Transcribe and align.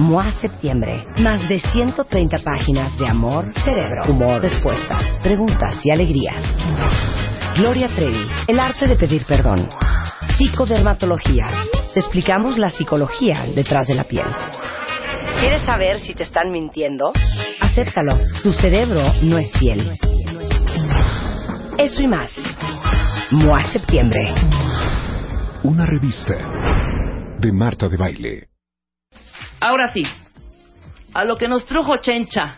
MOA 0.00 0.32
Septiembre. 0.32 1.04
Más 1.18 1.46
de 1.46 1.60
130 1.60 2.38
páginas 2.38 2.96
de 2.96 3.06
amor, 3.06 3.52
cerebro, 3.52 4.04
humor, 4.08 4.40
respuestas, 4.40 5.20
preguntas 5.22 5.84
y 5.84 5.90
alegrías. 5.90 6.42
Gloria 7.56 7.86
Trevi. 7.88 8.26
El 8.48 8.60
arte 8.60 8.86
de 8.86 8.96
pedir 8.96 9.26
perdón. 9.26 9.68
Psicodermatología. 10.38 11.50
Te 11.92 12.00
explicamos 12.00 12.56
la 12.56 12.70
psicología 12.70 13.44
detrás 13.54 13.88
de 13.88 13.94
la 13.94 14.04
piel. 14.04 14.24
¿Quieres 15.38 15.60
saber 15.62 15.98
si 15.98 16.14
te 16.14 16.22
están 16.22 16.50
mintiendo? 16.50 17.12
Acéptalo. 17.60 18.16
Tu 18.42 18.52
cerebro 18.52 19.02
no 19.22 19.36
es 19.36 19.52
fiel. 19.58 19.98
Eso 21.76 22.00
y 22.00 22.06
más. 22.06 22.32
MOA 23.32 23.64
Septiembre. 23.64 24.34
Una 25.62 25.84
revista 25.84 26.34
de 27.38 27.52
Marta 27.52 27.86
de 27.86 27.96
Baile. 27.98 28.49
Ahora 29.60 29.88
sí, 29.92 30.02
a 31.14 31.24
lo 31.24 31.36
que 31.36 31.48
nos 31.48 31.66
trujo 31.66 31.96
Chencha. 31.98 32.56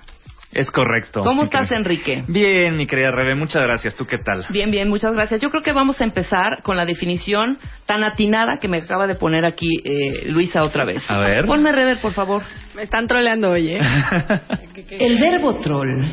Es 0.52 0.70
correcto. 0.70 1.22
¿Cómo 1.24 1.44
estás, 1.44 1.68
querida- 1.70 1.76
Enrique? 1.78 2.24
Bien, 2.28 2.76
mi 2.76 2.86
querida 2.86 3.10
Rebe, 3.10 3.34
muchas 3.34 3.62
gracias. 3.62 3.94
¿Tú 3.94 4.04
qué 4.04 4.18
tal? 4.18 4.44
Bien, 4.50 4.70
bien, 4.70 4.90
muchas 4.90 5.14
gracias. 5.14 5.40
Yo 5.40 5.48
creo 5.50 5.62
que 5.62 5.72
vamos 5.72 5.98
a 6.00 6.04
empezar 6.04 6.62
con 6.62 6.76
la 6.76 6.84
definición 6.84 7.58
tan 7.86 8.04
atinada 8.04 8.58
que 8.58 8.68
me 8.68 8.76
acaba 8.78 9.06
de 9.06 9.14
poner 9.14 9.46
aquí 9.46 9.68
eh, 9.82 10.28
Luisa 10.28 10.62
otra 10.62 10.84
vez. 10.84 11.02
A 11.10 11.20
ver. 11.20 11.46
Ponme 11.46 11.72
rever, 11.72 11.98
por 12.02 12.12
favor. 12.12 12.42
Me 12.74 12.82
están 12.82 13.06
troleando 13.06 13.50
hoy, 13.50 13.76
¿eh? 13.76 13.80
El 14.90 15.18
verbo 15.18 15.54
troll 15.56 16.04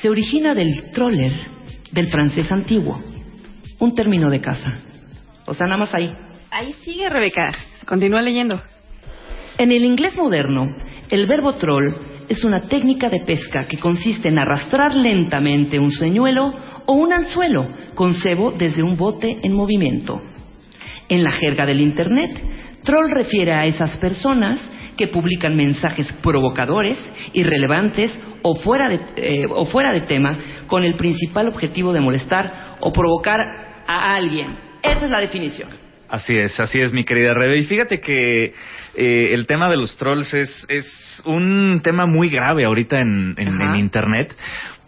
se 0.00 0.08
origina 0.08 0.54
del 0.54 0.92
troller 0.92 1.32
del 1.90 2.06
francés 2.08 2.52
antiguo, 2.52 3.02
un 3.80 3.92
término 3.94 4.30
de 4.30 4.40
casa. 4.40 4.72
O 5.46 5.54
sea, 5.54 5.66
nada 5.66 5.78
más 5.78 5.92
ahí. 5.94 6.14
Ahí 6.52 6.72
sigue, 6.84 7.08
Rebeca. 7.08 7.50
Continúa 7.86 8.22
leyendo. 8.22 8.62
En 9.56 9.70
el 9.70 9.84
inglés 9.84 10.16
moderno, 10.16 10.66
el 11.08 11.26
verbo 11.26 11.54
troll 11.54 11.94
es 12.28 12.42
una 12.42 12.62
técnica 12.62 13.08
de 13.08 13.20
pesca 13.20 13.66
que 13.66 13.78
consiste 13.78 14.28
en 14.28 14.38
arrastrar 14.38 14.96
lentamente 14.96 15.78
un 15.78 15.92
señuelo 15.92 16.52
o 16.86 16.94
un 16.94 17.12
anzuelo 17.12 17.68
con 17.94 18.14
cebo 18.14 18.50
desde 18.50 18.82
un 18.82 18.96
bote 18.96 19.38
en 19.42 19.52
movimiento. 19.54 20.20
En 21.08 21.22
la 21.22 21.30
jerga 21.30 21.66
del 21.66 21.80
Internet, 21.80 22.42
troll 22.82 23.12
refiere 23.12 23.52
a 23.52 23.64
esas 23.64 23.96
personas 23.98 24.60
que 24.96 25.06
publican 25.06 25.54
mensajes 25.54 26.12
provocadores, 26.14 26.98
irrelevantes 27.32 28.10
o 28.42 28.56
fuera, 28.56 28.88
de, 28.88 29.00
eh, 29.16 29.46
o 29.48 29.66
fuera 29.66 29.92
de 29.92 30.00
tema 30.00 30.36
con 30.66 30.82
el 30.82 30.94
principal 30.94 31.46
objetivo 31.46 31.92
de 31.92 32.00
molestar 32.00 32.76
o 32.80 32.92
provocar 32.92 33.40
a 33.86 34.14
alguien. 34.14 34.56
Esa 34.82 35.04
es 35.04 35.10
la 35.10 35.20
definición. 35.20 35.68
Así 36.08 36.36
es, 36.36 36.58
así 36.60 36.80
es, 36.80 36.92
mi 36.92 37.04
querida 37.04 37.34
Rebe. 37.34 37.58
Y 37.58 37.64
fíjate 37.64 38.00
que 38.00 38.52
eh, 38.96 39.32
el 39.32 39.46
tema 39.46 39.68
de 39.70 39.76
los 39.76 39.96
trolls 39.96 40.32
es, 40.34 40.66
es 40.68 41.22
un 41.24 41.80
tema 41.82 42.06
muy 42.06 42.28
grave 42.28 42.64
ahorita 42.64 43.00
en, 43.00 43.34
en- 43.38 43.74
Internet, 43.74 44.36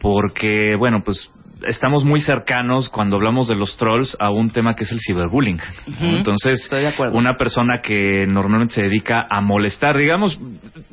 porque, 0.00 0.74
bueno, 0.76 1.02
pues 1.04 1.30
estamos 1.66 2.04
muy 2.04 2.20
cercanos 2.20 2.88
cuando 2.90 3.16
hablamos 3.16 3.48
de 3.48 3.54
los 3.56 3.76
trolls 3.78 4.14
a 4.20 4.30
un 4.30 4.50
tema 4.50 4.74
que 4.74 4.84
es 4.84 4.92
el 4.92 5.00
ciberbullying. 5.00 5.56
¿no? 5.56 5.92
Ujú, 5.94 6.16
Entonces, 6.18 6.60
estoy 6.62 6.82
de 6.82 6.88
acuerdo. 6.88 7.16
una 7.16 7.34
persona 7.36 7.80
que 7.80 8.26
normalmente 8.28 8.74
se 8.74 8.82
dedica 8.82 9.26
a 9.28 9.40
molestar, 9.40 9.96
digamos, 9.96 10.38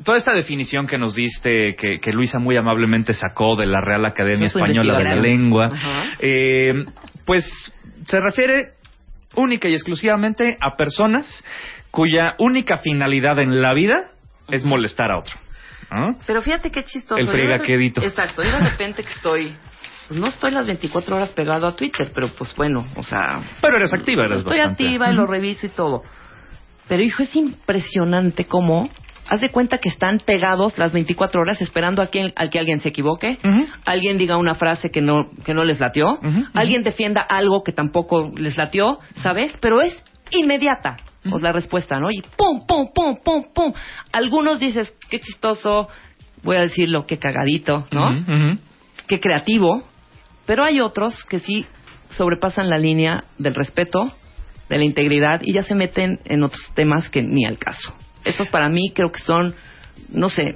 toda 0.04 0.16
esta 0.18 0.32
definición 0.32 0.86
que 0.86 0.96
nos 0.98 1.14
diste, 1.14 1.76
que, 1.76 2.00
que 2.00 2.12
Luisa 2.12 2.38
muy 2.38 2.56
amablemente 2.56 3.12
sacó 3.12 3.56
de 3.56 3.66
la 3.66 3.80
Real 3.82 4.04
Academia 4.06 4.46
Eso 4.46 4.58
Española 4.58 4.98
de 4.98 5.04
la. 5.04 5.16
Lengua, 5.16 5.70
eh, 6.18 6.72
pues 7.26 7.44
se 8.06 8.20
refiere 8.20 8.70
única 9.36 9.68
y 9.68 9.74
exclusivamente 9.74 10.56
a 10.60 10.76
personas 10.76 11.26
cuya 11.94 12.34
única 12.38 12.78
finalidad 12.78 13.38
en 13.38 13.62
la 13.62 13.72
vida 13.72 14.10
es 14.48 14.64
molestar 14.64 15.12
a 15.12 15.18
otro. 15.18 15.34
¿no? 15.92 16.18
Pero 16.26 16.42
fíjate 16.42 16.70
qué 16.70 16.82
chistoso. 16.82 17.20
El 17.20 17.28
fregaquedito. 17.28 18.02
Exacto. 18.02 18.42
Yo 18.42 18.50
de 18.50 18.58
repente 18.58 19.04
que 19.04 19.12
estoy... 19.12 19.54
Pues 20.08 20.20
no 20.20 20.26
estoy 20.26 20.50
las 20.50 20.66
24 20.66 21.16
horas 21.16 21.30
pegado 21.30 21.66
a 21.66 21.76
Twitter, 21.76 22.10
pero 22.12 22.28
pues 22.28 22.54
bueno, 22.56 22.84
o 22.96 23.02
sea... 23.04 23.40
Pero 23.62 23.76
eres 23.76 23.94
activa, 23.94 24.24
eres 24.24 24.38
Estoy 24.38 24.58
bastante. 24.58 24.84
activa 24.84 25.10
y 25.10 25.14
lo 25.14 25.26
reviso 25.26 25.66
y 25.66 25.70
todo. 25.70 26.02
Pero 26.88 27.02
hijo, 27.02 27.22
es 27.22 27.34
impresionante 27.36 28.44
cómo... 28.44 28.90
Haz 29.26 29.40
de 29.40 29.48
cuenta 29.50 29.78
que 29.78 29.88
están 29.88 30.18
pegados 30.18 30.76
las 30.76 30.92
24 30.92 31.40
horas 31.40 31.62
esperando 31.62 32.02
a, 32.02 32.08
quien, 32.08 32.34
a 32.36 32.48
que 32.48 32.58
alguien 32.58 32.80
se 32.80 32.90
equivoque, 32.90 33.38
alguien 33.86 34.18
diga 34.18 34.36
una 34.36 34.54
frase 34.54 34.90
que 34.90 35.00
no, 35.00 35.30
que 35.46 35.54
no 35.54 35.64
les 35.64 35.80
latió, 35.80 36.08
alguien 36.52 36.82
defienda 36.82 37.22
algo 37.22 37.64
que 37.64 37.72
tampoco 37.72 38.30
les 38.36 38.58
latió, 38.58 38.98
¿sabes? 39.22 39.56
Pero 39.62 39.80
es 39.80 40.04
inmediata 40.30 40.98
pues, 41.28 41.42
la 41.42 41.52
respuesta, 41.52 41.98
¿no? 41.98 42.10
Y 42.10 42.22
pum, 42.36 42.66
pum, 42.66 42.88
pum, 42.94 43.16
pum, 43.22 43.44
pum. 43.54 43.72
Algunos 44.12 44.60
dices, 44.60 44.92
qué 45.10 45.20
chistoso, 45.20 45.88
voy 46.42 46.56
a 46.56 46.60
decirlo, 46.60 47.06
qué 47.06 47.18
cagadito, 47.18 47.86
¿no? 47.90 48.10
Ujú. 48.10 48.58
Qué 49.06 49.20
creativo. 49.20 49.82
Pero 50.46 50.64
hay 50.64 50.80
otros 50.80 51.24
que 51.24 51.40
sí 51.40 51.66
sobrepasan 52.10 52.68
la 52.68 52.78
línea 52.78 53.24
del 53.38 53.54
respeto, 53.54 54.12
de 54.68 54.78
la 54.78 54.84
integridad 54.84 55.40
y 55.42 55.52
ya 55.52 55.62
se 55.62 55.74
meten 55.74 56.20
en 56.24 56.42
otros 56.42 56.72
temas 56.74 57.08
que 57.08 57.22
ni 57.22 57.44
al 57.44 57.58
caso. 57.58 57.94
Estos 58.24 58.48
para 58.48 58.68
mí 58.68 58.92
creo 58.94 59.12
que 59.12 59.20
son, 59.20 59.54
no 60.10 60.28
sé, 60.28 60.54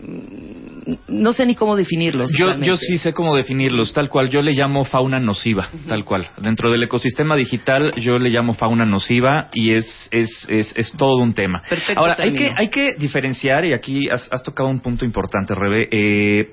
no 1.08 1.32
sé 1.32 1.44
ni 1.46 1.54
cómo 1.54 1.76
definirlos. 1.76 2.30
Yo, 2.32 2.56
yo 2.58 2.76
sí 2.76 2.98
sé 2.98 3.12
cómo 3.12 3.36
definirlos, 3.36 3.92
tal 3.92 4.08
cual. 4.08 4.28
Yo 4.30 4.40
le 4.40 4.52
llamo 4.52 4.84
fauna 4.84 5.18
nociva, 5.18 5.68
tal 5.88 6.04
cual. 6.04 6.28
Dentro 6.38 6.70
del 6.70 6.82
ecosistema 6.82 7.36
digital, 7.36 7.92
yo 7.96 8.18
le 8.18 8.30
llamo 8.30 8.54
fauna 8.54 8.84
nociva 8.84 9.48
y 9.52 9.74
es, 9.74 10.08
es, 10.12 10.46
es, 10.48 10.72
es 10.76 10.92
todo 10.92 11.16
un 11.16 11.34
tema. 11.34 11.60
Perfecto 11.68 12.00
Ahora, 12.00 12.16
hay 12.18 12.32
que, 12.32 12.50
hay 12.56 12.70
que 12.70 12.94
diferenciar, 12.98 13.64
y 13.64 13.72
aquí 13.72 14.08
has, 14.10 14.28
has 14.32 14.42
tocado 14.42 14.68
un 14.68 14.80
punto 14.80 15.04
importante, 15.04 15.54
Rebe. 15.54 15.88
eh, 15.90 16.52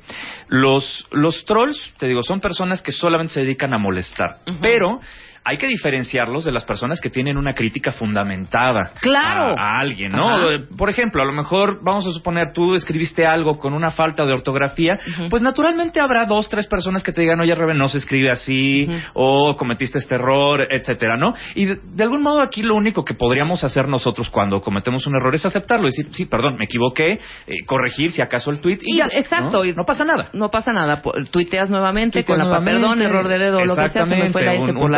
los, 0.49 1.07
los 1.11 1.45
trolls, 1.45 1.93
te 1.97 2.07
digo, 2.07 2.21
son 2.23 2.39
personas 2.39 2.81
que 2.81 2.91
solamente 2.91 3.33
se 3.33 3.41
dedican 3.41 3.73
a 3.73 3.77
molestar, 3.77 4.39
pero 4.61 4.99
hay 5.45 5.57
que 5.57 5.67
diferenciarlos 5.67 6.43
de 6.43 6.51
las 6.51 6.65
personas 6.65 6.99
que 6.99 7.09
tienen 7.09 7.37
una 7.37 7.53
crítica 7.53 7.91
fundamentada 7.91 8.91
Claro. 8.99 9.55
a, 9.57 9.77
a 9.77 9.79
alguien, 9.79 10.11
¿no? 10.11 10.35
Ajá. 10.35 10.47
Por 10.77 10.89
ejemplo, 10.89 11.21
a 11.21 11.25
lo 11.25 11.33
mejor, 11.33 11.79
vamos 11.83 12.05
a 12.07 12.11
suponer, 12.11 12.51
tú 12.53 12.73
escribiste 12.73 13.25
algo 13.27 13.57
con 13.57 13.73
una 13.73 13.91
falta 13.91 14.25
de 14.25 14.33
ortografía, 14.33 14.97
pues 15.29 15.41
naturalmente 15.41 15.99
habrá 15.99 16.25
dos, 16.25 16.49
tres 16.49 16.67
personas 16.67 17.03
que 17.03 17.11
te 17.11 17.21
digan, 17.21 17.39
oye, 17.39 17.53
Rebe, 17.53 17.73
no 17.75 17.87
se 17.89 17.99
escribe 17.99 18.31
así, 18.31 18.87
o 19.13 19.55
cometiste 19.55 19.99
este 19.99 20.15
error, 20.15 20.67
etcétera, 20.69 21.17
¿no? 21.17 21.33
Y 21.53 21.65
de, 21.65 21.79
de 21.83 22.03
algún 22.03 22.21
modo 22.23 22.41
aquí 22.41 22.61
lo 22.63 22.75
único 22.75 23.05
que 23.05 23.13
podríamos 23.13 23.63
hacer 23.63 23.87
nosotros 23.87 24.29
cuando 24.29 24.61
cometemos 24.61 25.05
un 25.07 25.15
error 25.15 25.35
es 25.35 25.45
aceptarlo, 25.45 25.85
decir, 25.85 26.07
sí, 26.11 26.25
perdón, 26.25 26.55
me 26.57 26.65
equivoqué, 26.65 27.13
eh, 27.47 27.65
corregir 27.67 28.11
si 28.11 28.21
acaso 28.21 28.49
el 28.49 28.59
tweet 28.59 28.79
y, 28.81 28.95
Y- 28.95 28.97
ya. 28.97 29.05
exacto, 29.13 29.63
¿no? 29.63 29.73
No 29.75 29.83
pasa 29.85 30.05
nada. 30.05 30.29
No 30.33 30.49
pasa 30.49 30.71
nada, 30.73 31.01
tuiteas 31.31 31.69
nuevamente 31.69 32.23
Tuiteas 32.23 32.25
con 32.27 32.37
la 32.39 32.45
nuevamente, 32.45 32.79
perdón, 32.81 33.01
error 33.01 33.27
de 33.27 33.37
dedo, 33.39 33.59
lo 33.65 33.75
que 33.75 33.89
sea, 33.89 34.05
se 34.05 34.15
me 34.15 34.29
fue 34.31 34.43
la 34.43 34.53
exactamente, 34.53 34.61
S 34.63 34.71
un- 34.71 34.75
por 34.77 34.85
un 34.85 34.91
la 34.91 34.97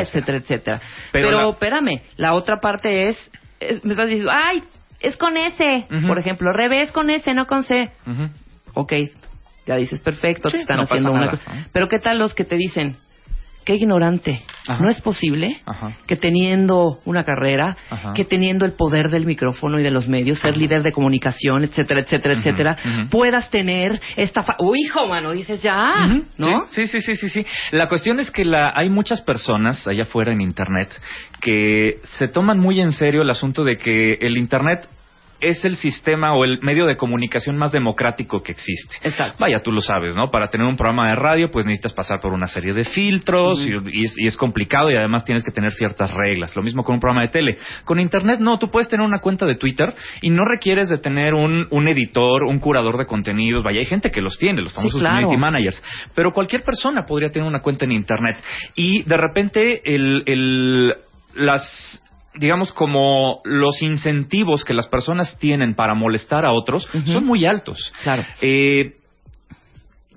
etcétera, 0.00 0.38
etcétera. 0.38 0.80
Pero 1.12 1.28
Pero, 1.28 1.40
la- 1.42 1.48
espérame, 1.50 2.00
la 2.16 2.34
otra 2.34 2.60
parte 2.60 3.08
es, 3.08 3.30
es- 3.60 3.84
me 3.84 3.92
estás 3.92 4.06
diciendo, 4.08 4.32
ay, 4.34 4.62
es 5.00 5.16
con 5.16 5.36
S, 5.36 5.86
Ujú. 5.90 6.06
por 6.06 6.18
ejemplo, 6.18 6.52
revés 6.52 6.90
con 6.92 7.10
S, 7.10 7.32
no 7.34 7.46
con 7.46 7.62
C. 7.64 7.90
Ujú. 8.06 8.28
Ok, 8.74 8.92
ya 9.66 9.76
dices, 9.76 10.00
perfecto, 10.00 10.50
Sí, 10.50 10.56
te 10.56 10.62
están 10.62 10.76
no 10.78 10.82
haciendo 10.82 11.12
una 11.12 11.30
cosa. 11.30 11.66
Pero 11.72 11.88
¿qué 11.88 11.98
tal 11.98 12.18
los 12.18 12.34
que 12.34 12.44
te 12.44 12.56
dicen, 12.56 12.96
qué 13.64 13.74
ignorante? 13.76 14.42
Ajá. 14.66 14.82
¿No 14.82 14.90
es 14.90 15.00
posible 15.00 15.60
Ajá. 15.66 15.96
que 16.06 16.16
teniendo 16.16 17.00
una 17.04 17.24
carrera, 17.24 17.76
Ajá. 17.90 18.12
que 18.14 18.24
teniendo 18.24 18.64
el 18.64 18.72
poder 18.72 19.10
del 19.10 19.26
micrófono 19.26 19.78
y 19.78 19.82
de 19.82 19.90
los 19.90 20.08
medios, 20.08 20.38
ser 20.38 20.56
líder 20.56 20.82
de 20.82 20.92
comunicación, 20.92 21.64
etcétera, 21.64 22.00
etcétera, 22.00 22.34
etcétera, 22.34 22.76
puedas 23.10 23.50
tener 23.50 24.00
esta... 24.16 24.42
fa- 24.42 24.56
Uy, 24.58 24.80
hijo, 24.84 25.06
mano, 25.06 25.32
dices 25.32 25.62
ya, 25.62 26.06
¿no? 26.38 26.66
Sí, 26.70 26.86
sí, 26.86 27.00
sí, 27.00 27.16
sí, 27.16 27.28
sí. 27.28 27.46
La 27.72 27.88
cuestión 27.88 28.20
es 28.20 28.30
que 28.30 28.44
la, 28.44 28.72
hay 28.74 28.88
muchas 28.88 29.20
personas 29.22 29.86
allá 29.86 30.02
afuera 30.04 30.32
en 30.32 30.40
Internet 30.40 30.90
que 31.40 31.98
se 32.18 32.28
toman 32.28 32.58
muy 32.58 32.80
en 32.80 32.92
serio 32.92 33.22
el 33.22 33.30
asunto 33.30 33.64
de 33.64 33.76
que 33.76 34.14
el 34.20 34.36
Internet 34.38 34.88
es 35.44 35.64
el 35.64 35.76
sistema 35.76 36.34
o 36.34 36.44
el 36.44 36.60
medio 36.62 36.86
de 36.86 36.96
comunicación 36.96 37.56
más 37.56 37.72
democrático 37.72 38.42
que 38.42 38.52
existe. 38.52 38.96
Exacto. 39.02 39.36
Vaya, 39.40 39.60
tú 39.62 39.72
lo 39.72 39.80
sabes, 39.80 40.16
¿no? 40.16 40.30
Para 40.30 40.48
tener 40.48 40.66
un 40.66 40.76
programa 40.76 41.08
de 41.08 41.16
radio, 41.16 41.50
pues 41.50 41.66
necesitas 41.66 41.92
pasar 41.92 42.20
por 42.20 42.32
una 42.32 42.46
serie 42.46 42.72
de 42.72 42.84
filtros 42.84 43.66
y, 43.66 43.72
y 43.92 44.04
es, 44.04 44.14
y 44.16 44.26
es 44.26 44.36
complicado 44.36 44.90
y 44.90 44.96
además 44.96 45.24
tienes 45.24 45.44
que 45.44 45.50
tener 45.50 45.72
ciertas 45.72 46.12
reglas. 46.12 46.54
Lo 46.56 46.62
mismo 46.62 46.82
con 46.82 46.94
un 46.94 47.00
programa 47.00 47.22
de 47.22 47.28
tele. 47.28 47.58
Con 47.84 48.00
Internet, 48.00 48.40
no, 48.40 48.58
tú 48.58 48.70
puedes 48.70 48.88
tener 48.88 49.06
una 49.06 49.20
cuenta 49.20 49.46
de 49.46 49.54
Twitter 49.56 49.94
y 50.20 50.30
no 50.30 50.44
requieres 50.44 50.88
de 50.88 50.98
tener 50.98 51.34
un, 51.34 51.66
un 51.70 51.88
editor, 51.88 52.44
un 52.44 52.58
curador 52.58 52.98
de 52.98 53.06
contenidos. 53.06 53.62
Vaya, 53.62 53.80
hay 53.80 53.86
gente 53.86 54.10
que 54.10 54.20
los 54.20 54.38
tiene, 54.38 54.62
los 54.62 54.72
famosos 54.72 55.00
claro. 55.00 55.26
community 55.26 55.40
managers. 55.40 55.82
Pero 56.14 56.32
cualquier 56.32 56.62
persona 56.62 57.04
podría 57.06 57.30
tener 57.30 57.46
una 57.46 57.60
cuenta 57.60 57.84
en 57.84 57.92
Internet. 57.92 58.36
Y 58.74 59.02
de 59.02 59.16
repente, 59.16 59.94
el, 59.94 60.22
el, 60.26 60.94
las 61.34 62.02
digamos 62.38 62.72
como 62.72 63.40
los 63.44 63.82
incentivos 63.82 64.64
que 64.64 64.74
las 64.74 64.88
personas 64.88 65.38
tienen 65.38 65.74
para 65.74 65.94
molestar 65.94 66.44
a 66.44 66.52
otros 66.52 66.88
son 67.06 67.24
muy 67.26 67.44
altos. 67.44 67.92
Claro. 68.02 68.24
Eh, 68.40 68.96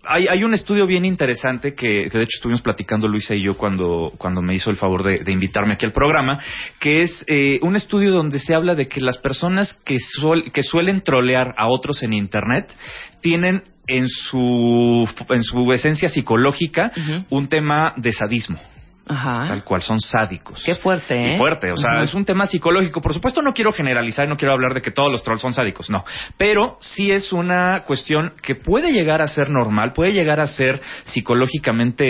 hay, 0.09 0.25
hay 0.27 0.43
un 0.45 0.53
estudio 0.53 0.87
bien 0.87 1.03
interesante 1.03 1.75
que, 1.75 2.05
que 2.09 2.17
de 2.17 2.23
hecho 2.23 2.37
estuvimos 2.37 2.61
platicando 2.61 3.07
Luisa 3.09 3.35
y 3.35 3.41
yo 3.41 3.55
cuando, 3.55 4.13
cuando 4.17 4.41
me 4.41 4.53
hizo 4.55 4.69
el 4.69 4.77
favor 4.77 5.03
de, 5.03 5.19
de 5.19 5.31
invitarme 5.33 5.73
aquí 5.73 5.85
al 5.85 5.91
programa, 5.91 6.39
que 6.79 7.01
es 7.01 7.25
eh, 7.27 7.59
un 7.61 7.75
estudio 7.75 8.11
donde 8.11 8.39
se 8.39 8.55
habla 8.55 8.73
de 8.73 8.87
que 8.87 9.01
las 9.01 9.17
personas 9.17 9.73
que, 9.85 9.97
suel- 9.97 10.51
que 10.53 10.63
suelen 10.63 11.01
trolear 11.01 11.53
a 11.57 11.67
otros 11.67 12.03
en 12.03 12.13
Internet 12.13 12.73
tienen 13.21 13.63
en 13.87 14.07
su, 14.07 15.07
en 15.29 15.43
su 15.43 15.71
esencia 15.73 16.07
psicológica 16.09 16.91
un 17.29 17.47
tema 17.49 17.93
de 17.97 18.11
sadismo. 18.13 18.59
Ajá. 19.07 19.47
Tal 19.47 19.63
cual, 19.63 19.81
son 19.81 19.99
sádicos. 19.99 20.61
Qué 20.65 20.75
fuerte, 20.75 21.15
¿eh? 21.15 21.35
Y 21.35 21.37
fuerte, 21.37 21.71
o 21.71 21.77
sea, 21.77 22.01
es 22.01 22.13
un 22.13 22.25
tema 22.25 22.45
psicológico. 22.45 23.01
Por 23.01 23.13
supuesto, 23.13 23.41
no 23.41 23.53
quiero 23.53 23.71
generalizar 23.71 24.25
y 24.25 24.29
no 24.29 24.37
quiero 24.37 24.53
hablar 24.53 24.73
de 24.73 24.81
que 24.81 24.91
todos 24.91 25.11
los 25.11 25.23
trolls 25.23 25.41
son 25.41 25.53
sádicos, 25.53 25.89
no. 25.89 26.03
Pero 26.37 26.77
sí 26.81 27.11
es 27.11 27.31
una 27.31 27.83
cuestión 27.83 28.33
que 28.41 28.55
puede 28.55 28.91
llegar 28.91 29.21
a 29.21 29.27
ser 29.27 29.49
normal, 29.49 29.93
puede 29.93 30.13
llegar 30.13 30.39
a 30.39 30.47
ser 30.47 30.81
psicológicamente 31.05 32.05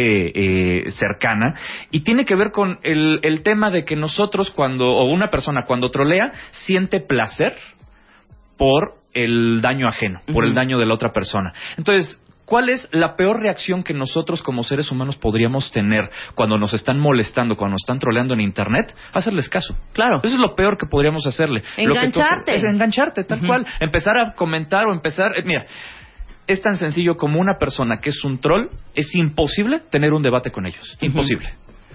eh, 0.88 0.92
cercana 0.92 1.54
y 1.92 2.02
tiene 2.02 2.26
que 2.26 2.36
ver 2.36 2.52
con 2.52 2.80
el, 2.84 3.20
el 3.24 3.44
tema 3.44 3.70
de 3.70 3.86
que 3.86 3.96
nosotros 3.96 4.52
cuando, 4.52 4.90
o 4.90 5.06
una 5.06 5.30
persona 5.30 5.66
cuando 5.66 5.92
trolea, 5.92 6.32
siente 6.52 7.00
placer 7.00 7.54
por 8.58 8.96
el 9.14 9.62
daño 9.62 9.88
ajeno, 9.88 10.22
por 10.32 10.46
el 10.46 10.54
daño 10.54 10.78
de 10.78 10.86
la 10.86 10.94
otra 10.94 11.12
persona. 11.12 11.54
Entonces, 11.78 12.22
¿cuál 12.48 12.70
es 12.70 12.88
la 12.92 13.16
peor 13.16 13.40
reacción 13.42 13.84
que 13.84 13.94
nosotros 13.94 14.42
como 14.42 14.64
seres 14.64 14.92
humanos 14.92 15.18
podríamos 15.18 15.70
tener 15.70 16.10
cuando 16.34 16.58
nos 16.58 16.74
están 16.74 16.98
molestando, 16.98 17.56
cuando 17.56 17.74
nos 17.74 17.84
están 17.84 18.00
troleando 18.00 18.34
en 18.34 18.42
Internet? 18.42 18.96
Hacerles 19.14 19.50
caso. 19.50 19.76
Claro. 19.94 20.22
Eso 20.24 20.34
es 20.34 20.40
lo 20.40 20.56
peor 20.56 20.78
que 20.78 20.88
podríamos 20.88 21.28
hacerle. 21.28 21.60
Lo 21.78 21.94
que 21.94 22.00
tú- 22.10 22.20
Engancharte. 22.20 22.56
es 22.56 22.64
engancharte, 22.64 23.24
tal 23.26 23.46
cual. 23.46 23.68
Empezar 23.80 24.18
a 24.18 24.34
comentar 24.34 24.86
o 24.88 24.94
empezar... 24.94 25.34
eh, 25.38 25.44
mira, 25.46 25.66
es 26.48 26.62
tan 26.62 26.78
sencillo 26.78 27.18
como 27.18 27.40
una 27.40 27.58
persona 27.60 28.00
que 28.00 28.10
es 28.10 28.24
un 28.24 28.40
troll, 28.40 28.70
es 28.96 29.14
imposible 29.14 29.82
tener 29.92 30.14
un 30.14 30.22
debate 30.24 30.50
con 30.50 30.66
ellos. 30.66 30.98
Imposible. 31.02 31.50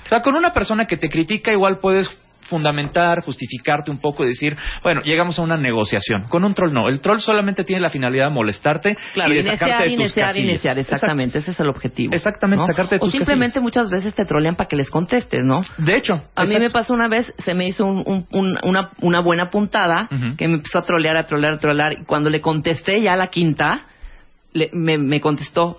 O 0.04 0.08
sea, 0.08 0.20
con 0.20 0.36
una 0.36 0.52
persona 0.52 0.84
que 0.86 0.98
te 0.98 1.08
critica 1.08 1.50
igual 1.50 1.78
puedes 1.78 2.08
fundamentar, 2.42 3.22
justificarte 3.22 3.90
un 3.90 3.98
poco 3.98 4.24
y 4.24 4.28
decir, 4.28 4.56
bueno, 4.82 5.00
llegamos 5.02 5.38
a 5.38 5.42
una 5.42 5.56
negociación. 5.56 6.24
Con 6.28 6.44
un 6.44 6.54
troll 6.54 6.72
no. 6.72 6.88
El 6.88 7.00
troll 7.00 7.20
solamente 7.20 7.64
tiene 7.64 7.82
la 7.82 7.90
finalidad 7.90 8.26
de 8.26 8.30
molestarte 8.34 8.96
Claro, 9.14 9.30
y 9.30 9.34
de 9.34 9.40
iniciar, 9.40 9.58
sacarte 9.58 9.84
de 9.84 9.90
tus 9.90 10.00
iniciar, 10.04 10.26
casillas. 10.28 10.48
iniciar, 10.50 10.78
exactamente, 10.78 11.38
ese 11.38 11.50
es 11.52 11.60
el 11.60 11.68
objetivo. 11.68 12.14
Exactamente, 12.14 12.60
¿no? 12.62 12.66
sacarte 12.66 12.96
de 12.96 13.00
O 13.00 13.04
tus 13.04 13.12
simplemente 13.12 13.54
casillas. 13.54 13.62
muchas 13.62 13.90
veces 13.90 14.14
te 14.14 14.24
trolean 14.24 14.56
para 14.56 14.68
que 14.68 14.76
les 14.76 14.90
contestes, 14.90 15.44
¿no? 15.44 15.62
De 15.78 15.96
hecho, 15.96 16.14
A 16.34 16.42
mí 16.42 16.48
me 16.48 16.54
exacto. 16.56 16.72
pasó 16.78 16.94
una 16.94 17.08
vez, 17.08 17.32
se 17.44 17.54
me 17.54 17.66
hizo 17.66 17.84
un- 17.86 18.02
un- 18.06 18.26
un- 18.32 18.58
una, 18.62 18.90
una 19.00 19.20
buena 19.20 19.50
puntada, 19.50 20.08
que 20.36 20.48
me 20.48 20.54
empezó 20.54 20.78
a 20.78 20.82
trolear, 20.82 21.16
a 21.16 21.24
trolear, 21.24 21.54
a 21.54 21.58
trolear, 21.58 21.92
y 21.92 22.04
cuando 22.04 22.30
le 22.30 22.40
contesté 22.40 23.00
ya 23.00 23.12
a 23.14 23.16
la 23.16 23.28
quinta, 23.28 23.86
le- 24.52 24.70
me, 24.72 24.98
me 24.98 25.20
contestó, 25.20 25.78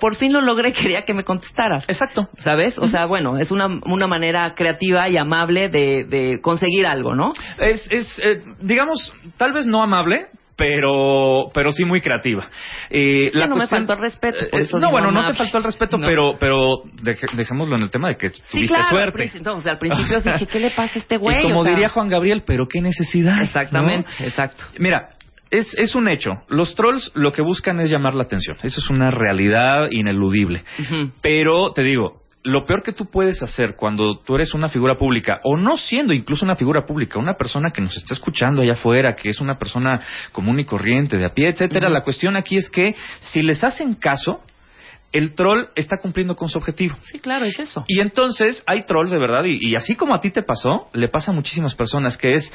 "Por- 0.00 0.16
fin 0.16 0.32
lo 0.32 0.40
logré, 0.40 0.72
quería 0.74 1.02
que 1.02 1.14
me 1.14 1.24
contestaras. 1.24 1.84
Exacto. 1.88 2.28
¿Sabes? 2.38 2.78
O 2.78 2.88
sea, 2.88 3.06
bueno, 3.06 3.38
es 3.38 3.50
una, 3.50 3.66
una 3.66 4.06
manera 4.06 4.54
creativa 4.54 5.08
y 5.08 5.16
amable 5.16 5.68
de, 5.68 6.04
de 6.04 6.40
conseguir 6.40 6.86
algo, 6.86 7.14
¿no? 7.14 7.32
Es, 7.58 7.86
es 7.90 8.18
eh, 8.24 8.42
digamos, 8.60 9.12
tal 9.36 9.52
vez 9.52 9.66
no 9.66 9.82
amable, 9.82 10.26
pero, 10.56 11.50
pero 11.54 11.70
sí 11.70 11.84
muy 11.84 12.00
creativa. 12.00 12.44
Eh, 12.90 13.30
Sí, 13.32 13.38
no 13.38 13.54
me 13.56 13.68
faltó 13.68 13.92
el 13.92 14.00
respeto, 14.00 14.44
por 14.50 14.58
eh, 14.60 14.64
eso 14.64 14.78
no, 14.80 14.90
bueno, 14.90 15.12
no 15.12 15.24
te 15.30 15.34
faltó 15.34 15.58
el 15.58 15.64
respeto, 15.64 15.96
No. 15.98 16.06
pero, 16.06 16.36
pero 16.38 16.82
deje- 17.02 17.28
dejémoslo 17.36 17.76
en 17.76 17.82
el 17.82 17.90
tema 17.90 18.08
de 18.08 18.16
que 18.16 18.28
Sí, 18.30 18.42
tuviste 18.50 18.68
claro. 18.74 18.84
al 18.84 18.90
suerte. 18.90 19.12
principio- 19.12 19.38
Entonces, 19.38 19.70
al 19.72 19.78
principio 19.78 20.20
dije, 20.32 20.46
¿qué 20.46 20.58
le 20.58 20.70
pasa 20.70 20.94
a 20.96 20.98
este 20.98 21.16
güey? 21.16 21.38
y 21.38 21.42
como 21.44 21.60
O 21.60 21.64
sea, 21.64 21.72
diría 21.74 21.88
Juan 21.90 22.08
Gabriel, 22.08 22.42
pero 22.44 22.66
qué 22.66 22.80
necesidad. 22.80 23.40
Exactamente, 23.42 24.08
¿no? 24.18 24.26
exacto. 24.26 24.64
Mira, 24.80 25.10
es, 25.50 25.74
es 25.76 25.94
un 25.94 26.08
hecho. 26.08 26.42
Los 26.48 26.74
trolls 26.74 27.10
lo 27.14 27.32
que 27.32 27.42
buscan 27.42 27.80
es 27.80 27.90
llamar 27.90 28.14
la 28.14 28.24
atención. 28.24 28.56
Eso 28.62 28.80
es 28.80 28.90
una 28.90 29.10
realidad 29.10 29.88
ineludible. 29.90 30.64
Pero 31.22 31.72
te 31.72 31.82
digo, 31.82 32.22
lo 32.44 32.64
peor 32.66 32.82
que 32.82 32.92
tú 32.92 33.06
puedes 33.06 33.42
hacer 33.42 33.74
cuando 33.76 34.18
tú 34.18 34.34
eres 34.34 34.54
una 34.54 34.68
figura 34.68 34.94
pública, 34.94 35.40
o 35.44 35.56
no 35.56 35.76
siendo 35.76 36.12
incluso 36.12 36.44
una 36.44 36.56
figura 36.56 36.86
pública, 36.86 37.18
una 37.18 37.34
persona 37.34 37.70
que 37.70 37.82
nos 37.82 37.96
está 37.96 38.14
escuchando 38.14 38.62
allá 38.62 38.72
afuera, 38.72 39.14
que 39.14 39.28
es 39.28 39.40
una 39.40 39.58
persona 39.58 40.00
común 40.32 40.58
y 40.60 40.64
corriente, 40.64 41.16
de 41.16 41.26
a 41.26 41.34
pie, 41.34 41.48
etcétera, 41.48 41.88
la 41.88 42.02
cuestión 42.02 42.36
aquí 42.36 42.56
es 42.56 42.70
que 42.70 42.94
si 43.20 43.42
les 43.42 43.62
hacen 43.64 43.94
caso, 43.94 44.40
el 45.10 45.34
troll 45.34 45.68
está 45.74 45.98
cumpliendo 45.98 46.36
con 46.36 46.48
su 46.48 46.58
objetivo. 46.58 46.96
Sí, 47.02 47.18
claro, 47.18 47.44
es 47.44 47.58
eso. 47.58 47.84
Y 47.86 48.00
entonces 48.00 48.62
hay 48.66 48.80
trolls 48.80 49.10
de 49.10 49.18
verdad, 49.18 49.44
y, 49.44 49.58
y 49.60 49.74
así 49.74 49.96
como 49.96 50.14
a 50.14 50.20
ti 50.20 50.30
te 50.30 50.42
pasó, 50.42 50.88
le 50.92 51.08
pasa 51.08 51.32
a 51.32 51.34
muchísimas 51.34 51.74
personas 51.74 52.16
que 52.16 52.34
es. 52.34 52.52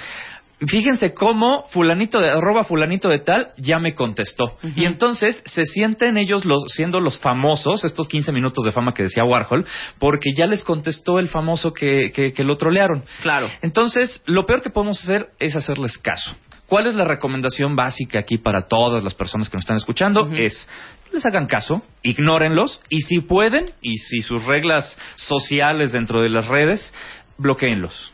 Fíjense 0.67 1.13
cómo 1.13 1.65
fulanito 1.69 2.19
de 2.19 2.29
arroba 2.29 2.63
fulanito 2.63 3.09
de 3.09 3.19
tal 3.19 3.51
ya 3.57 3.79
me 3.79 3.93
contestó. 3.93 4.57
Y 4.75 4.85
entonces 4.85 5.41
se 5.45 5.63
sienten 5.63 6.17
ellos 6.17 6.45
los, 6.45 6.63
siendo 6.67 6.99
los 6.99 7.19
famosos, 7.19 7.83
estos 7.83 8.07
15 8.07 8.31
minutos 8.31 8.63
de 8.63 8.71
fama 8.71 8.93
que 8.93 9.03
decía 9.03 9.25
Warhol, 9.25 9.65
porque 9.99 10.29
ya 10.35 10.45
les 10.45 10.63
contestó 10.63 11.19
el 11.19 11.27
famoso 11.27 11.73
que, 11.73 12.11
que, 12.13 12.33
que 12.33 12.43
lo 12.43 12.55
trolearon. 12.55 13.03
Claro. 13.21 13.49
Entonces, 13.61 14.21
lo 14.25 14.45
peor 14.45 14.61
que 14.61 14.69
podemos 14.69 15.01
hacer 15.01 15.29
es 15.39 15.55
hacerles 15.55 15.97
caso. 15.97 16.35
¿Cuál 16.67 16.87
es 16.87 16.95
la 16.95 17.03
recomendación 17.03 17.75
básica 17.75 18.19
aquí 18.19 18.37
para 18.37 18.67
todas 18.67 19.03
las 19.03 19.13
personas 19.13 19.49
que 19.49 19.57
nos 19.57 19.63
están 19.63 19.77
escuchando? 19.77 20.23
Ujú. 20.23 20.33
Es, 20.35 20.67
les 21.11 21.25
hagan 21.25 21.45
caso, 21.45 21.83
ignórenlos 22.01 22.81
y 22.89 23.01
si 23.01 23.19
pueden, 23.19 23.71
y 23.81 23.97
si 23.97 24.21
sus 24.21 24.43
reglas 24.45 24.97
sociales 25.15 25.91
dentro 25.91 26.23
de 26.23 26.29
las 26.29 26.47
redes, 26.47 26.93
bloqueenlos. 27.37 28.13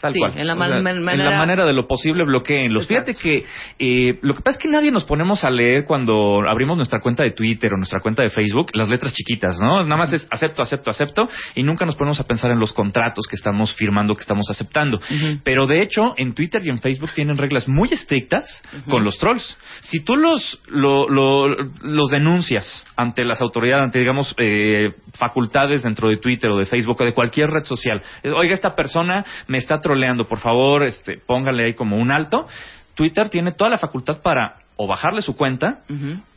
Tal 0.00 0.12
Sí, 0.12 0.20
cual. 0.20 0.32
en 0.38 0.46
la 0.46 0.52
O 0.52 0.56
man- 0.56 0.70
sea, 0.70 0.80
man- 0.82 0.96
en 0.96 1.04
manera- 1.04 1.30
la 1.30 1.38
manera 1.38 1.66
de 1.66 1.72
lo 1.72 1.86
posible, 1.88 2.24
bloqueenlos. 2.24 2.84
Exacto. 2.88 3.12
Fíjate 3.14 3.22
que 3.22 3.44
eh, 3.78 4.18
lo 4.22 4.34
que 4.34 4.42
pasa 4.42 4.58
es 4.58 4.62
que 4.62 4.68
nadie 4.68 4.90
nos 4.92 5.04
ponemos 5.04 5.44
a 5.44 5.50
leer 5.50 5.84
cuando 5.84 6.42
abrimos 6.48 6.76
nuestra 6.76 7.00
cuenta 7.00 7.22
de 7.24 7.32
Twitter 7.32 7.72
o 7.72 7.76
nuestra 7.76 8.00
cuenta 8.00 8.22
de 8.22 8.30
Facebook 8.30 8.70
las 8.74 8.88
letras 8.88 9.12
chiquitas, 9.12 9.58
¿no? 9.60 9.82
Nada 9.82 9.96
más 9.96 10.12
es 10.12 10.26
acepto, 10.30 10.62
acepto, 10.62 10.90
acepto 10.90 11.28
y 11.54 11.62
nunca 11.62 11.84
nos 11.84 11.96
ponemos 11.96 12.20
a 12.20 12.24
pensar 12.24 12.50
en 12.52 12.60
los 12.60 12.72
contratos 12.72 13.26
que 13.28 13.36
estamos 13.36 13.74
firmando, 13.74 14.14
que 14.14 14.20
estamos 14.22 14.48
aceptando. 14.50 15.00
Pero 15.42 15.66
de 15.66 15.80
hecho, 15.80 16.14
en 16.16 16.34
Twitter 16.34 16.62
y 16.64 16.70
en 16.70 16.78
Facebook 16.80 17.10
tienen 17.14 17.36
reglas 17.36 17.66
muy 17.68 17.88
estrictas 17.92 18.62
con 18.88 19.04
los 19.04 19.18
trolls. 19.18 19.56
Si 19.82 20.04
tú 20.04 20.14
los, 20.16 20.60
lo- 20.68 21.08
lo- 21.08 21.48
los 21.82 22.10
denuncias 22.10 22.86
ante 22.96 23.24
las 23.24 23.40
autoridades, 23.40 23.84
ante, 23.84 23.98
digamos, 23.98 24.34
eh, 24.38 24.92
facultades 25.18 25.82
dentro 25.82 26.08
de 26.08 26.18
Twitter 26.18 26.50
o 26.50 26.58
de 26.58 26.66
Facebook 26.66 27.00
o 27.00 27.04
de 27.04 27.12
cualquier 27.14 27.50
red 27.50 27.64
social, 27.64 28.00
oiga, 28.36 28.54
esta 28.54 28.74
persona 28.76 29.24
me 29.48 29.58
está 29.58 29.80
troleando, 29.88 30.28
por 30.28 30.38
favor, 30.38 30.84
este, 30.84 31.18
póngale 31.18 31.64
ahí 31.64 31.74
como 31.74 31.96
un 31.96 32.10
alto. 32.10 32.46
Twitter 32.94 33.28
tiene 33.30 33.52
toda 33.52 33.70
la 33.70 33.78
facultad 33.78 34.20
para 34.22 34.56
o 34.76 34.86
bajarle 34.86 35.22
su 35.22 35.34
cuenta 35.34 35.80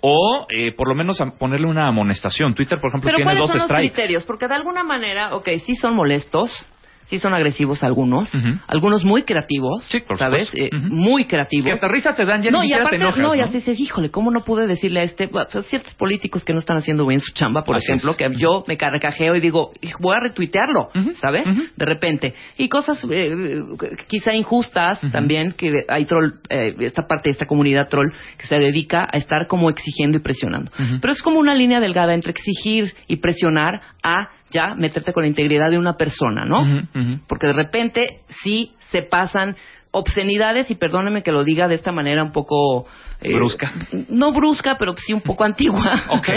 o 0.01 0.47
eh, 0.49 0.71
por 0.75 0.87
lo 0.87 0.95
menos 0.95 1.21
ponerle 1.37 1.67
una 1.67 1.87
amonestación. 1.87 2.55
Twitter, 2.55 2.79
por 2.79 2.89
ejemplo, 2.89 3.07
Pero 3.07 3.17
tiene 3.17 3.31
¿cuáles 3.31 3.39
dos 3.41 3.49
son 3.49 3.57
los 3.57 3.65
strikes. 3.65 3.93
criterios? 3.93 4.23
Porque 4.23 4.47
de 4.47 4.55
alguna 4.55 4.83
manera, 4.83 5.35
ok, 5.35 5.47
sí 5.63 5.75
son 5.75 5.95
molestos, 5.95 6.65
sí 7.11 7.19
son 7.19 7.33
agresivos 7.33 7.83
algunos, 7.83 8.31
algunos 8.67 9.03
muy 9.03 9.23
creativos, 9.23 9.83
Sí, 9.89 9.99
por 9.99 10.17
¿sabes? 10.17 10.49
Eh. 10.55 10.69
Muy 10.73 11.25
creativos. 11.25 11.65
Que 11.65 11.71
hasta 11.73 11.87
risa 11.89 12.15
te 12.15 12.25
dan, 12.25 12.41
ya 12.41 12.49
no, 12.51 12.61
ni 12.63 12.69
y 12.69 12.73
aparte, 12.73 12.91
te 12.91 12.95
enojas. 12.95 13.19
no, 13.19 13.35
y 13.35 13.39
¿no? 13.39 13.43
hasta 13.43 13.57
dices, 13.57 13.79
híjole, 13.79 14.09
¿cómo 14.09 14.31
no 14.31 14.43
pude 14.43 14.65
decirle 14.65 15.01
a 15.01 15.03
este? 15.03 15.27
Bueno, 15.27 15.47
son 15.51 15.63
ciertos 15.63 15.93
políticos 15.95 16.43
que 16.45 16.53
no 16.53 16.59
están 16.59 16.77
haciendo 16.77 17.05
bien 17.05 17.19
su 17.19 17.33
chamba, 17.33 17.63
por 17.65 17.75
Así 17.75 17.85
ejemplo, 17.85 18.11
es. 18.11 18.17
que 18.17 18.29
yo 18.37 18.63
me 18.67 18.77
carcajeo 18.77 19.35
y 19.35 19.41
digo, 19.41 19.71
voy 19.99 20.15
a 20.15 20.21
retuitearlo, 20.21 20.89
¿sabes? 21.19 21.45
De 21.75 21.85
repente. 21.85 22.33
Y 22.57 22.69
cosas 22.69 23.05
eh, 23.11 23.59
quizá 24.07 24.33
injustas 24.33 25.01
también, 25.11 25.51
que 25.51 25.71
hay 25.89 26.05
troll, 26.05 26.31
eh, 26.49 26.75
esta 26.79 27.03
parte 27.07 27.29
de 27.29 27.33
esta 27.33 27.45
comunidad 27.45 27.89
troll 27.89 28.07
que 28.37 28.47
se 28.47 28.57
dedica 28.57 29.05
a 29.11 29.17
estar 29.17 29.47
como 29.47 29.69
exigiendo 29.69 30.17
y 30.17 30.21
presionando. 30.21 30.71
Pero 31.01 31.11
es 31.13 31.21
como 31.21 31.39
una 31.39 31.53
línea 31.53 31.81
delgada 31.81 32.13
entre 32.13 32.31
exigir 32.31 32.93
y 33.07 33.17
presionar 33.17 33.81
a 34.01 34.29
ya 34.51 34.75
meterte 34.75 35.13
con 35.13 35.23
la 35.23 35.27
integridad 35.27 35.71
de 35.71 35.79
una 35.79 35.97
persona, 35.97 36.43
¿no? 36.45 36.87
Porque 37.27 37.47
de 37.47 37.53
repente 37.53 38.21
sí 38.43 38.73
se 38.91 39.01
pasan 39.01 39.55
obscenidades 39.91 40.69
y 40.71 40.75
perdóneme 40.75 41.23
que 41.23 41.31
lo 41.31 41.43
diga 41.43 41.67
de 41.67 41.75
esta 41.75 41.91
manera 41.91 42.23
un 42.23 42.31
poco 42.31 42.85
eh, 43.21 43.33
Brusca. 43.33 43.71
no 44.09 44.31
brusca 44.31 44.77
pero 44.77 44.95
sí 44.97 45.13
un 45.13 45.21
poco 45.21 45.43
antigua 45.43 45.83
Ok. 46.09 46.27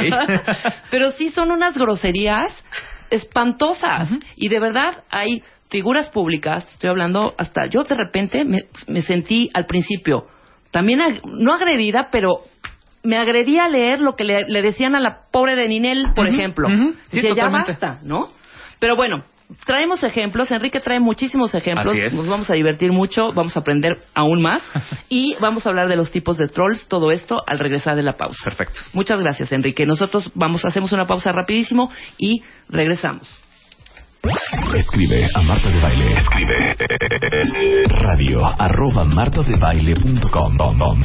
pero 0.90 1.12
sí 1.12 1.30
son 1.30 1.50
unas 1.52 1.76
groserías 1.78 2.50
espantosas 3.11 4.11
y 4.37 4.49
de 4.49 4.59
verdad 4.61 5.04
hay 5.11 5.42
figuras 5.71 6.11
públicas 6.11 6.66
estoy 6.73 6.90
hablando 6.90 7.35
hasta 7.38 7.66
yo 7.68 7.85
de 7.85 7.94
repente 7.94 8.44
me, 8.44 8.64
me 8.88 9.02
sentí 9.02 9.50
al 9.54 9.66
principio 9.66 10.26
también 10.71 10.99
ag- 11.00 11.21
no 11.25 11.54
agredida, 11.54 12.09
pero 12.11 12.40
me 13.04 13.18
agredía 13.18 13.66
a 13.66 13.68
leer 13.68 14.00
lo 14.00 14.16
que 14.16 14.25
le, 14.25 14.44
le 14.49 14.62
decían 14.62 14.96
a 14.96 15.00
la 15.00 15.30
pobre 15.30 15.54
de 15.54 15.68
Ninel, 15.68 16.08
por 16.16 16.26
ejemplo. 16.26 16.68
Sí, 16.68 17.20
Decía, 17.20 17.34
ya 17.37 17.49
basta, 17.49 18.00
¿no? 18.02 18.32
Pero 18.80 18.96
bueno, 18.96 19.25
traemos 19.66 20.02
ejemplos. 20.02 20.50
Enrique 20.50 20.80
trae 20.80 21.00
muchísimos 21.00 21.54
ejemplos. 21.54 21.88
Así 21.88 22.00
es. 22.00 22.14
Nos 22.14 22.26
vamos 22.26 22.50
a 22.50 22.54
divertir 22.54 22.92
mucho, 22.92 23.32
vamos 23.32 23.56
a 23.56 23.61
aprender 23.61 23.92
aún 24.14 24.42
más. 24.42 24.62
y 25.08 25.37
vamos 25.40 25.66
a 25.66 25.68
hablar 25.68 25.88
de 25.88 25.96
los 25.96 26.11
tipos 26.11 26.38
de 26.38 26.49
trolls, 26.49 26.88
todo 26.88 27.12
esto 27.12 27.42
al 27.46 27.58
regresar 27.58 27.94
de 27.96 28.02
la 28.02 28.14
pausa. 28.14 28.42
Perfecto. 28.44 28.80
Muchas 28.92 29.20
gracias, 29.20 29.52
Enrique. 29.52 29.87
Nosotros 29.87 30.30
vamos, 30.34 30.64
hacemos 30.64 30.92
una 30.92 31.06
pausa 31.06 31.32
rapidísimo 31.32 31.90
y 32.18 32.42
regresamos. 32.68 33.28
Escribe 34.75 35.28
a 35.34 35.42
Marta 35.42 35.68
de 35.68 35.80
Baile. 35.80 36.12
Escribe 36.12 36.74
radio 36.98 38.46
arroba 38.58 39.04
martadebaile.com 39.04 41.02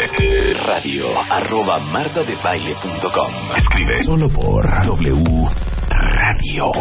radio 0.68 1.06
arroba 1.30 1.80
martadebaile.com 1.80 3.58
Escribe 3.58 4.04
solo 4.04 4.30
por 4.30 4.66
W 4.86 5.50
Radio. 5.90 6.72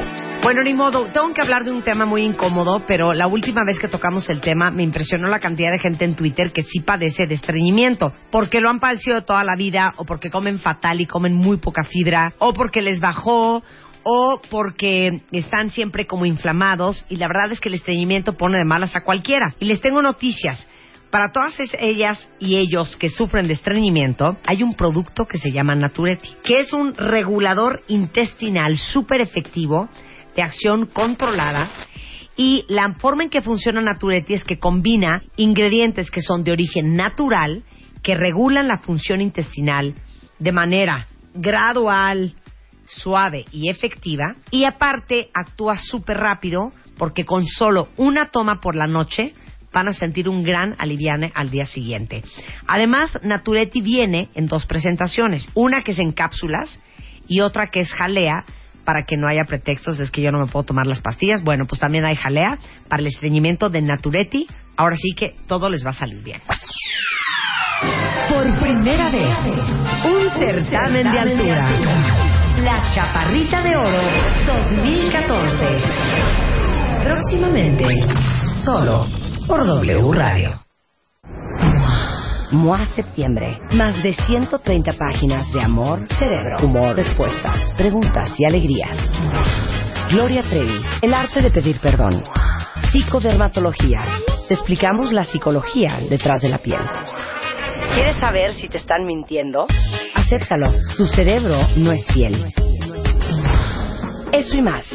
Bueno, 0.42 0.62
ni 0.62 0.74
modo, 0.74 1.10
tengo 1.10 1.32
que 1.32 1.40
hablar 1.40 1.64
de 1.64 1.72
un 1.72 1.82
tema 1.82 2.04
muy 2.04 2.22
incómodo, 2.22 2.84
pero 2.86 3.12
la 3.12 3.26
última 3.26 3.62
vez 3.66 3.78
que 3.78 3.88
tocamos 3.88 4.28
el 4.30 4.40
tema 4.40 4.70
me 4.70 4.84
impresionó 4.84 5.26
la 5.26 5.40
cantidad 5.40 5.72
de 5.72 5.80
gente 5.80 6.04
en 6.04 6.14
Twitter 6.14 6.52
que 6.52 6.62
sí 6.62 6.80
padece 6.80 7.24
de 7.26 7.34
estreñimiento, 7.34 8.12
porque 8.30 8.60
lo 8.60 8.70
han 8.70 8.78
padecido 8.78 9.22
toda 9.22 9.42
la 9.42 9.56
vida, 9.56 9.94
o 9.96 10.04
porque 10.04 10.30
comen 10.30 10.60
fatal 10.60 11.00
y 11.00 11.06
comen 11.06 11.34
muy 11.34 11.56
poca 11.56 11.82
fibra, 11.84 12.34
o 12.38 12.52
porque 12.52 12.82
les 12.82 13.00
bajó, 13.00 13.64
o 14.02 14.40
porque 14.50 15.22
están 15.32 15.70
siempre 15.70 16.06
como 16.06 16.26
inflamados, 16.26 17.04
y 17.08 17.16
la 17.16 17.28
verdad 17.28 17.52
es 17.52 17.60
que 17.60 17.68
el 17.68 17.74
estreñimiento 17.74 18.36
pone 18.36 18.58
de 18.58 18.64
malas 18.64 18.94
a 18.96 19.02
cualquiera. 19.02 19.54
Y 19.60 19.66
les 19.66 19.80
tengo 19.80 20.02
noticias. 20.02 20.66
Para 21.10 21.32
todas 21.32 21.54
ellas 21.78 22.28
y 22.38 22.56
ellos 22.56 22.96
que 22.96 23.08
sufren 23.08 23.46
de 23.46 23.54
estreñimiento, 23.54 24.36
hay 24.46 24.62
un 24.62 24.74
producto 24.74 25.24
que 25.24 25.38
se 25.38 25.50
llama 25.50 25.74
Naturetti, 25.74 26.28
que 26.42 26.60
es 26.60 26.72
un 26.72 26.94
regulador 26.94 27.82
intestinal 27.88 28.76
súper 28.76 29.22
efectivo, 29.22 29.88
de 30.36 30.42
acción 30.42 30.86
controlada, 30.86 31.70
y 32.36 32.64
la 32.68 32.94
forma 33.00 33.24
en 33.24 33.30
que 33.30 33.42
funciona 33.42 33.80
Naturetti 33.80 34.34
es 34.34 34.44
que 34.44 34.60
combina 34.60 35.20
ingredientes 35.36 36.08
que 36.10 36.22
son 36.22 36.44
de 36.44 36.52
origen 36.52 36.94
natural, 36.94 37.64
que 38.02 38.14
regulan 38.14 38.68
la 38.68 38.78
función 38.78 39.20
intestinal 39.20 39.94
de 40.38 40.52
manera 40.52 41.08
gradual, 41.34 42.34
suave 42.88 43.44
y 43.52 43.70
efectiva, 43.70 44.36
y 44.50 44.64
aparte 44.64 45.30
actúa 45.34 45.76
súper 45.78 46.18
rápido, 46.18 46.72
porque 46.96 47.24
con 47.24 47.46
solo 47.46 47.88
una 47.96 48.26
toma 48.26 48.60
por 48.60 48.74
la 48.74 48.86
noche, 48.86 49.34
van 49.72 49.88
a 49.88 49.92
sentir 49.92 50.28
un 50.28 50.42
gran 50.42 50.74
aliviane 50.78 51.30
al 51.34 51.50
día 51.50 51.66
siguiente. 51.66 52.22
Además, 52.66 53.18
Naturetti 53.22 53.82
viene 53.82 54.28
en 54.34 54.46
dos 54.46 54.66
presentaciones, 54.66 55.48
una 55.54 55.82
que 55.82 55.92
es 55.92 55.98
en 55.98 56.12
cápsulas 56.12 56.80
y 57.26 57.40
otra 57.40 57.68
que 57.70 57.80
es 57.80 57.92
jalea 57.92 58.44
para 58.84 59.04
que 59.04 59.18
no 59.18 59.28
haya 59.28 59.44
pretextos, 59.44 60.00
es 60.00 60.10
que 60.10 60.22
yo 60.22 60.32
no 60.32 60.40
me 60.40 60.46
puedo 60.46 60.64
tomar 60.64 60.86
las 60.86 61.00
pastillas. 61.02 61.42
Bueno, 61.42 61.66
pues 61.66 61.78
también 61.78 62.06
hay 62.06 62.16
jalea 62.16 62.58
para 62.88 63.02
el 63.02 63.08
estreñimiento 63.08 63.68
de 63.68 63.82
Naturetti. 63.82 64.46
Ahora 64.78 64.96
sí 64.96 65.14
que 65.14 65.36
todo 65.46 65.68
les 65.68 65.84
va 65.84 65.90
a 65.90 65.92
salir 65.92 66.22
bien. 66.22 66.40
Por 68.30 68.58
primera 68.58 69.10
vez, 69.10 69.36
un 70.06 70.30
certamen 70.40 71.12
de 71.12 71.18
altura. 71.18 72.27
La 72.62 72.82
Chaparrita 72.92 73.62
de 73.62 73.76
Oro 73.76 74.00
2014. 74.44 75.76
Próximamente, 77.02 77.84
solo 78.64 79.06
por 79.46 79.64
W 79.64 80.12
Radio. 80.12 80.60
MOA 82.50 82.84
Septiembre. 82.86 83.60
Más 83.72 84.02
de 84.02 84.12
130 84.12 84.92
páginas 84.98 85.52
de 85.52 85.62
amor, 85.62 86.06
cerebro, 86.08 86.56
humor, 86.64 86.96
respuestas, 86.96 87.74
preguntas 87.76 88.32
y 88.38 88.44
alegrías. 88.44 88.96
Gloria 90.10 90.42
Trevi. 90.42 90.82
El 91.02 91.14
arte 91.14 91.42
de 91.42 91.50
pedir 91.50 91.78
perdón. 91.80 92.24
Psicodermatología. 92.90 94.00
Explicamos 94.48 95.12
la 95.12 95.24
psicología 95.24 95.98
detrás 96.10 96.40
de 96.42 96.48
la 96.48 96.58
piel. 96.58 96.80
¿Quieres 97.94 98.16
saber 98.16 98.52
si 98.52 98.68
te 98.68 98.78
están 98.78 99.04
mintiendo? 99.04 99.66
Acéptalo. 100.14 100.72
Tu 100.96 101.06
cerebro 101.06 101.56
no 101.76 101.92
es 101.92 102.06
fiel. 102.12 102.52
Eso 104.32 104.54
y 104.56 104.62
más. 104.62 104.86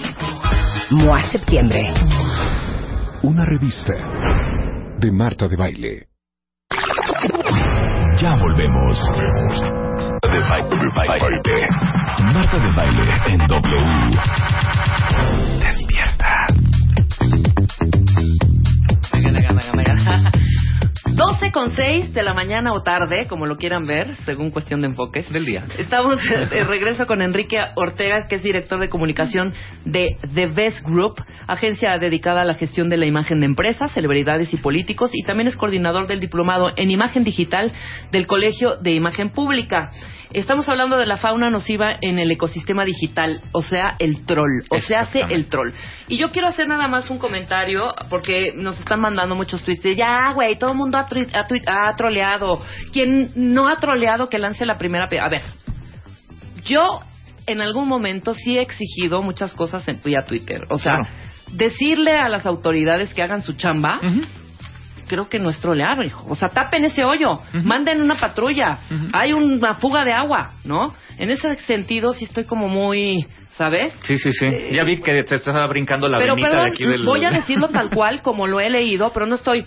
MOA 0.91 1.21
Septiembre. 1.31 1.91
Una 3.23 3.45
revista 3.45 3.93
de 4.99 5.11
Marta 5.11 5.47
de 5.47 5.55
Baile. 5.55 6.07
Ya 8.21 8.35
volvemos. 8.37 8.97
De 10.21 10.39
baile, 10.49 10.89
baile. 10.95 11.67
Marta 12.33 12.57
de 12.59 12.71
Baile 12.75 13.03
en 13.27 13.47
W. 13.47 14.17
Despierta. 15.59 16.47
12 21.53 21.69
con 21.69 21.71
6 21.75 22.13
de 22.13 22.23
la 22.23 22.33
mañana 22.33 22.73
o 22.73 22.81
tarde, 22.81 23.27
como 23.27 23.45
lo 23.45 23.57
quieran 23.57 23.85
ver, 23.85 24.15
según 24.25 24.49
cuestión 24.51 24.81
de 24.81 24.87
enfoques. 24.87 25.29
Del 25.29 25.45
día. 25.45 25.65
Estamos 25.77 26.17
de 26.49 26.63
regreso 26.63 27.05
con 27.05 27.21
Enrique 27.21 27.59
Ortega, 27.75 28.25
que 28.27 28.35
es 28.35 28.43
director 28.43 28.79
de 28.79 28.89
comunicación 28.89 29.53
de 29.85 30.17
The 30.33 30.47
Best 30.47 30.81
Group, 30.85 31.21
agencia 31.47 31.97
dedicada 31.99 32.41
a 32.41 32.45
la 32.45 32.55
gestión 32.55 32.89
de 32.89 32.97
la 32.97 33.05
imagen 33.05 33.39
de 33.39 33.45
empresas, 33.45 33.91
celebridades 33.91 34.53
y 34.53 34.57
políticos, 34.57 35.11
y 35.13 35.23
también 35.23 35.47
es 35.47 35.55
coordinador 35.55 36.07
del 36.07 36.19
diplomado 36.19 36.71
en 36.75 36.89
imagen 36.91 37.23
digital 37.23 37.71
del 38.11 38.25
Colegio 38.27 38.77
de 38.77 38.91
Imagen 38.93 39.29
Pública. 39.29 39.91
Estamos 40.31 40.67
hablando 40.67 40.97
de 40.97 41.05
la 41.05 41.17
fauna 41.17 41.51
nociva 41.51 41.95
en 42.01 42.17
el 42.17 42.31
ecosistema 42.31 42.83
digital, 42.85 43.39
o 43.51 43.61
sea, 43.61 43.95
el 43.99 44.25
troll, 44.25 44.63
o 44.71 44.79
se 44.79 44.95
hace 44.95 45.21
el 45.29 45.45
troll. 45.45 45.73
Y 46.07 46.17
yo 46.17 46.31
quiero 46.31 46.47
hacer 46.47 46.67
nada 46.67 46.87
más 46.87 47.11
un 47.11 47.19
comentario, 47.19 47.87
porque 48.09 48.51
nos 48.55 48.79
están 48.79 48.99
mandando 48.99 49.35
muchos 49.35 49.61
tweets 49.61 49.83
de, 49.83 49.95
ya, 49.95 50.31
güey, 50.33 50.55
todo 50.57 50.71
el 50.71 50.77
mundo 50.77 50.97
ha, 50.97 51.07
tui- 51.07 51.27
ha 51.67 51.93
troleado. 51.95 52.61
Quien 52.91 53.31
no 53.35 53.67
ha 53.67 53.75
troleado, 53.77 54.29
que 54.29 54.39
lance 54.39 54.65
la 54.65 54.77
primera... 54.77 55.07
pe- 55.07 55.19
A 55.19 55.29
ver, 55.29 55.41
yo 56.65 56.99
en 57.45 57.61
algún 57.61 57.87
momento 57.87 58.33
sí 58.33 58.57
he 58.57 58.61
exigido 58.61 59.21
muchas 59.21 59.53
cosas 59.53 59.87
en 59.87 59.99
vía 60.03 60.23
Twitter. 60.25 60.61
O 60.69 60.77
sea, 60.77 60.95
Claro. 60.97 61.09
decirle 61.51 62.13
a 62.13 62.29
las 62.29 62.45
autoridades 62.45 63.13
que 63.13 63.21
hagan 63.21 63.41
su 63.43 63.53
chamba, 63.53 63.99
creo 65.07 65.27
que 65.27 65.39
no 65.39 65.49
es 65.49 65.59
trolear, 65.59 66.03
hijo. 66.05 66.25
O 66.29 66.35
sea, 66.35 66.49
tapen 66.49 66.85
ese 66.85 67.03
hoyo, 67.03 67.41
manden 67.63 68.01
una 68.01 68.15
patrulla, 68.15 68.79
hay 69.13 69.33
una 69.33 69.75
fuga 69.75 70.05
de 70.05 70.13
agua, 70.13 70.53
¿no? 70.63 70.93
En 71.17 71.29
ese 71.29 71.53
sentido 71.57 72.13
sí 72.13 72.25
estoy 72.25 72.45
como 72.45 72.67
muy, 72.69 73.27
¿sabes? 73.51 73.93
Sí, 74.03 74.17
sí, 74.17 74.31
sí. 74.31 74.45
Eh, 74.45 74.69
ya 74.73 74.83
vi 74.83 74.97
que 75.01 75.23
te 75.23 75.35
estaba 75.35 75.67
brincando 75.67 76.07
la 76.07 76.17
pero 76.17 76.35
venita 76.35 76.49
perdón, 76.51 76.69
de 76.69 76.73
aquí 76.73 76.85
del... 76.85 77.05
voy 77.05 77.25
a 77.25 77.29
decirlo 77.31 77.67
tal 77.73 77.89
cual 77.89 78.21
como 78.21 78.47
lo 78.47 78.59
he 78.61 78.69
leído, 78.69 79.11
pero 79.13 79.25
no 79.25 79.35
estoy... 79.35 79.65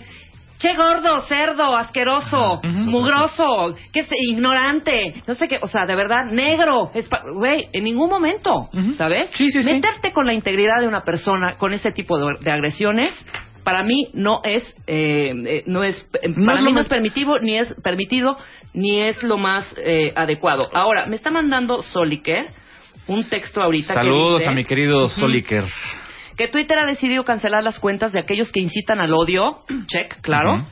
Che 0.59 0.73
gordo, 0.75 1.21
cerdo, 1.27 1.75
asqueroso, 1.75 2.59
mugroso, 2.63 3.75
que 3.93 3.99
es 4.01 4.09
ignorante, 4.27 5.21
no 5.27 5.35
sé 5.35 5.47
qué, 5.47 5.59
o 5.61 5.67
sea, 5.67 5.85
de 5.85 5.95
verdad, 5.95 6.25
negro, 6.31 6.89
güey, 7.33 7.67
en 7.73 7.83
ningún 7.83 8.09
momento. 8.09 8.69
¿sabes? 8.97 9.29
Sí, 9.35 9.51
sí, 9.51 9.61
sí. 9.61 9.73
Meterte 9.73 10.11
con 10.13 10.25
la 10.25 10.33
integridad 10.33 10.81
de 10.81 10.87
una 10.87 11.03
persona 11.03 11.57
con 11.57 11.73
ese 11.73 11.91
tipo 11.91 12.17
de, 12.17 12.37
de 12.39 12.51
agresiones, 12.51 13.09
para 13.63 13.83
mí 13.83 14.07
no 14.13 14.41
es, 14.43 14.63
eh, 14.87 15.33
eh, 15.45 15.63
no 15.67 15.83
es, 15.83 15.97
eh, 16.23 16.29
No 16.29 16.45
para 16.45 16.59
es 16.59 16.63
mí 16.65 16.71
no 16.73 16.79
es 16.79 16.87
permitivo, 16.87 17.37
ni 17.39 17.57
es 17.57 17.73
permitido, 17.83 18.37
ni 18.73 19.01
es 19.01 19.21
lo 19.23 19.37
más 19.37 19.65
eh, 19.77 20.11
adecuado. 20.15 20.67
Ahora, 20.73 21.05
me 21.05 21.17
está 21.17 21.29
mandando 21.29 21.81
Soliker 21.83 22.47
un 23.07 23.25
texto 23.29 23.61
ahorita 23.61 23.93
que 23.93 23.99
Saludos 23.99 24.39
dice- 24.39 24.49
a 24.49 24.53
mi 24.53 24.63
querido 24.65 25.07
Soliker. 25.09 25.65
Que 26.37 26.47
Twitter 26.47 26.77
ha 26.79 26.85
decidido 26.85 27.25
cancelar 27.25 27.63
las 27.63 27.79
cuentas 27.79 28.11
de 28.13 28.19
aquellos 28.19 28.51
que 28.51 28.59
incitan 28.61 28.99
al 28.99 29.13
odio, 29.13 29.63
check, 29.87 30.21
claro, 30.21 30.65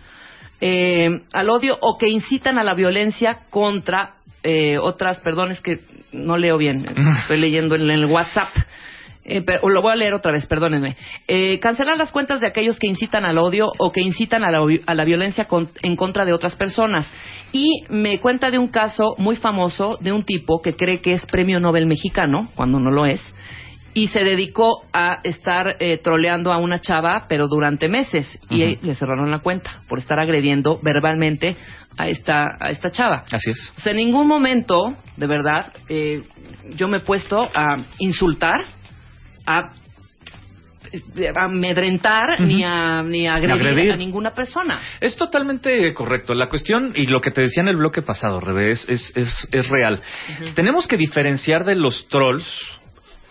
eh, 0.62 1.10
al 1.34 1.50
odio 1.50 1.78
o 1.82 1.98
que 1.98 2.08
incitan 2.08 2.58
a 2.58 2.64
la 2.64 2.76
violencia 2.76 3.40
contra 3.50 4.16
eh, 4.44 4.78
otras, 4.78 5.20
perdón, 5.22 5.52
es 5.52 5.60
que 5.60 5.80
no 6.14 6.38
leo 6.38 6.58
bien, 6.58 6.86
estoy 7.22 7.38
leyendo 7.38 7.76
en 7.76 7.90
el 7.90 8.06
WhatsApp. 8.06 8.50
Eh, 9.28 9.42
pero 9.42 9.68
lo 9.70 9.82
voy 9.82 9.92
a 9.92 9.96
leer 9.96 10.14
otra 10.14 10.32
vez, 10.32 10.46
perdónenme. 10.46 10.96
Eh, 11.28 11.60
cancelar 11.60 11.98
las 11.98 12.12
cuentas 12.12 12.42
de 12.42 12.48
aquellos 12.48 12.78
que 12.78 12.86
incitan 12.86 13.26
al 13.26 13.40
odio 13.40 13.72
o 13.80 13.92
que 13.92 14.02
incitan 14.02 14.44
a 14.44 14.52
la, 14.52 14.60
a 14.86 14.94
la 14.94 15.04
violencia 15.04 15.46
con- 15.46 15.72
en 15.82 15.96
contra 15.96 16.26
de 16.26 16.34
otras 16.34 16.56
personas. 16.56 17.12
Y 17.52 17.86
me 17.90 18.20
cuenta 18.20 18.52
de 18.52 18.60
un 18.60 18.68
caso 18.68 19.16
muy 19.18 19.36
famoso 19.36 19.98
de 20.00 20.12
un 20.12 20.24
tipo 20.26 20.62
que 20.62 20.76
cree 20.76 21.02
que 21.02 21.14
es 21.14 21.26
premio 21.26 21.60
Nobel 21.60 21.88
mexicano, 21.88 22.52
cuando 22.54 22.80
no 22.80 22.92
lo 22.92 23.08
es, 23.08 23.20
y 23.96 24.10
se 24.10 24.20
dedicó 24.20 24.84
a 24.92 25.22
estar 25.24 25.78
eh, 25.80 25.98
troleando 26.04 26.52
a 26.52 26.58
una 26.58 26.82
chava, 26.82 27.28
pero 27.30 27.48
durante 27.48 27.88
meses, 27.88 28.28
y 28.50 28.76
le 28.76 28.94
cerraron 28.94 29.32
la 29.32 29.40
cuenta 29.40 29.80
por 29.88 30.00
estar 30.00 30.20
agrediendo 30.20 30.80
verbalmente 30.84 31.56
a 31.98 32.10
esta, 32.10 32.58
a 32.60 32.72
esta 32.72 32.92
chava. 32.92 33.24
Así 33.32 33.52
es. 33.52 33.74
O 33.78 33.80
sea, 33.80 33.92
en 33.92 34.00
ningún 34.00 34.28
momento, 34.28 34.98
de 35.16 35.28
verdad, 35.28 35.72
eh, 35.88 36.24
yo 36.76 36.90
me 36.90 36.98
he 36.98 37.00
puesto 37.00 37.40
a 37.42 37.78
insultar, 38.00 38.56
a 39.46 39.72
amedrentar 41.38 42.42
ni, 42.42 42.66
a, 42.66 43.02
ni 43.02 43.28
a 43.28 43.36
agredir, 43.36 43.54
agredir. 43.54 43.92
a 43.94 43.96
ninguna 43.96 44.34
persona. 44.34 44.78
Es 45.00 45.16
totalmente 45.16 45.94
correcto. 45.94 46.34
La 46.34 46.50
cuestión, 46.50 46.92
y 46.96 47.08
lo 47.08 47.22
que 47.22 47.32
te 47.32 47.44
decía 47.44 47.64
en 47.64 47.70
el 47.70 47.78
bloque 47.78 48.02
pasado, 48.02 48.42
Rebe, 48.42 48.72
es, 48.72 48.86
es, 48.90 49.14
es, 49.16 49.48
es 49.54 49.70
real. 49.70 50.02
Tenemos 50.54 50.86
que 50.86 50.98
diferenciar 50.98 51.64
de 51.64 51.76
los 51.76 52.10
trolls 52.10 52.46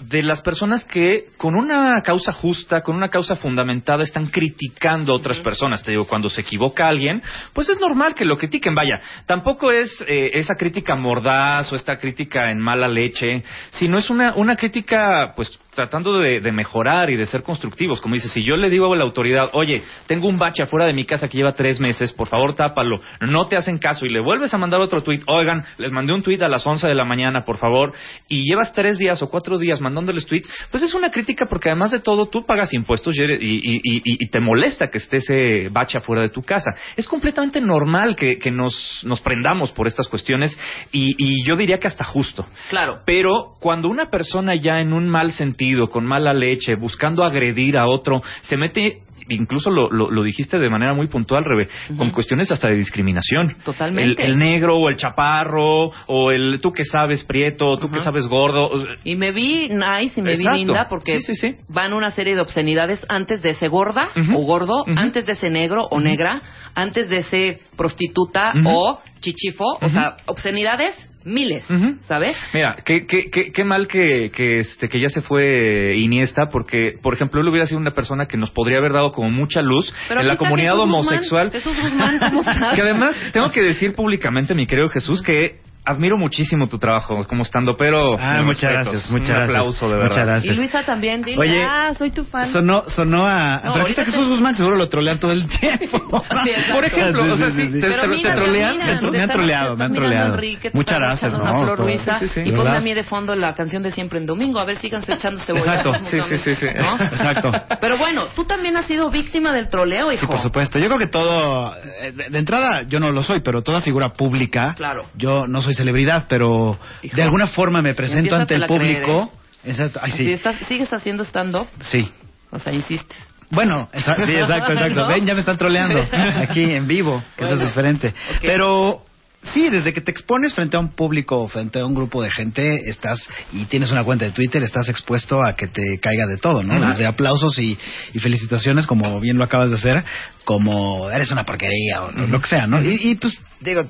de 0.00 0.22
las 0.22 0.40
personas 0.42 0.84
que 0.84 1.30
con 1.36 1.54
una 1.54 2.02
causa 2.02 2.32
justa, 2.32 2.82
con 2.82 2.96
una 2.96 3.08
causa 3.08 3.36
fundamentada, 3.36 4.02
están 4.02 4.26
criticando 4.26 5.12
a 5.12 5.16
otras 5.16 5.38
personas. 5.40 5.82
Te 5.82 5.92
digo, 5.92 6.06
cuando 6.06 6.28
se 6.30 6.40
equivoca 6.40 6.88
alguien, 6.88 7.22
pues 7.52 7.68
es 7.68 7.78
normal 7.78 8.14
que 8.14 8.24
lo 8.24 8.36
critiquen. 8.36 8.74
Vaya, 8.74 9.00
tampoco 9.26 9.70
es 9.70 10.04
eh, 10.06 10.30
esa 10.34 10.54
crítica 10.54 10.96
mordaz 10.96 11.72
o 11.72 11.76
esta 11.76 11.96
crítica 11.96 12.50
en 12.50 12.58
mala 12.58 12.88
leche, 12.88 13.42
sino 13.70 13.98
es 13.98 14.10
una, 14.10 14.34
una 14.34 14.56
crítica, 14.56 15.32
pues 15.36 15.58
tratando 15.74 16.18
de, 16.18 16.40
de 16.40 16.52
mejorar 16.52 17.10
y 17.10 17.16
de 17.16 17.26
ser 17.26 17.42
constructivos. 17.42 18.00
Como 18.00 18.14
dice, 18.14 18.28
si 18.28 18.42
yo 18.42 18.56
le 18.56 18.70
digo 18.70 18.92
a 18.92 18.96
la 18.96 19.04
autoridad, 19.04 19.50
oye, 19.52 19.82
tengo 20.06 20.28
un 20.28 20.38
bache 20.38 20.62
afuera 20.62 20.86
de 20.86 20.92
mi 20.92 21.04
casa 21.04 21.28
que 21.28 21.36
lleva 21.36 21.52
tres 21.52 21.80
meses, 21.80 22.12
por 22.12 22.28
favor 22.28 22.54
tápalo, 22.54 23.00
no 23.20 23.46
te 23.48 23.56
hacen 23.56 23.78
caso 23.78 24.06
y 24.06 24.08
le 24.08 24.20
vuelves 24.20 24.52
a 24.54 24.58
mandar 24.58 24.80
otro 24.80 25.02
tuit, 25.02 25.22
oigan, 25.26 25.64
les 25.78 25.90
mandé 25.92 26.12
un 26.12 26.22
tuit 26.22 26.40
a 26.42 26.48
las 26.48 26.66
11 26.66 26.86
de 26.86 26.94
la 26.94 27.04
mañana, 27.04 27.44
por 27.44 27.56
favor, 27.58 27.92
y 28.28 28.48
llevas 28.48 28.72
tres 28.72 28.98
días 28.98 29.20
o 29.22 29.28
cuatro 29.28 29.58
días 29.58 29.80
mandándoles 29.80 30.26
tweets, 30.26 30.48
pues 30.70 30.82
es 30.82 30.94
una 30.94 31.10
crítica 31.10 31.46
porque 31.46 31.68
además 31.70 31.90
de 31.90 32.00
todo 32.00 32.26
tú 32.26 32.44
pagas 32.44 32.72
impuestos 32.74 33.16
y, 33.16 33.22
y- 33.22 33.80
y- 33.82 34.28
te 34.28 34.40
molesta 34.40 34.88
que 34.88 34.98
esté 34.98 35.18
ese 35.18 35.68
bache 35.70 35.98
afuera 35.98 36.22
de 36.22 36.28
tu 36.30 36.42
casa. 36.42 36.70
Es 36.96 37.06
completamente 37.06 37.60
normal 37.60 38.16
que, 38.16 38.36
que 38.36 38.50
nos, 38.50 39.02
nos 39.04 39.20
prendamos 39.20 39.70
por 39.72 39.86
estas 39.86 40.08
cuestiones 40.08 40.58
y, 40.92 41.14
y 41.18 41.44
yo 41.46 41.56
diría 41.56 41.78
que 41.78 41.86
hasta 41.88 42.04
justo. 42.04 42.46
Claro. 42.70 43.00
Pero 43.04 43.54
cuando 43.60 43.88
una 43.88 44.06
persona 44.10 44.54
ya 44.54 44.80
en 44.80 44.92
un 44.92 45.08
mal 45.08 45.32
sentido, 45.32 45.54
con 45.90 46.04
mala 46.04 46.32
leche, 46.32 46.74
buscando 46.76 47.24
agredir 47.24 47.76
a 47.76 47.86
otro, 47.86 48.22
se 48.42 48.56
mete, 48.56 49.02
incluso 49.28 49.70
lo, 49.70 49.90
lo, 49.90 50.10
lo 50.10 50.22
dijiste 50.22 50.58
de 50.58 50.68
manera 50.68 50.92
muy 50.94 51.08
puntual, 51.08 51.44
Rebe, 51.44 51.68
con 51.96 52.10
cuestiones 52.10 52.50
hasta 52.52 52.68
de 52.68 52.74
discriminación. 52.76 53.54
Totalmente. 53.64 54.22
El, 54.22 54.32
el 54.32 54.36
negro 54.38 54.76
o 54.76 54.88
el 54.88 54.96
chaparro, 54.96 55.90
o 56.06 56.30
el 56.30 56.60
tú 56.60 56.72
que 56.72 56.84
sabes 56.84 57.24
prieto, 57.24 57.78
tú 57.78 57.88
que 57.90 58.00
sabes 58.00 58.26
gordo. 58.26 58.70
Y 59.04 59.16
me 59.16 59.32
vi 59.32 59.68
nice 59.68 60.20
y 60.20 60.22
me 60.22 60.32
Exacto. 60.32 60.52
vi 60.52 60.58
linda 60.64 60.86
porque 60.88 61.18
Sí, 61.20 61.34
sí, 61.34 61.52
sí. 61.52 61.56
van 61.68 61.92
una 61.94 62.10
serie 62.10 62.34
de 62.34 62.40
obscenidades 62.42 63.04
antes 63.08 63.40
de 63.42 63.50
ese 63.50 63.68
gorda 63.68 64.08
o 64.34 64.42
gordo, 64.44 64.84
antes 64.96 65.26
de 65.26 65.32
ese 65.32 65.48
negro 65.50 65.84
o 65.90 66.00
negra, 66.00 66.42
antes 66.74 67.08
de 67.08 67.18
ese 67.18 67.60
prostituta 67.76 68.52
o 68.66 69.00
chichifo, 69.20 69.64
o 69.80 69.88
sea, 69.88 70.16
obscenidades 70.26 71.10
miles. 71.24 71.64
¿sabes? 72.06 72.36
Mira, 72.52 72.76
qué, 72.84 73.06
qué, 73.06 73.30
qué, 73.30 73.52
qué 73.52 73.64
mal 73.64 73.88
que, 73.88 74.30
que, 74.34 74.58
este, 74.60 74.88
que 74.88 74.98
ya 75.00 75.08
se 75.08 75.22
fue 75.22 75.94
Iniesta, 75.96 76.48
porque, 76.50 76.98
por 77.02 77.14
ejemplo, 77.14 77.40
él 77.40 77.48
hubiera 77.48 77.66
sido 77.66 77.80
una 77.80 77.92
persona 77.92 78.26
que 78.26 78.36
nos 78.36 78.50
podría 78.50 78.78
haber 78.78 78.92
dado 78.92 79.12
como 79.12 79.30
mucha 79.30 79.62
luz 79.62 79.92
Pero 80.08 80.20
en 80.20 80.28
la 80.28 80.36
comunidad 80.36 80.72
Jesús 80.72 80.84
Guzmán. 80.84 81.00
homosexual. 81.00 81.50
Jesús 81.50 81.76
Guzmán, 81.80 82.18
¿cómo 82.18 82.40
estás? 82.48 82.74
que 82.74 82.82
además 82.82 83.16
tengo 83.32 83.50
que 83.50 83.60
decir 83.62 83.94
públicamente, 83.94 84.54
mi 84.54 84.66
querido 84.66 84.88
Jesús, 84.88 85.22
que 85.22 85.56
admiro 85.84 86.16
muchísimo 86.16 86.66
tu 86.68 86.78
trabajo 86.78 87.22
como 87.28 87.42
estando, 87.42 87.76
pero 87.76 88.16
Ah, 88.18 88.40
muchas 88.42 88.70
gracias, 88.70 89.10
muchas 89.10 89.28
un 89.28 89.34
gracias. 89.34 89.50
aplauso 89.50 89.88
de 89.88 89.94
Muchas 89.96 90.16
verdad. 90.16 90.26
gracias. 90.32 90.54
Y 90.54 90.58
Luisa 90.58 90.82
también, 90.84 91.22
dile, 91.22 91.38
Oye, 91.38 91.62
ah, 91.62 91.92
soy 91.98 92.10
tu 92.10 92.24
fan. 92.24 92.46
Sonó, 92.50 92.84
sonó 92.88 93.26
a... 93.26 93.60
No, 93.64 93.72
pero 93.74 93.82
aquí 93.82 93.90
está 93.90 94.02
ahorita 94.02 94.04
Jesús 94.06 94.24
te- 94.26 94.30
Guzmán, 94.30 94.54
seguro 94.54 94.76
lo 94.76 94.88
trolean 94.88 95.18
todo 95.18 95.32
el 95.32 95.46
tiempo. 95.60 96.22
Sí. 96.44 96.72
Por 96.72 96.84
ejemplo, 96.84 97.32
o 97.32 97.36
sea, 97.36 97.50
sí, 97.50 97.70
te- 97.72 97.80
Pero 97.80 98.02
te- 98.02 98.08
mira, 98.08 98.30
te 98.30 98.36
trolean, 98.36 98.72
mira, 98.78 99.00
me 99.10 99.18
han 99.20 99.28
troleado, 99.28 99.76
me 99.76 99.84
han 99.84 99.92
troleado. 99.92 100.36
Muchas 100.72 100.98
gracias, 100.98 101.32
¿no? 101.34 101.56
Flor 101.58 101.80
Luisa, 101.80 102.18
Sí, 102.18 102.28
sí, 102.28 102.42
sí. 102.42 102.48
y 102.48 102.52
ponme 102.52 102.76
a 102.76 102.80
mí 102.80 102.94
de 102.94 103.04
fondo 103.04 103.34
la 103.34 103.54
canción 103.54 103.82
de 103.82 103.90
Siempre 103.92 104.18
en 104.18 104.26
Domingo, 104.26 104.58
a 104.58 104.64
ver, 104.64 104.76
síganse 104.78 105.12
echando 105.12 105.40
cebolla. 105.42 105.74
Exacto. 105.74 105.94
Sí, 106.10 106.18
sí, 106.28 106.38
sí, 106.38 106.54
sí. 106.56 106.66
Exacto. 106.66 107.52
Pero 107.80 107.98
bueno, 107.98 108.24
tú 108.34 108.44
también 108.44 108.76
has 108.76 108.86
sido 108.86 109.10
víctima 109.10 109.52
del 109.52 109.68
troleo, 109.68 110.10
hijo. 110.12 110.20
Sí, 110.20 110.26
por 110.26 110.38
supuesto. 110.40 110.78
Yo 110.78 110.86
creo 110.86 110.98
que 110.98 111.08
todo, 111.08 111.74
eh, 112.00 112.12
de 112.30 112.38
entrada, 112.38 112.82
yo 112.88 113.00
no 113.00 113.10
lo 113.10 113.22
soy, 113.22 113.40
pero 113.40 113.62
toda 113.62 113.80
figura 113.80 114.10
pública, 114.14 114.74
Claro. 114.76 115.02
yo 115.16 115.46
no 115.46 115.60
soy 115.62 115.73
celebridad, 115.74 116.26
pero 116.28 116.78
Hijo. 117.02 117.16
de 117.16 117.22
alguna 117.22 117.46
forma 117.48 117.80
me 117.82 117.94
presento 117.94 118.36
ante 118.36 118.54
el 118.54 118.64
creer, 118.66 119.02
público. 119.02 119.32
Exacto. 119.64 119.98
Ay, 120.02 120.12
Si 120.12 120.18
sí. 120.26 120.32
estás- 120.32 120.56
sigues 120.68 120.92
haciendo 120.92 121.24
stand-up, 121.24 121.68
Sí. 121.80 122.08
o 122.50 122.58
sea, 122.58 122.72
insistes. 122.72 123.16
Bueno, 123.50 123.88
sí, 123.92 123.98
exacto, 123.98 124.24
exacto. 124.72 125.00
¿No? 125.02 125.08
Ven, 125.08 125.24
ya 125.26 125.34
me 125.34 125.40
están 125.40 125.56
troleando 125.58 126.00
aquí 126.38 126.62
en 126.64 126.86
vivo, 126.86 127.22
que 127.36 127.44
eso 127.44 127.54
es 127.54 127.60
diferente. 127.60 128.12
Pero 128.42 129.02
sí, 129.44 129.68
desde 129.68 129.92
que 129.92 130.00
te 130.00 130.10
expones 130.10 130.54
frente 130.54 130.76
a 130.76 130.80
un 130.80 130.88
público, 130.94 131.46
frente 131.48 131.78
a 131.78 131.86
un 131.86 131.94
grupo 131.94 132.22
de 132.22 132.30
gente, 132.30 132.88
estás 132.88 133.28
y 133.52 133.64
tienes 133.66 133.90
una 133.92 134.02
cuenta 134.04 134.24
de 134.24 134.32
Twitter, 134.32 134.62
estás 134.62 134.88
expuesto 134.88 135.42
a 135.42 135.54
que 135.54 135.66
te 135.68 135.98
caiga 136.00 136.26
de 136.26 136.38
todo, 136.38 136.62
¿no? 136.62 136.80
Desde 136.88 137.06
aplausos 137.06 137.58
y, 137.58 137.78
y 138.12 138.18
felicitaciones, 138.18 138.86
como 138.86 139.20
bien 139.20 139.36
lo 139.36 139.44
acabas 139.44 139.70
de 139.70 139.76
hacer, 139.76 140.04
como 140.44 141.10
eres 141.10 141.30
una 141.30 141.44
porquería 141.44 142.02
o 142.04 142.10
lo 142.12 142.40
que 142.40 142.48
sea, 142.48 142.66
¿no? 142.66 142.82
Y, 142.82 142.98
y, 143.10 143.14
pues, 143.16 143.38
digo, 143.60 143.84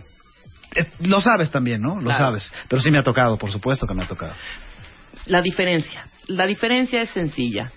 eh, 0.75 0.87
lo 1.01 1.21
sabes 1.21 1.51
también, 1.51 1.81
¿no? 1.81 1.97
Lo 1.97 2.05
Claro. 2.11 2.25
sabes. 2.27 2.53
Pero 2.69 2.81
sí 2.83 2.91
me 2.91 2.99
ha 2.99 3.03
tocado, 3.03 3.37
por 3.37 3.51
supuesto 3.53 3.87
que 3.87 3.95
me 3.95 4.05
ha 4.05 4.09
tocado. 4.09 4.35
La 5.27 5.41
diferencia. 5.43 6.07
La 6.27 6.47
diferencia 6.47 7.01
es 7.03 7.11
sencilla. 7.11 7.71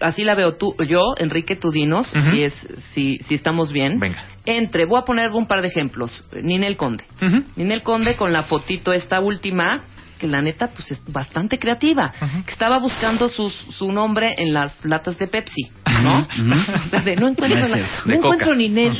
Así 0.00 0.22
la 0.22 0.34
veo 0.36 0.54
tú, 0.54 0.74
yo, 0.88 1.00
Enrique, 1.18 1.56
tú 1.56 1.70
dinos, 1.72 2.12
Ujú. 2.14 2.30
si, 2.30 2.44
es, 2.44 2.68
si, 2.92 3.18
si 3.26 3.34
estamos 3.34 3.72
bien. 3.72 3.98
Venga. 3.98 4.28
Entre, 4.46 4.84
voy 4.84 5.00
a 5.00 5.04
poner 5.04 5.30
un 5.32 5.46
par 5.46 5.62
de 5.62 5.68
ejemplos. 5.68 6.22
Ninel 6.42 6.76
Conde. 6.76 7.04
Ujú. 7.20 7.42
Ninel 7.56 7.82
Conde 7.82 8.14
con 8.14 8.32
la 8.32 8.44
fotito 8.44 8.92
esta 8.92 9.18
última, 9.20 9.82
que 10.24 10.30
la 10.30 10.40
neta, 10.40 10.68
pues 10.68 10.90
es 10.90 11.00
bastante 11.12 11.58
creativa. 11.58 12.12
Que 12.46 12.52
estaba 12.52 12.78
buscando 12.78 13.28
sus, 13.28 13.52
su 13.52 13.92
nombre 13.92 14.34
en 14.38 14.54
las 14.54 14.84
latas 14.84 15.18
de 15.18 15.26
Pepsi, 15.28 15.70
¿no? 16.02 16.18
O 16.20 16.88
sea, 16.90 17.00
de, 17.02 17.16
no 17.16 17.28
encuentro, 17.28 17.58
No 17.60 17.68
la- 17.68 17.88
no 18.06 18.14
encuentro. 18.14 18.54
Ninel. 18.54 18.92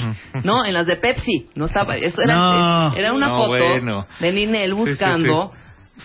¿no? 0.43 0.65
En 0.65 0.75
las 0.75 0.87
de 0.87 0.97
Pepsi. 0.97 1.47
No 1.55 1.65
estaba, 1.67 1.97
eso 1.97 2.21
era, 2.23 2.35
No. 2.35 2.95
era 2.97 3.13
una 3.13 3.29
No, 3.29 3.35
foto 3.37 3.49
bueno. 3.69 4.07
de 4.21 4.33
Ninel 4.33 4.71
Sí, 4.71 4.77
sí, 4.77 4.91
buscando 4.91 5.53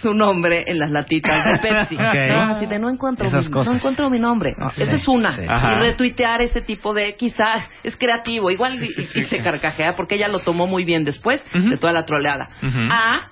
su 0.02 0.14
nombre 0.14 0.64
en 0.68 0.78
las 0.80 0.92
latitas 0.92 1.44
de 1.46 1.58
Pepsi. 1.70 1.96
Ok. 1.96 2.02
¿no? 2.30 2.42
Así 2.56 2.66
de 2.68 2.80
no 2.80 2.90
encuentro, 2.90 3.28
Esas 3.28 3.48
mi, 3.48 3.52
cosas. 3.52 3.74
no 3.74 3.78
encuentro 3.80 4.10
mi 4.10 4.20
nombre. 4.20 4.52
Ah, 4.58 4.72
Esa 4.78 4.92
sí, 4.92 4.98
es 4.98 5.08
una. 5.08 5.32
sí, 5.32 5.38
sí. 5.42 5.44
Y 5.44 5.48
Ajá. 5.50 5.80
retuitear 5.82 6.42
ese 6.42 6.62
tipo 6.62 6.94
de, 6.94 7.16
quizás, 7.18 7.68
es 7.84 7.98
creativo. 7.98 8.50
Igual 8.52 8.82
y, 8.84 8.88
y- 8.88 9.20
y 9.20 9.24
se 9.26 9.44
carcajea 9.44 9.96
porque 9.98 10.16
ella 10.16 10.28
lo 10.30 10.40
tomó 10.40 10.66
muy 10.68 10.86
bien 10.86 11.04
después 11.04 11.44
Ujú. 11.54 11.70
de 11.72 11.78
toda 11.78 11.92
la 11.92 12.06
troleada. 12.06 12.50
Ujú. 12.64 12.80
A, 12.92 13.32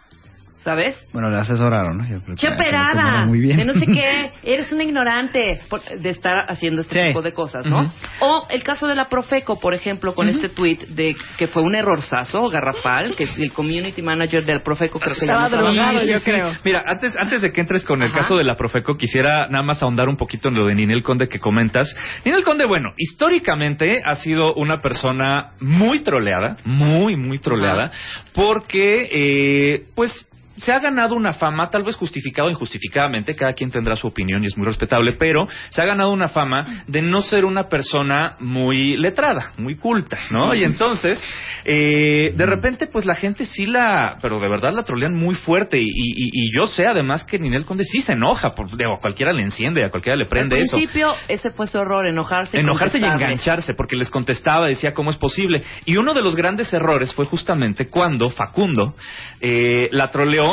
¿sabes? 0.67 0.97
Bueno, 1.13 1.29
le 1.29 1.37
asesoraron, 1.37 1.97
¿no? 1.97 2.03
Yo 2.03 2.19
creo 2.25 2.35
que 2.35 2.47
tomaron 2.91 3.29
Muy 3.29 3.39
bien. 3.39 3.55
de 3.55 3.63
no 3.63 3.73
sé 3.73 3.85
qué, 3.85 4.31
eres 4.43 4.69
una 4.73 4.83
ignorante 4.83 5.61
por- 5.69 5.81
de 5.81 6.09
estar 6.09 6.43
haciendo 6.51 6.81
este 6.81 7.01
Sí. 7.03 7.07
tipo 7.07 7.21
de 7.21 7.31
cosas, 7.31 7.65
¿no? 7.65 7.89
O 8.19 8.47
el 8.49 8.63
caso 8.63 8.85
de 8.85 8.93
la 8.93 9.07
Profeco, 9.07 9.57
por 9.61 9.73
ejemplo, 9.73 10.13
con 10.13 10.27
este 10.27 10.49
tweet 10.49 10.79
de 10.89 11.15
que 11.37 11.47
fue 11.47 11.63
un 11.63 11.73
errorzazo 11.73 12.49
garrafal, 12.49 13.15
que 13.15 13.23
el 13.37 13.53
community 13.53 14.01
manager 14.01 14.43
del 14.43 14.61
Profeco 14.61 14.99
creo 14.99 15.15
que 15.15 15.21
Estaba 15.25 15.47
drogado, 15.47 16.03
yo 16.03 16.21
creo. 16.21 16.51
Mira, 16.65 16.83
antes, 16.85 17.15
antes 17.17 17.41
de 17.41 17.53
que 17.53 17.61
entres 17.61 17.85
con 17.85 18.01
el 18.01 18.09
Ajá. 18.09 18.19
caso 18.19 18.35
de 18.35 18.43
la 18.43 18.57
Profeco, 18.57 18.97
quisiera 18.97 19.47
nada 19.47 19.63
más 19.63 19.81
ahondar 19.81 20.09
un 20.09 20.17
poquito 20.17 20.49
en 20.49 20.55
lo 20.55 20.67
de 20.67 20.75
Ninel 20.75 21.01
Conde 21.01 21.29
que 21.29 21.39
comentas. 21.39 21.95
Ninel 22.25 22.43
Conde, 22.43 22.65
bueno, 22.65 22.89
históricamente 22.97 24.01
ha 24.03 24.15
sido 24.15 24.53
una 24.55 24.79
persona 24.79 25.51
muy 25.61 25.99
troleada, 26.01 26.57
muy, 26.65 27.15
muy 27.15 27.39
troleada, 27.39 27.89
porque, 28.33 29.07
eh, 29.11 29.85
pues, 29.95 30.27
se 30.57 30.71
ha 30.73 30.79
ganado 30.79 31.15
una 31.15 31.33
fama, 31.33 31.69
tal 31.69 31.83
vez 31.83 31.95
justificada 31.95 32.47
o 32.47 32.51
injustificadamente, 32.51 33.35
cada 33.35 33.53
quien 33.53 33.71
tendrá 33.71 33.95
su 33.95 34.07
opinión 34.07 34.43
y 34.43 34.47
es 34.47 34.57
muy 34.57 34.65
respetable, 34.67 35.13
pero 35.17 35.47
se 35.69 35.81
ha 35.81 35.85
ganado 35.85 36.11
una 36.11 36.27
fama 36.27 36.83
de 36.87 37.01
no 37.01 37.21
ser 37.21 37.45
una 37.45 37.69
persona 37.69 38.35
muy 38.39 38.97
letrada, 38.97 39.53
muy 39.57 39.75
culta, 39.75 40.17
¿no? 40.31 40.53
Y 40.53 40.63
entonces, 40.63 41.21
eh, 41.65 42.33
de 42.35 42.45
repente, 42.45 42.87
pues 42.87 43.05
la 43.05 43.15
gente 43.15 43.45
sí 43.45 43.65
la, 43.65 44.17
pero 44.21 44.39
de 44.39 44.49
verdad 44.49 44.73
la 44.73 44.83
trolean 44.83 45.13
muy 45.13 45.35
fuerte 45.35 45.79
y, 45.79 45.85
y- 45.85 46.29
y 46.33 46.55
yo 46.55 46.65
sé 46.67 46.85
además 46.87 47.23
que 47.23 47.39
Ninel 47.39 47.65
Conde 47.65 47.83
sí 47.85 48.01
se 48.01 48.13
enoja, 48.13 48.51
por, 48.55 48.75
digo, 48.75 48.95
a 48.95 48.99
cualquiera 48.99 49.31
le 49.33 49.43
enciende, 49.43 49.85
a 49.85 49.89
cualquiera 49.89 50.15
le 50.15 50.25
prende 50.25 50.55
Al 50.55 50.61
eso. 50.61 50.77
principio, 50.77 51.13
ese 51.27 51.51
fue 51.51 51.67
su 51.67 51.77
error, 51.77 52.07
enojarse. 52.07 52.59
Enojarse 52.59 52.97
y 52.99 53.03
engancharse, 53.03 53.73
porque 53.73 53.95
les 53.95 54.09
contestaba, 54.09 54.67
decía 54.67 54.93
cómo 54.93 55.09
es 55.11 55.17
posible. 55.17 55.61
Y 55.85 55.97
uno 55.97 56.13
de 56.13 56.21
los 56.21 56.35
grandes 56.35 56.73
errores 56.73 57.13
fue 57.13 57.25
justamente 57.25 57.87
cuando 57.89 58.29
Facundo 58.29 58.95
eh, 59.41 59.89
la 59.91 60.09
troleó 60.11 60.46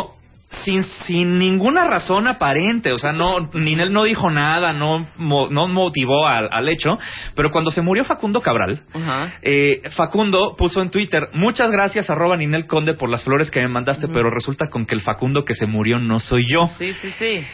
sin, 0.64 0.84
sin 0.84 1.38
ninguna 1.38 1.84
razón 1.84 2.26
aparente, 2.28 2.92
o 2.92 2.98
sea, 2.98 3.12
no, 3.12 3.50
Ninel 3.54 3.92
no 3.92 4.04
dijo 4.04 4.30
nada, 4.30 4.72
no, 4.72 5.06
mo- 5.16 5.48
no 5.48 5.66
motivó 5.68 6.26
al, 6.28 6.48
al 6.52 6.68
hecho, 6.68 6.96
pero 7.34 7.50
cuando 7.50 7.70
se 7.70 7.82
murió 7.82 8.04
Facundo 8.04 8.40
Cabral, 8.40 8.82
Ajá. 8.94 9.34
eh, 9.42 9.82
Facundo 9.96 10.54
puso 10.56 10.80
en 10.80 10.90
Twitter, 10.90 11.28
muchas 11.32 11.70
gracias 11.70 12.08
arroba 12.08 12.36
Ninel 12.36 12.66
Conde 12.66 12.94
por 12.94 13.08
las 13.10 13.24
flores 13.24 13.50
que 13.50 13.60
me 13.60 13.68
mandaste, 13.68 14.06
pero 14.08 14.30
resulta 14.30 14.68
con 14.68 14.86
que 14.86 14.94
el 14.94 15.00
Facundo 15.00 15.44
que 15.44 15.54
se 15.54 15.66
murió 15.66 15.98
no 15.98 16.20
soy 16.20 16.44
yo. 16.46 16.68
Sí, 16.78 16.92
sí, 16.94 17.10
sí. 17.18 17.44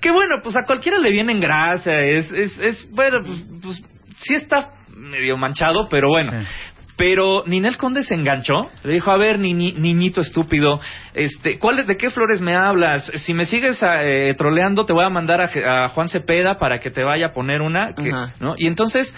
Que 0.00 0.10
bueno, 0.10 0.36
pues 0.42 0.54
a 0.56 0.62
cualquiera 0.64 0.98
le 0.98 1.10
viene 1.10 1.32
en 1.32 1.40
gracia, 1.40 1.98
es, 2.00 2.30
es, 2.32 2.58
es 2.60 2.90
bueno, 2.92 3.18
pues, 3.24 3.44
pues 3.62 3.82
sí 4.22 4.34
está 4.34 4.72
medio 4.94 5.36
manchado, 5.36 5.88
pero 5.90 6.08
bueno. 6.10 6.30
Sí. 6.30 6.46
Pero 6.96 7.44
Ninel 7.46 7.76
Conde 7.76 8.02
se 8.04 8.14
enganchó, 8.14 8.70
le 8.82 8.94
dijo, 8.94 9.10
a 9.10 9.16
ver, 9.18 9.38
ni, 9.38 9.52
ni- 9.52 9.72
niñito 9.72 10.22
estúpido, 10.22 10.80
este, 11.12 11.58
¿cuál, 11.58 11.86
¿de 11.86 11.96
qué 11.96 12.10
flores 12.10 12.40
me 12.40 12.54
hablas? 12.54 13.10
Si 13.16 13.34
me 13.34 13.44
sigues 13.44 13.78
eh, 13.82 14.34
troleando, 14.38 14.86
te 14.86 14.92
voy 14.94 15.04
a 15.04 15.10
mandar 15.10 15.40
a, 15.42 15.88
Juan 15.90 16.08
Cepeda 16.08 16.58
para 16.58 16.78
que 16.80 16.90
te 16.90 17.02
vaya 17.04 17.26
a 17.26 17.32
poner 17.32 17.60
una, 17.60 17.94
que-. 17.94 18.10
¿no? 18.40 18.54
Y 18.56 18.66
entonces... 18.66 19.14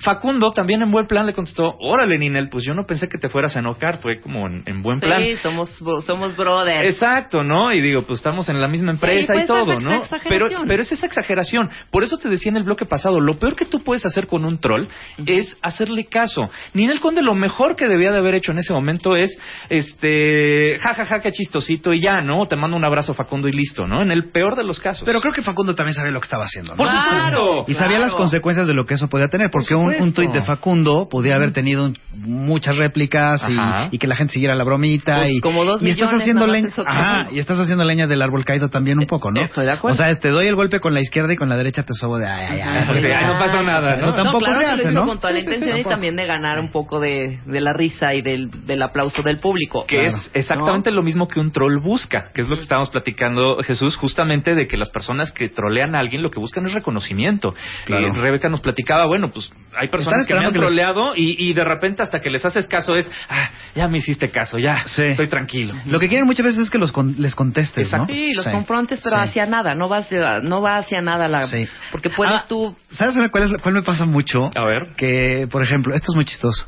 Facundo 0.00 0.52
también 0.52 0.82
en 0.82 0.90
buen 0.90 1.06
plan 1.06 1.26
le 1.26 1.32
contestó, 1.32 1.76
órale 1.80 2.18
Ninel, 2.18 2.48
pues 2.48 2.64
yo 2.64 2.74
no 2.74 2.84
pensé 2.84 3.08
que 3.08 3.18
te 3.18 3.28
fueras 3.28 3.56
a 3.56 3.60
enojar, 3.60 3.98
fue 4.00 4.20
como 4.20 4.46
en, 4.46 4.62
en 4.66 4.82
buen 4.82 5.00
plan. 5.00 5.22
Sí, 5.22 5.36
somos, 5.36 5.70
somos 6.04 6.36
brothers. 6.36 6.88
Exacto, 6.88 7.42
¿no? 7.42 7.72
Y 7.72 7.80
digo, 7.80 8.02
pues 8.02 8.18
estamos 8.20 8.48
en 8.48 8.60
la 8.60 8.68
misma 8.68 8.92
empresa 8.92 9.32
Sí, 9.32 9.40
y 9.40 9.42
pues, 9.42 9.46
todo, 9.46 9.72
esa 9.78 9.90
¿no? 9.90 10.02
Pero, 10.28 10.46
pero 10.66 10.82
es 10.82 10.92
esa 10.92 11.06
exageración. 11.06 11.68
Por 11.90 12.04
eso 12.04 12.18
te 12.18 12.28
decía 12.28 12.50
en 12.50 12.56
el 12.56 12.64
bloque 12.64 12.86
pasado, 12.86 13.20
lo 13.20 13.38
peor 13.38 13.56
que 13.56 13.64
tú 13.64 13.80
puedes 13.82 14.04
hacer 14.06 14.26
con 14.26 14.44
un 14.44 14.58
troll 14.58 14.88
es 15.26 15.56
hacerle 15.62 16.04
caso. 16.04 16.42
Ninel 16.74 17.00
Conde 17.00 17.22
lo 17.22 17.34
mejor 17.34 17.76
que 17.76 17.88
debía 17.88 18.12
de 18.12 18.18
haber 18.18 18.34
hecho 18.34 18.52
en 18.52 18.58
ese 18.58 18.72
momento 18.72 19.16
es, 19.16 19.36
este, 19.68 20.76
ja, 20.80 20.94
ja, 20.94 21.04
ja, 21.04 21.20
qué 21.20 21.32
chistosito 21.32 21.92
y 21.92 22.00
ya, 22.00 22.20
¿no? 22.20 22.46
Te 22.46 22.56
mando 22.56 22.76
un 22.76 22.84
abrazo 22.84 23.14
Facundo 23.14 23.48
y 23.48 23.52
listo, 23.52 23.86
¿no? 23.86 24.02
En 24.02 24.10
el 24.10 24.30
peor 24.30 24.56
de 24.56 24.64
los 24.64 24.80
casos. 24.80 25.04
Pero 25.04 25.20
creo 25.20 25.32
que 25.32 25.42
Facundo 25.42 25.74
también 25.74 25.94
sabía 25.94 26.12
lo 26.12 26.20
que 26.20 26.26
estaba 26.26 26.44
haciendo. 26.44 26.72
¿no? 26.72 26.76
Por 26.76 26.88
supuesto. 26.88 27.64
Y 27.68 27.74
sabía 27.74 27.96
Claro. 27.98 28.12
las 28.12 28.14
consecuencias 28.14 28.66
de 28.66 28.74
lo 28.74 28.84
que 28.84 28.94
eso 28.94 29.08
podía 29.08 29.26
tener, 29.26 29.50
porque 29.50 29.74
un. 29.74 29.87
Un 30.00 30.12
tuit 30.12 30.30
de 30.30 30.42
Facundo 30.42 31.08
podía 31.10 31.34
haber 31.36 31.52
tenido 31.52 31.84
un- 31.84 31.96
muchas 32.14 32.76
réplicas 32.76 33.46
y, 33.48 33.94
y 33.94 33.98
que 33.98 34.06
la 34.08 34.16
gente 34.16 34.32
siguiera 34.32 34.54
la 34.56 34.64
bromita 34.64 35.18
Pues 35.20 35.30
y, 35.34 35.40
como 35.40 35.64
dos 35.64 35.80
y 35.82 35.90
estás 35.90 36.12
haciendo 36.14 36.46
leña, 36.46 36.68
eso 36.68 36.82
ajá, 36.86 37.28
y 37.32 37.38
estás 37.38 37.58
haciendo 37.58 37.84
leña 37.84 38.06
del 38.06 38.20
árbol 38.22 38.44
caído 38.44 38.68
también 38.68 38.98
un 38.98 39.06
poco, 39.06 39.30
¿no? 39.30 39.40
Estoy 39.42 39.66
de 39.66 39.72
acuerdo. 39.72 39.94
O 39.94 39.96
sea, 39.96 40.12
te 40.18 40.28
doy 40.30 40.46
el 40.48 40.56
golpe 40.56 40.80
con 40.80 40.94
la 40.94 41.00
izquierda 41.00 41.32
y 41.32 41.36
con 41.36 41.48
la 41.48 41.56
derecha 41.56 41.82
te 41.84 41.92
sobo 41.94 42.18
de 42.18 42.26
ay, 42.26 42.60
ay, 42.60 42.60
ay. 42.60 43.04
Ay, 43.14 43.26
no 43.26 43.38
pasa 43.38 43.62
nada, 43.62 43.94
Eso 43.96 44.06
¿no? 44.06 44.14
tampoco 44.14 44.38
claro 44.44 44.54
se 44.58 44.60
que 44.60 44.66
lo 44.66 44.72
hace, 44.74 44.82
hizo 44.90 45.00
¿no? 45.00 45.06
con 45.06 45.18
toda 45.20 45.32
la 45.32 45.38
intención 45.40 45.78
y 45.78 45.84
también 45.84 46.16
de 46.16 46.26
ganar 46.26 46.58
un 46.58 46.70
poco 46.70 46.98
de, 47.00 47.38
de 47.46 47.60
la 47.60 47.72
risa 47.72 48.14
y 48.14 48.22
del, 48.22 48.50
del 48.66 48.82
aplauso 48.82 49.22
del 49.22 49.38
público. 49.38 49.84
que 49.86 49.98
Claro. 49.98 50.16
es 50.16 50.30
exactamente 50.34 50.90
lo 50.90 51.02
mismo 51.02 51.28
que 51.28 51.38
un 51.40 51.52
troll 51.52 51.78
busca, 51.80 52.30
que 52.34 52.40
es 52.42 52.48
lo 52.48 52.56
que 52.56 52.62
estábamos 52.62 52.90
platicando, 52.90 53.58
Jesús, 53.62 53.96
justamente 53.96 54.54
de 54.54 54.66
que 54.66 54.76
las 54.76 54.90
personas 54.90 55.30
que 55.32 55.48
trolean 55.48 55.94
a 55.94 56.00
alguien 56.00 56.22
lo 56.22 56.30
que 56.30 56.40
buscan 56.40 56.66
es 56.66 56.72
reconocimiento. 56.74 57.54
Claro. 57.86 58.08
Y 58.08 58.10
Rebeca 58.18 58.48
nos 58.48 58.60
platicaba, 58.60 59.06
bueno, 59.06 59.28
pues 59.30 59.52
hay 59.78 59.88
personas 59.88 60.26
que 60.26 60.34
me 60.34 60.40
han 60.40 60.52
les- 60.52 60.60
troleado 60.60 61.14
y, 61.16 61.36
y 61.38 61.52
de 61.54 61.64
repente 61.64 62.02
hasta 62.02 62.20
que 62.20 62.30
les 62.30 62.44
haces 62.44 62.66
caso 62.66 62.94
es, 62.96 63.10
ah, 63.28 63.50
ya 63.74 63.88
me 63.88 63.98
hiciste 63.98 64.28
caso, 64.30 64.58
ya, 64.58 64.84
Sí. 64.86 65.02
estoy 65.02 65.28
tranquilo. 65.28 65.74
Lo 65.86 65.98
que 66.00 66.08
quieren 66.08 66.26
muchas 66.26 66.44
veces 66.46 66.60
es 66.64 66.70
que 66.70 66.78
los 66.78 66.92
con- 66.92 67.14
les 67.18 67.34
contestes, 67.34 67.84
Exacto. 67.86 68.12
¿no? 68.12 68.18
Sí, 68.18 68.32
los 68.34 68.44
Sí. 68.44 68.50
confrontes, 68.50 69.00
pero 69.02 69.16
Sí. 69.16 69.28
hacia 69.28 69.46
nada, 69.46 69.74
no 69.74 69.88
va 69.88 69.98
hacia, 69.98 70.40
no 70.40 70.60
va 70.60 70.76
hacia 70.78 71.00
nada 71.00 71.28
la... 71.28 71.46
Sí. 71.46 71.66
Porque 71.90 72.10
puedes 72.10 72.34
Ah, 72.34 72.44
tú... 72.48 72.76
¿Sabes 72.90 73.14
cuál, 73.30 73.44
es- 73.44 73.62
cuál 73.62 73.74
me 73.74 73.82
pasa 73.82 74.04
mucho? 74.04 74.38
A 74.54 74.64
ver. 74.64 74.94
Que, 74.96 75.46
por 75.50 75.64
ejemplo, 75.64 75.94
esto 75.94 76.12
es 76.12 76.16
muy 76.16 76.24
chistoso. 76.24 76.66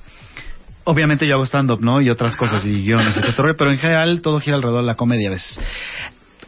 Obviamente 0.84 1.26
yo 1.26 1.34
hago 1.34 1.44
stand-up, 1.44 1.80
¿no? 1.82 2.00
Y 2.00 2.08
otras 2.10 2.36
cosas 2.36 2.64
y 2.64 2.82
guiones 2.84 3.14
todo, 3.36 3.54
pero 3.56 3.70
en 3.70 3.78
general 3.78 4.22
todo 4.22 4.40
gira 4.40 4.56
alrededor 4.56 4.80
de 4.80 4.86
la 4.86 4.94
comedia 4.94 5.28
a 5.28 5.32
veces. 5.32 5.60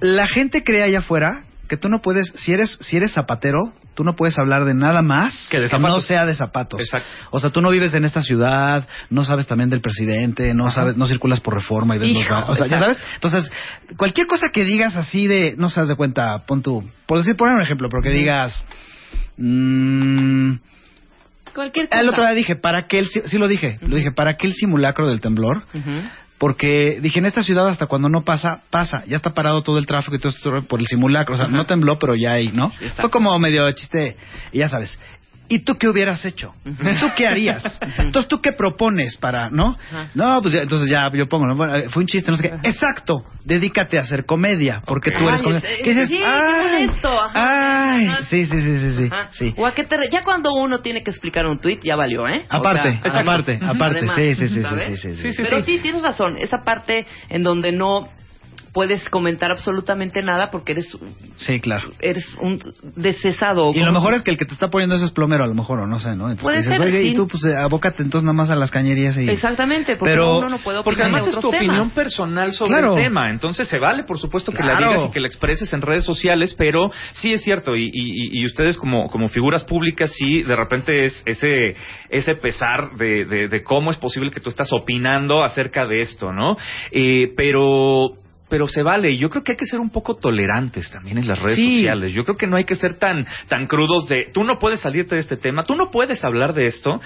La 0.00 0.26
gente 0.26 0.64
cree 0.64 0.82
allá 0.82 1.00
afuera 1.00 1.44
que 1.68 1.76
tú 1.76 1.88
no 1.88 2.00
puedes, 2.00 2.32
si 2.36 2.52
eres, 2.52 2.76
si 2.80 2.96
eres 2.96 3.12
zapatero, 3.12 3.72
tú 3.94 4.04
no 4.04 4.14
puedes 4.16 4.38
hablar 4.38 4.64
de 4.64 4.74
nada 4.74 5.02
más 5.02 5.34
Que 5.50 5.58
de 5.60 5.68
no 5.78 6.00
sea 6.00 6.24
de 6.26 6.34
zapatos. 6.34 6.80
Exacto. 6.80 7.08
O 7.30 7.38
sea, 7.40 7.50
tú 7.50 7.60
no 7.60 7.70
vives 7.70 7.92
en 7.94 8.04
esta 8.04 8.22
ciudad, 8.22 8.88
no 9.10 9.24
sabes 9.24 9.46
también 9.46 9.68
del 9.70 9.80
presidente, 9.80 10.54
no 10.54 10.70
sabes, 10.70 10.96
no 10.96 11.06
circulas 11.06 11.40
por 11.40 11.54
reforma 11.54 11.96
y 11.96 11.98
ves 11.98 12.08
los 12.08 12.22
Hijo, 12.22 12.34
bar- 12.34 12.50
O 12.50 12.54
sea, 12.54 12.66
ya 12.66 12.78
sabes. 12.78 13.02
Entonces, 13.14 13.50
cualquier 13.96 14.26
cosa 14.26 14.48
que 14.50 14.64
digas 14.64 14.96
así 14.96 15.26
de, 15.26 15.54
no 15.58 15.68
sabes 15.70 15.88
de 15.90 15.96
cuenta, 15.96 16.44
pon 16.46 16.62
tú, 16.62 16.82
por 17.06 17.18
decir, 17.18 17.36
poner 17.36 17.54
un 17.56 17.62
ejemplo, 17.62 17.88
pero 17.90 18.02
que 18.02 18.10
digas, 18.10 18.66
mm, 19.36 20.52
Cualquier 21.54 21.88
cosa. 21.88 22.00
el 22.00 22.08
otro 22.08 22.22
día 22.22 22.32
dije, 22.32 22.56
¿para 22.56 22.86
qué 22.88 22.98
el, 23.00 23.08
si- 23.08 23.22
sí 23.26 23.36
lo 23.36 23.46
dije, 23.46 23.78
lo 23.82 23.96
dije, 23.96 24.10
¿para 24.12 24.36
qué 24.36 24.46
el 24.46 24.54
simulacro 24.54 25.06
del 25.06 25.20
temblor? 25.20 25.64
Porque 26.42 26.98
dije, 27.00 27.20
en 27.20 27.26
esta 27.26 27.44
ciudad 27.44 27.68
hasta 27.68 27.86
cuando 27.86 28.08
no 28.08 28.24
pasa, 28.24 28.62
pasa. 28.68 29.04
Ya 29.06 29.14
está 29.14 29.30
parado 29.30 29.62
todo 29.62 29.78
el 29.78 29.86
tráfico 29.86 30.16
y 30.16 30.18
todo 30.18 30.32
esto 30.32 30.50
por 30.66 30.80
el 30.80 30.88
simulacro. 30.88 31.36
O 31.36 31.38
sea, 31.38 31.46
no 31.46 31.66
tembló, 31.66 32.00
pero 32.00 32.16
ya 32.16 32.32
hay, 32.32 32.48
¿no? 32.48 32.72
Fue 32.96 33.10
como 33.10 33.38
medio 33.38 33.70
chiste. 33.70 34.16
Y 34.50 34.58
ya 34.58 34.68
sabes. 34.68 34.98
¿Y 35.48 35.60
tú 35.60 35.74
qué 35.76 35.86
hubieras 35.88 36.24
hecho? 36.24 36.54
¿Tú 36.64 37.06
qué 37.16 37.26
harías? 37.26 37.62
Entonces, 37.98 38.28
¿tú 38.28 38.40
qué 38.40 38.52
propones 38.52 39.16
para, 39.18 39.50
no? 39.50 39.76
No, 40.14 40.40
pues 40.40 40.54
ya- 40.54 40.62
entonces 40.62 40.88
ya 40.90 41.10
yo 41.14 41.26
pongo, 41.28 41.46
¿no? 41.46 41.56
Bueno, 41.56 41.90
fue 41.90 42.02
un 42.02 42.06
chiste, 42.06 42.30
no 42.30 42.36
sé 42.38 42.50
qué. 42.50 42.68
Exacto. 42.68 43.24
Dedícate 43.44 43.98
a 43.98 44.02
hacer 44.02 44.24
comedia, 44.24 44.82
porque 44.86 45.10
tú 45.10 45.28
eres 45.28 45.42
comedia. 45.42 45.68
¿Qué 45.82 45.90
dices? 45.90 46.08
sí, 46.08 46.16
qué 46.18 46.24
ay, 46.24 46.88
ajá. 47.02 47.92
ay. 47.94 48.08
Sí, 48.24 48.46
sí, 48.46 48.60
sí, 48.60 48.78
sí, 48.78 48.96
sí. 48.96 49.08
Ajá. 49.12 49.28
sí. 49.32 49.54
O 49.56 49.66
a 49.66 49.74
qué 49.74 49.84
te 49.84 49.96
re- 49.96 50.08
ya 50.10 50.22
cuando 50.22 50.52
uno 50.54 50.80
tiene 50.80 51.02
que 51.02 51.10
explicar 51.10 51.46
un 51.46 51.58
tweet 51.58 51.80
ya 51.82 51.96
valió, 51.96 52.26
¿eh? 52.28 52.44
O 52.50 52.56
Aparte, 52.56 53.00
sea, 53.02 53.20
aparte, 53.20 53.58
aparte. 53.62 54.06
Sí, 54.08 54.34
sí, 54.34 54.48
sí, 54.48 54.54
sí, 54.54 54.62
¿sabes? 54.62 54.86
sí, 54.86 54.96
sí, 54.96 55.14
sí. 55.16 55.22
Sí, 55.22 55.32
sí, 55.32 55.42
Pero 55.42 55.60
sí, 55.62 55.78
tienes 55.82 56.02
razón. 56.02 56.36
Esa 56.38 56.58
parte 56.64 57.06
en 57.28 57.42
donde 57.42 57.72
no 57.72 58.08
puedes 58.72 59.06
comentar 59.10 59.50
absolutamente 59.50 60.22
nada 60.22 60.50
porque 60.50 60.72
eres 60.72 60.96
Sí, 61.36 61.60
claro. 61.60 61.90
eres 62.00 62.24
un 62.40 62.58
descesado. 62.96 63.70
Y 63.74 63.80
lo 63.80 63.92
mejor 63.92 64.14
es 64.14 64.22
que 64.22 64.30
el 64.30 64.36
que 64.36 64.44
te 64.46 64.54
está 64.54 64.68
poniendo 64.68 64.94
eso 64.94 65.04
es 65.04 65.10
plomero, 65.12 65.44
a 65.44 65.46
lo 65.46 65.54
mejor, 65.54 65.80
o 65.80 65.86
no 65.86 65.98
sé, 65.98 66.10
¿no? 66.10 66.30
Entonces 66.30 66.42
Puede 66.42 66.56
dices, 66.58 66.72
ser, 66.76 66.80
oye, 66.80 67.02
sí. 67.02 67.08
y 67.08 67.14
tú, 67.14 67.28
pues, 67.28 67.44
eh, 67.44 67.56
abócate 67.56 68.02
entonces 68.02 68.24
nada 68.24 68.32
más 68.34 68.50
a 68.50 68.56
las 68.56 68.70
cañerías 68.70 69.16
y... 69.18 69.28
Exactamente, 69.28 69.96
porque 69.96 70.12
Pero- 70.12 70.38
uno 70.38 70.48
no 70.48 70.58
puede 70.58 70.78
opinar 70.78 70.84
Porque 70.84 71.02
además 71.02 71.24
de 71.24 71.30
es 71.30 71.34
tu 71.34 71.38
otros 71.48 71.54
opinión 71.54 71.80
temas. 71.80 71.92
personal 71.94 72.52
sobre 72.52 72.72
Claro. 72.72 72.96
el 72.96 73.02
tema, 73.02 73.30
entonces 73.30 73.68
se 73.68 73.78
vale, 73.78 74.04
por 74.04 74.18
supuesto, 74.18 74.52
que 74.52 74.62
la 74.62 74.76
digas 74.76 75.06
y 75.06 75.10
que 75.10 75.20
la 75.20 75.26
expreses 75.26 75.72
en 75.72 75.82
redes 75.82 76.04
sociales, 76.04 76.54
pero 76.56 76.90
sí 77.12 77.32
es 77.32 77.42
cierto, 77.42 77.76
y, 77.76 77.84
y- 77.92 78.40
y 78.40 78.46
ustedes 78.46 78.76
como, 78.78 79.08
como 79.08 79.28
figuras 79.28 79.64
públicas, 79.64 80.12
sí, 80.16 80.42
de 80.42 80.56
repente 80.56 81.04
es 81.04 81.22
ese, 81.26 81.74
ese 82.08 82.34
pesar 82.36 82.96
de, 82.96 83.24
de- 83.26 83.48
de 83.48 83.62
cómo 83.62 83.90
es 83.90 83.98
posible 83.98 84.30
que 84.30 84.40
tú 84.40 84.48
estás 84.48 84.72
opinando 84.72 85.44
acerca 85.44 85.86
de 85.86 86.00
esto, 86.00 86.32
¿no? 86.32 86.56
Eh, 86.90 87.32
pero 87.36 88.12
pero 88.52 88.68
se 88.68 88.82
vale 88.82 89.10
y 89.12 89.16
yo 89.16 89.30
creo 89.30 89.42
que 89.42 89.52
hay 89.52 89.56
que 89.56 89.64
ser 89.64 89.80
un 89.80 89.88
poco 89.88 90.14
tolerantes 90.16 90.90
también 90.90 91.16
en 91.16 91.26
las 91.26 91.38
redes 91.38 91.56
Sí. 91.56 91.76
sociales. 91.78 92.12
Yo 92.12 92.22
creo 92.22 92.36
que 92.36 92.46
no 92.46 92.58
hay 92.58 92.64
que 92.66 92.74
ser 92.74 92.98
tan 92.98 93.24
tan 93.48 93.66
crudos 93.66 94.10
de 94.10 94.30
tú 94.34 94.44
no 94.44 94.58
puedes 94.58 94.80
salirte 94.80 95.14
de 95.14 95.22
este 95.22 95.38
tema, 95.38 95.64
tú 95.64 95.74
no 95.74 95.90
puedes 95.90 96.22
hablar 96.22 96.52
de 96.52 96.66
esto 96.66 97.00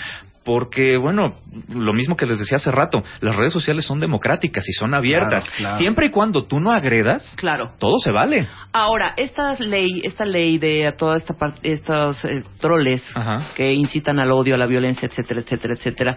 porque 0.44 0.96
bueno, 0.96 1.37
lo 1.72 1.92
mismo 1.92 2.16
que 2.16 2.26
les 2.26 2.38
decía 2.40 2.56
hace 2.56 2.72
rato, 2.72 3.04
las 3.20 3.37
redes 3.37 3.52
sociales 3.52 3.85
son 3.85 4.00
democráticas 4.00 4.68
y 4.68 4.72
son 4.72 4.92
abiertas. 4.92 5.44
Claro, 5.44 5.56
claro. 5.59 5.78
Siempre 5.78 6.06
y 6.06 6.11
cuando 6.11 6.46
tú 6.46 6.59
no 6.59 6.72
agredas, 6.72 7.35
Claro. 7.37 7.68
todo 7.78 7.98
se 7.98 8.11
vale. 8.11 8.48
Ahora, 8.72 9.14
esta 9.16 9.54
ley, 9.54 10.00
esta 10.04 10.24
ley 10.24 10.59
de 10.59 10.92
toda 10.98 11.16
esta 11.18 11.35
par- 11.35 11.54
estos 11.62 12.24
eh, 12.24 12.42
troles 12.59 13.02
Ajá. 13.16 13.54
que 13.54 13.72
incitan 13.72 14.18
al 14.18 14.32
odio, 14.32 14.54
a 14.56 14.59
la 14.59 14.66
violencia, 14.66 15.06
etcétera, 15.06 15.40
etcétera, 15.42 15.74
etcétera. 15.74 16.16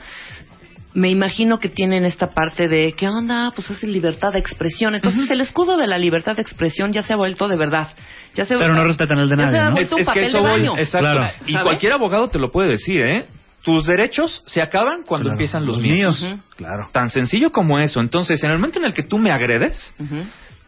Me 0.93 1.09
imagino 1.09 1.59
que 1.59 1.69
tienen 1.69 2.03
esta 2.05 2.31
parte 2.31 2.67
de 2.67 2.93
¿qué 2.93 3.07
onda? 3.07 3.51
Pues 3.55 3.69
es 3.69 3.83
libertad 3.83 4.33
de 4.33 4.39
expresión. 4.39 4.95
Entonces 4.95 5.29
el 5.29 5.39
escudo 5.41 5.77
de 5.77 5.85
la 5.87 5.97
libertad 5.97 6.35
de 6.35 6.41
expresión 6.41 6.91
ya 6.93 7.03
se 7.03 7.13
ha 7.13 7.15
vuelto 7.15 7.47
de 7.47 7.57
verdad. 7.57 7.89
Ya 8.33 8.45
se 8.45 8.57
Pero 8.57 8.73
no 8.73 8.83
respetan 8.85 9.19
el 9.19 9.29
de 9.29 9.35
ya 9.37 9.43
nadie, 9.43 9.51
se 9.57 9.59
ha 9.59 9.65
¿no? 9.69 9.71
vuelto 9.73 9.95
un 9.97 10.05
papel 10.05 10.23
eso 10.23 10.37
de 10.37 10.43
voy, 10.43 10.59
baño. 10.59 10.73
exacto. 10.77 10.99
Claro. 11.11 11.31
Y 11.45 11.51
¿Sabes? 11.53 11.63
cualquier 11.63 11.91
abogado 11.93 12.27
te 12.29 12.39
lo 12.39 12.51
puede 12.51 12.69
decir, 12.69 13.01
¿eh? 13.03 13.25
Tus 13.63 13.85
derechos 13.85 14.41
se 14.47 14.61
acaban 14.61 15.03
cuando 15.05 15.25
Claro. 15.25 15.33
empiezan 15.35 15.65
los, 15.65 15.79
míos. 15.79 16.25
Claro. 16.55 16.89
Tan 16.91 17.09
sencillo 17.09 17.49
como 17.51 17.77
eso. 17.79 17.99
Entonces, 17.99 18.41
en 18.43 18.51
el 18.51 18.57
momento 18.57 18.79
en 18.79 18.85
el 18.85 18.93
que 18.93 19.03
tú 19.03 19.19
me 19.19 19.31
agredes, 19.31 19.93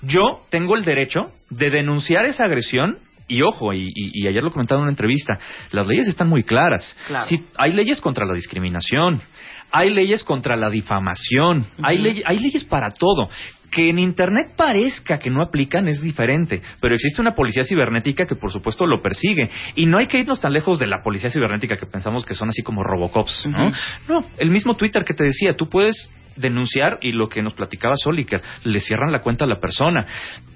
yo 0.01 0.41
tengo 0.49 0.75
el 0.75 0.83
derecho 0.83 1.31
de 1.49 1.69
denunciar 1.69 2.25
esa 2.25 2.45
agresión. 2.45 2.99
Y 3.27 3.43
ojo, 3.43 3.71
y, 3.71 3.83
y- 3.95 4.23
y 4.23 4.27
ayer 4.27 4.43
lo 4.43 4.51
comentaba 4.51 4.79
en 4.79 4.83
una 4.83 4.91
entrevista, 4.91 5.39
las 5.71 5.87
leyes 5.87 6.05
están 6.09 6.27
muy 6.27 6.43
claras. 6.43 6.97
Claro. 7.07 7.27
Si 7.29 7.41
hay 7.57 7.71
leyes 7.71 8.01
contra 8.01 8.25
la 8.25 8.33
discriminación, 8.33 9.21
hay 9.71 9.89
leyes 9.91 10.23
contra 10.23 10.55
la 10.55 10.69
difamación, 10.69 11.65
hay, 11.81 12.23
hay 12.25 12.39
leyes 12.39 12.63
para 12.65 12.91
todo. 12.91 13.29
Que 13.71 13.87
en 13.87 13.99
Internet 13.99 14.55
parezca 14.57 15.17
que 15.17 15.29
no 15.29 15.41
aplican 15.41 15.87
es 15.87 16.01
diferente, 16.01 16.61
pero 16.81 16.93
existe 16.93 17.21
una 17.21 17.35
policía 17.35 17.63
cibernética 17.63 18.25
que 18.25 18.35
por 18.35 18.51
supuesto 18.51 18.85
lo 18.85 19.01
persigue. 19.01 19.49
Y 19.75 19.85
no 19.85 19.97
hay 19.97 20.07
que 20.07 20.19
irnos 20.19 20.41
tan 20.41 20.51
lejos 20.51 20.77
de 20.77 20.87
la 20.87 21.01
policía 21.01 21.29
cibernética 21.29 21.77
que 21.77 21.85
pensamos 21.85 22.25
que 22.25 22.33
son 22.33 22.49
así 22.49 22.63
como 22.63 22.83
Robocops, 22.83 23.47
¿no? 23.47 23.71
No, 24.09 24.25
el 24.39 24.51
mismo 24.51 24.75
Twitter 24.75 25.05
que 25.05 25.13
te 25.13 25.23
decía, 25.23 25.53
tú 25.53 25.69
puedes 25.69 26.11
denunciar 26.35 26.97
y 27.01 27.11
lo 27.11 27.29
que 27.29 27.41
nos 27.41 27.53
platicaba 27.53 27.95
Soli, 27.95 28.25
que 28.25 28.41
le 28.63 28.79
cierran 28.79 29.11
la 29.11 29.21
cuenta 29.21 29.45
a 29.45 29.47
la 29.47 29.59
persona. 29.59 30.05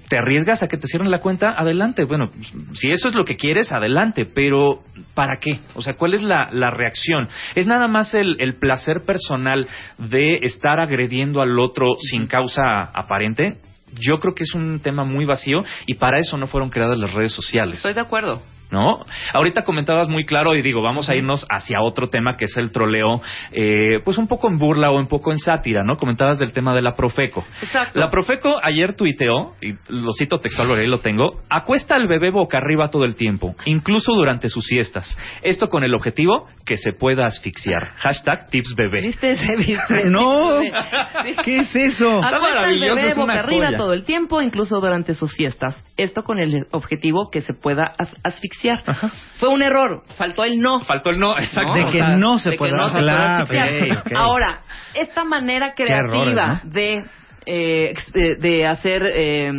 ¿Te 0.08 0.18
arriesgas 0.18 0.62
a 0.62 0.68
que 0.68 0.76
te 0.76 0.86
cierren 0.86 1.10
la 1.10 1.20
cuenta? 1.20 1.50
Adelante. 1.56 2.04
Bueno, 2.04 2.30
si 2.74 2.90
eso 2.90 3.08
es 3.08 3.14
lo 3.14 3.24
que 3.24 3.36
quieres, 3.36 3.72
adelante. 3.72 4.24
Pero, 4.24 4.82
¿para 5.14 5.38
qué? 5.40 5.58
O 5.74 5.82
sea, 5.82 5.94
¿cuál 5.94 6.14
es 6.14 6.22
la, 6.22 6.48
la 6.52 6.70
reacción? 6.70 7.28
¿Es 7.54 7.66
nada 7.66 7.88
más 7.88 8.14
el, 8.14 8.36
el 8.38 8.54
placer 8.54 9.04
personal 9.04 9.66
de 9.98 10.38
estar 10.42 10.78
agrediendo 10.78 11.42
al 11.42 11.58
otro 11.58 11.96
sin 11.98 12.28
causa 12.28 12.82
aparente? 12.94 13.58
Yo 13.98 14.18
creo 14.18 14.34
que 14.34 14.44
es 14.44 14.54
un 14.54 14.80
tema 14.80 15.04
muy 15.04 15.24
vacío 15.24 15.62
y 15.86 15.94
para 15.94 16.18
eso 16.18 16.36
no 16.36 16.46
fueron 16.46 16.70
creadas 16.70 16.98
las 16.98 17.12
redes 17.12 17.32
sociales. 17.32 17.78
Estoy 17.78 17.94
de 17.94 18.00
acuerdo. 18.00 18.42
¿No? 18.70 19.04
Ahorita 19.32 19.62
comentabas 19.62 20.08
muy 20.08 20.24
claro 20.26 20.54
y 20.56 20.62
digo, 20.62 20.82
vamos 20.82 21.08
a 21.08 21.14
irnos 21.14 21.46
hacia 21.50 21.80
otro 21.82 22.08
tema 22.08 22.36
que 22.36 22.46
es 22.46 22.56
el 22.56 22.72
troleo, 22.72 23.20
eh, 23.52 24.00
pues 24.04 24.18
un 24.18 24.26
poco 24.28 24.48
en 24.48 24.58
burla 24.58 24.90
o 24.90 24.96
un 24.98 25.06
poco 25.06 25.32
en 25.32 25.38
sátira, 25.38 25.82
¿no? 25.84 25.96
Comentabas 25.96 26.38
del 26.38 26.52
tema 26.52 26.74
de 26.74 26.82
la 26.82 26.92
Profeco. 26.96 27.44
Exacto. 27.62 27.98
La 27.98 28.10
Profeco 28.10 28.58
ayer 28.62 28.94
tuiteó, 28.94 29.54
y 29.60 29.74
lo 29.88 30.12
cito 30.12 30.38
textual, 30.38 30.72
ahí 30.78 30.86
lo 30.86 30.98
tengo, 30.98 31.40
acuesta 31.48 31.94
al 31.96 32.08
bebé 32.08 32.30
boca 32.30 32.58
arriba 32.58 32.88
todo 32.88 33.04
el 33.04 33.14
tiempo, 33.16 33.54
incluso 33.66 34.12
durante 34.14 34.48
sus 34.48 34.64
siestas. 34.64 35.16
Esto 35.42 35.68
con 35.68 35.84
el 35.84 35.94
objetivo 35.94 36.48
que 36.64 36.76
se 36.76 36.92
pueda 36.92 37.24
asfixiar. 37.26 37.92
Hashtag 37.98 38.48
tips 38.50 38.74
bebé. 38.76 39.00
¿Viste 39.02 39.32
ese? 39.32 39.56
¿Viste? 39.58 40.10
No. 40.10 40.58
¿Qué 41.44 41.58
es 41.58 41.74
eso? 41.76 42.16
Está 42.16 42.36
Acuesta 42.36 42.64
al 42.64 42.80
bebé 42.80 43.14
boca 43.14 43.40
arriba 43.40 43.66
joya. 43.66 43.78
todo 43.78 43.92
el 43.92 44.04
tiempo, 44.04 44.42
incluso 44.42 44.80
durante 44.80 45.14
sus 45.14 45.32
siestas. 45.32 45.82
Esto 45.96 46.24
con 46.24 46.40
el 46.40 46.66
objetivo 46.72 47.30
que 47.30 47.42
se 47.42 47.54
pueda 47.54 47.92
as- 47.98 48.16
asfixiar. 48.24 48.55
Fue 49.38 49.48
un 49.48 49.62
error, 49.62 50.02
faltó 50.16 50.44
el 50.44 50.58
no. 50.60 50.80
Faltó 50.80 51.10
el 51.10 51.18
no, 51.18 51.38
exacto. 51.38 51.74
De 51.74 51.84
O 51.84 51.90
que 51.90 51.98
sea, 51.98 52.16
no 52.16 52.38
se 52.38 52.50
de 52.50 52.54
que 52.56 52.58
pueda- 52.58 52.76
no 52.76 52.84
asfixiar. 52.86 54.02
Ahora, 54.16 54.60
esta 54.94 55.24
manera 55.24 55.74
creativa 55.74 56.60
errores, 56.62 56.72
de, 56.72 57.04
eh, 57.46 57.94
de 58.40 58.66
hacer, 58.66 59.02
eh, 59.06 59.50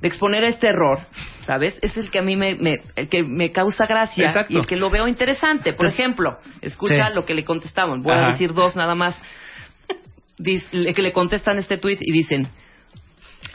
de 0.00 0.08
exponer 0.08 0.42
este 0.44 0.68
error, 0.68 0.98
¿sabes? 1.46 1.78
Es 1.82 1.96
el 1.96 2.10
que 2.10 2.18
a 2.18 2.22
mí 2.22 2.34
me, 2.36 2.56
me- 2.56 2.80
el 2.96 3.08
que 3.08 3.22
me 3.22 3.52
causa 3.52 3.86
gracia 3.86 4.26
Exacto. 4.26 4.52
y 4.52 4.56
el 4.56 4.66
que 4.66 4.76
lo 4.76 4.90
veo 4.90 5.06
interesante. 5.06 5.72
Por 5.74 5.86
ejemplo, 5.88 6.38
escucha 6.60 7.08
Sí. 7.08 7.14
lo 7.14 7.24
que 7.24 7.34
le 7.34 7.44
contestaban. 7.44 8.02
Voy 8.02 8.12
Ajá. 8.14 8.28
a 8.28 8.32
decir 8.32 8.52
dos 8.54 8.74
nada 8.76 8.94
más. 8.94 9.16
Le- 10.38 10.92
que 10.94 11.02
le 11.02 11.12
contestan 11.12 11.58
este 11.58 11.76
tweet 11.76 11.98
y 12.00 12.12
dicen 12.12 12.48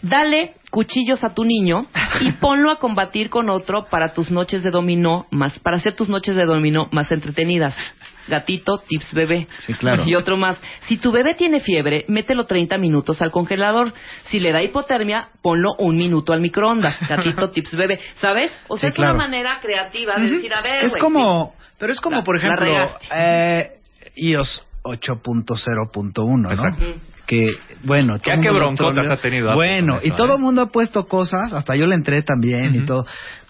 Dale 0.01 0.53
cuchillos 0.69 1.23
a 1.23 1.33
tu 1.33 1.43
niño 1.43 1.86
y 2.21 2.31
ponlo 2.39 2.71
a 2.71 2.77
combatir 2.79 3.29
con 3.29 3.49
otro 3.49 3.86
para 3.89 4.13
tus 4.13 4.29
noches 4.31 4.62
de 4.63 4.69
dominó 4.71 5.25
más 5.31 5.57
para 5.60 5.77
hacer 5.77 5.95
tus 5.95 6.10
noches 6.10 6.36
de 6.36 6.45
dominó 6.45 6.88
más 6.91 7.12
entretenidas. 7.12 7.75
Gatito, 8.27 8.77
tips 8.79 9.13
bebé. 9.13 9.47
Sí, 9.60 9.73
claro. 9.73 10.03
Y 10.05 10.13
otro 10.15 10.36
más. 10.36 10.57
Si 10.88 10.97
tu 10.97 11.13
bebé 11.13 11.33
tiene 11.33 11.62
fiebre, 11.62 12.03
mételo 12.10 12.45
30 12.45 12.77
minutos 12.77 13.21
al 13.21 13.31
congelador. 13.31 13.93
Si 14.29 14.41
le 14.41 14.51
da 14.51 14.62
hipotermia, 14.62 15.29
ponlo 15.41 15.69
un 15.79 15.95
minuto 15.97 16.33
al 16.33 16.41
microondas. 16.41 16.97
Gatito, 17.10 17.49
tips 17.51 17.75
bebé. 17.77 17.99
¿Sabes? 18.19 18.51
O 18.67 18.77
sea, 18.77 18.89
Sí, 18.89 18.91
es 18.91 18.95
claro. 18.95 19.13
una 19.15 19.23
manera 19.23 19.60
creativa 19.62 20.15
de 20.17 20.29
decir, 20.29 20.53
a 20.53 20.62
ver, 20.62 20.83
Es 20.83 20.97
como, 20.97 21.55
pero 21.79 21.93
es 21.93 22.01
como, 22.01 22.17
La- 22.17 22.23
por 22.23 22.38
ejemplo, 22.38 22.67
eh, 23.15 23.79
iOS 24.17 24.62
8.0.1, 24.83 26.38
¿no? 26.38 26.51
Exacto. 26.51 26.86
Que, 27.27 27.49
bueno, 27.83 28.17
qué 28.19 28.35
mundo 28.35 28.53
broncotas 28.53 29.09
ha 29.09 29.17
tenido 29.17 29.53
Bueno, 29.53 29.99
y 30.01 30.11
todo 30.11 30.31
¿eh? 30.31 30.35
el 30.35 30.41
mundo 30.41 30.61
ha 30.61 30.71
puesto 30.71 31.07
cosas, 31.07 31.51
hasta 31.51 31.75
yo 31.75 31.85
le 31.85 31.95
entré 31.95 32.23
también 32.23 32.73
y 32.73 32.85
todo. 32.85 33.05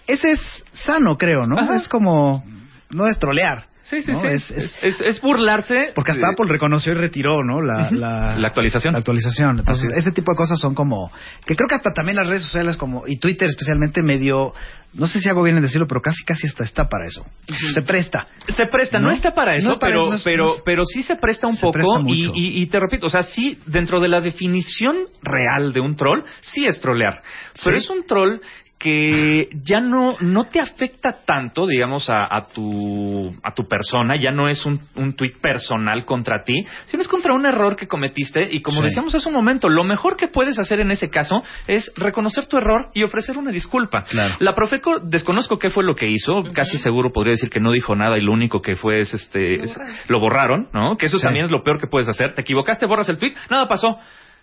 Ese 0.08 0.32
es 0.32 0.66
sano, 0.74 1.16
creo, 1.18 1.46
¿no? 1.46 1.60
Ajá. 1.60 1.76
Es 1.76 1.88
como, 1.88 2.44
no 2.90 3.08
es 3.08 3.20
trolear. 3.20 3.68
Sí, 3.90 4.02
sí, 4.02 4.12
¿no? 4.12 4.22
sí. 4.22 4.28
Es- 4.28 4.52
Es, 4.82 5.02
es- 5.02 5.22
burlarse. 5.22 5.92
porque 5.96 6.12
hasta 6.12 6.28
Apple 6.34 6.46
reconoció 6.50 6.92
y 6.94 6.96
retiró, 6.96 7.44
¿no? 7.44 7.62
La, 7.62 7.90
la, 7.92 8.36
La 8.38 8.48
actualización. 8.48 8.92
La 8.94 9.00
actualización. 9.00 9.60
Entonces, 9.60 9.90
ese 9.96 10.12
tipo 10.12 10.32
de 10.32 10.36
cosas 10.36 10.60
son 10.60 10.76
como... 10.76 11.12
Que 11.46 11.56
creo 11.56 11.68
que 11.70 11.76
hasta 11.76 11.94
también 11.94 12.18
las 12.18 12.28
redes 12.28 12.44
sociales 12.44 12.76
como... 12.78 13.08
Y 13.08 13.18
Twitter 13.18 13.48
especialmente 13.48 14.04
medio... 14.04 14.54
No 14.94 15.06
sé 15.06 15.20
si 15.22 15.30
hago 15.30 15.44
bien 15.44 15.58
en 15.58 15.62
decirlo, 15.64 15.86
pero 15.88 16.02
casi 16.02 16.24
casi 16.24 16.48
hasta 16.48 16.64
está 16.64 16.88
para 16.90 17.06
eso. 17.08 17.26
Se 17.74 17.82
presta. 17.82 18.28
Se 18.48 18.66
presta, 18.72 19.00
no, 19.00 19.10
¿No? 19.10 19.14
está 19.14 19.34
para 19.34 19.56
eso, 19.56 19.70
No 19.70 19.80
para- 19.80 19.94
pero, 19.94 20.10
pero, 20.24 20.54
pero 20.66 20.84
sí 20.86 21.04
se 21.04 21.18
presta 21.18 21.46
un 21.46 21.56
Se 21.56 21.62
poco 21.62 21.74
presta 21.74 21.92
y, 22.08 22.26
y- 22.34 22.62
y 22.62 22.66
te 22.68 22.80
repito, 22.80 23.08
o 23.08 23.10
sea, 23.10 23.22
sí, 23.22 23.60
dentro 23.68 24.00
de 24.00 24.08
la 24.08 24.22
definición 24.22 24.96
real 25.22 25.74
de 25.74 25.82
un 25.82 25.96
troll, 25.98 26.22
sí 26.42 26.66
es 26.66 26.80
trolear, 26.80 27.22
pero 27.64 27.78
Sí. 27.78 27.84
es 27.84 27.90
un 27.90 28.06
troll 28.08 28.40
que 28.80 29.50
ya 29.64 29.80
no 29.80 30.18
no 30.22 30.46
te 30.46 30.60
afecta 30.60 31.18
tanto, 31.26 31.66
digamos, 31.66 32.10
a, 32.10 32.28
a 32.36 32.48
tu 32.48 33.34
a 33.44 33.52
tu 33.54 33.68
persona, 33.68 34.16
ya 34.16 34.32
no 34.32 34.48
es 34.48 34.66
un, 34.66 34.80
un 34.96 35.14
tuit 35.16 35.38
personal 35.42 36.06
contra 36.06 36.44
ti, 36.44 36.64
sino 36.86 37.02
es 37.02 37.08
contra 37.08 37.34
un 37.34 37.46
error 37.46 37.76
que 37.76 37.88
cometiste 37.88 38.48
y 38.52 38.62
como 38.62 38.78
Sí. 38.82 38.84
decíamos 38.90 39.16
hace 39.16 39.28
un 39.30 39.34
momento, 39.36 39.68
lo 39.68 39.84
mejor 39.84 40.16
que 40.16 40.28
puedes 40.28 40.60
hacer 40.60 40.80
en 40.80 40.92
ese 40.92 41.10
caso 41.10 41.42
es 41.66 41.92
reconocer 41.96 42.46
tu 42.46 42.58
error 42.58 42.90
y 42.94 43.04
ofrecer 43.04 43.38
una 43.38 43.52
disculpa. 43.52 44.04
Claro. 44.04 44.36
La 44.40 44.54
Profeco 44.54 45.00
desconozco 45.00 45.58
qué 45.58 45.70
fue 45.70 45.84
lo 45.84 45.96
que 45.96 46.08
hizo, 46.10 46.44
casi 46.54 46.78
seguro 46.78 47.12
podría 47.12 47.32
decir 47.32 47.50
que 47.50 47.60
no 47.60 47.72
dijo 47.72 47.96
nada 47.96 48.18
y 48.18 48.22
lo 48.22 48.32
único 48.32 48.62
que 48.62 48.76
fue 48.76 49.00
es 49.00 49.14
este 49.14 49.64
es- 49.64 49.76
lo 50.08 50.20
borraron, 50.20 50.68
¿no? 50.74 50.98
Que 50.98 51.08
eso 51.08 51.18
Sí. 51.18 51.24
también 51.24 51.46
es 51.46 51.52
lo 51.52 51.64
peor 51.64 51.80
que 51.80 51.88
puedes 51.88 52.08
hacer. 52.10 52.34
Te 52.34 52.42
equivocaste, 52.42 52.86
borras 52.86 53.10
el 53.10 53.18
tweet, 53.18 53.34
nada 53.50 53.68
pasó. 53.68 53.98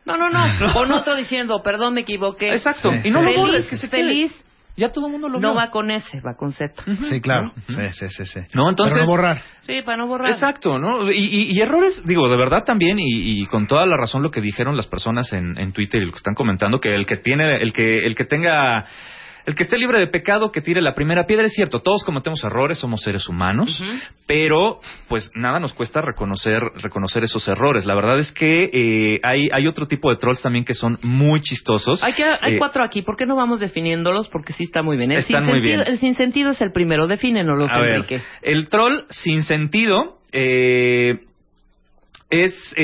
No, 0.04 0.16
no, 0.16 0.28
no. 0.30 0.72
Con 0.72 0.90
otro 0.92 1.14
diciendo, 1.16 1.62
perdón, 1.62 1.94
me 1.94 2.02
equivoqué. 2.02 2.52
Exacto. 2.52 2.90
Sí, 2.92 3.08
y 3.08 3.10
no 3.10 3.20
sí. 3.20 3.24
lo 3.24 3.30
feliz, 3.32 3.36
borres, 3.40 3.66
que 3.68 3.76
se 3.76 3.88
quede. 3.88 4.00
feliz. 4.02 4.44
Ya 4.76 4.88
todo 4.90 5.06
el 5.06 5.12
mundo 5.12 5.28
lo 5.28 5.38
No 5.38 5.50
vio. 5.50 5.54
va 5.54 5.70
con 5.70 5.88
S, 5.92 6.20
va 6.20 6.34
con 6.36 6.50
Z. 6.50 6.74
Sí, 7.08 7.20
claro. 7.20 7.52
Sí, 7.68 7.76
sí, 7.92 8.08
sí, 8.08 8.24
sí. 8.24 8.40
No, 8.54 8.68
entonces 8.68 8.94
Pero 8.94 9.04
no 9.06 9.10
borrar. 9.12 9.40
Sí, 9.60 9.82
para 9.82 9.98
no 9.98 10.08
borrar. 10.08 10.32
Exacto, 10.32 10.80
¿no? 10.80 11.12
Y, 11.12 11.16
y- 11.16 11.52
y 11.52 11.60
errores, 11.60 12.02
digo, 12.04 12.28
de 12.28 12.36
verdad 12.36 12.64
también, 12.64 12.98
y, 12.98 13.40
y 13.42 13.46
con 13.46 13.68
toda 13.68 13.86
la 13.86 13.96
razón 13.96 14.24
lo 14.24 14.32
que 14.32 14.40
dijeron 14.40 14.76
las 14.76 14.88
personas 14.88 15.32
en, 15.32 15.56
en 15.58 15.72
Twitter 15.72 16.02
y 16.02 16.06
lo 16.06 16.10
que 16.10 16.16
están 16.18 16.34
comentando, 16.34 16.80
que 16.80 16.92
el 16.92 17.06
que 17.06 17.18
tiene, 17.18 17.58
el 17.62 17.72
que, 17.72 18.04
el 18.04 18.16
que 18.16 18.24
tenga, 18.24 18.84
el 19.46 19.54
que 19.54 19.64
esté 19.64 19.76
libre 19.76 19.98
de 19.98 20.06
pecado, 20.06 20.50
que 20.50 20.60
tire 20.60 20.80
la 20.80 20.94
primera 20.94 21.26
piedra, 21.26 21.46
es 21.46 21.52
cierto, 21.52 21.80
todos 21.80 22.02
cometemos 22.04 22.42
errores, 22.44 22.78
somos 22.78 23.02
seres 23.02 23.28
humanos, 23.28 23.82
pero 24.26 24.80
pues 25.08 25.30
nada 25.34 25.60
nos 25.60 25.72
cuesta 25.74 26.00
reconocer, 26.00 26.62
reconocer 26.82 27.24
esos 27.24 27.46
errores. 27.48 27.84
La 27.84 27.94
verdad 27.94 28.18
es 28.18 28.32
que 28.32 28.70
eh, 28.72 29.20
hay, 29.22 29.48
hay 29.52 29.66
otro 29.66 29.86
tipo 29.86 30.10
de 30.10 30.16
trolls 30.16 30.40
también 30.40 30.64
que 30.64 30.74
son 30.74 30.98
muy 31.02 31.40
chistosos. 31.40 32.02
Hay, 32.02 32.14
que, 32.14 32.24
hay 32.24 32.54
Eh, 32.54 32.58
cuatro 32.58 32.82
aquí. 32.82 33.02
¿Por 33.02 33.16
qué 33.16 33.26
no 33.26 33.36
vamos 33.36 33.60
definiéndolos? 33.60 34.28
Porque 34.28 34.52
sí 34.54 34.64
está 34.64 34.82
muy 34.82 34.96
bien. 34.96 35.12
El, 35.12 35.18
Están 35.18 35.44
muy 35.46 35.60
bien. 35.60 35.80
el 35.86 35.98
sinsentido 35.98 36.52
es 36.52 36.60
el 36.60 36.72
primero. 36.72 37.06
Ver, 37.80 37.94
Enrique. 37.96 38.20
el 38.42 38.68
troll 38.68 39.04
sin 39.10 39.42
sentido 39.42 40.18
eh, 40.32 41.18
es... 42.30 42.74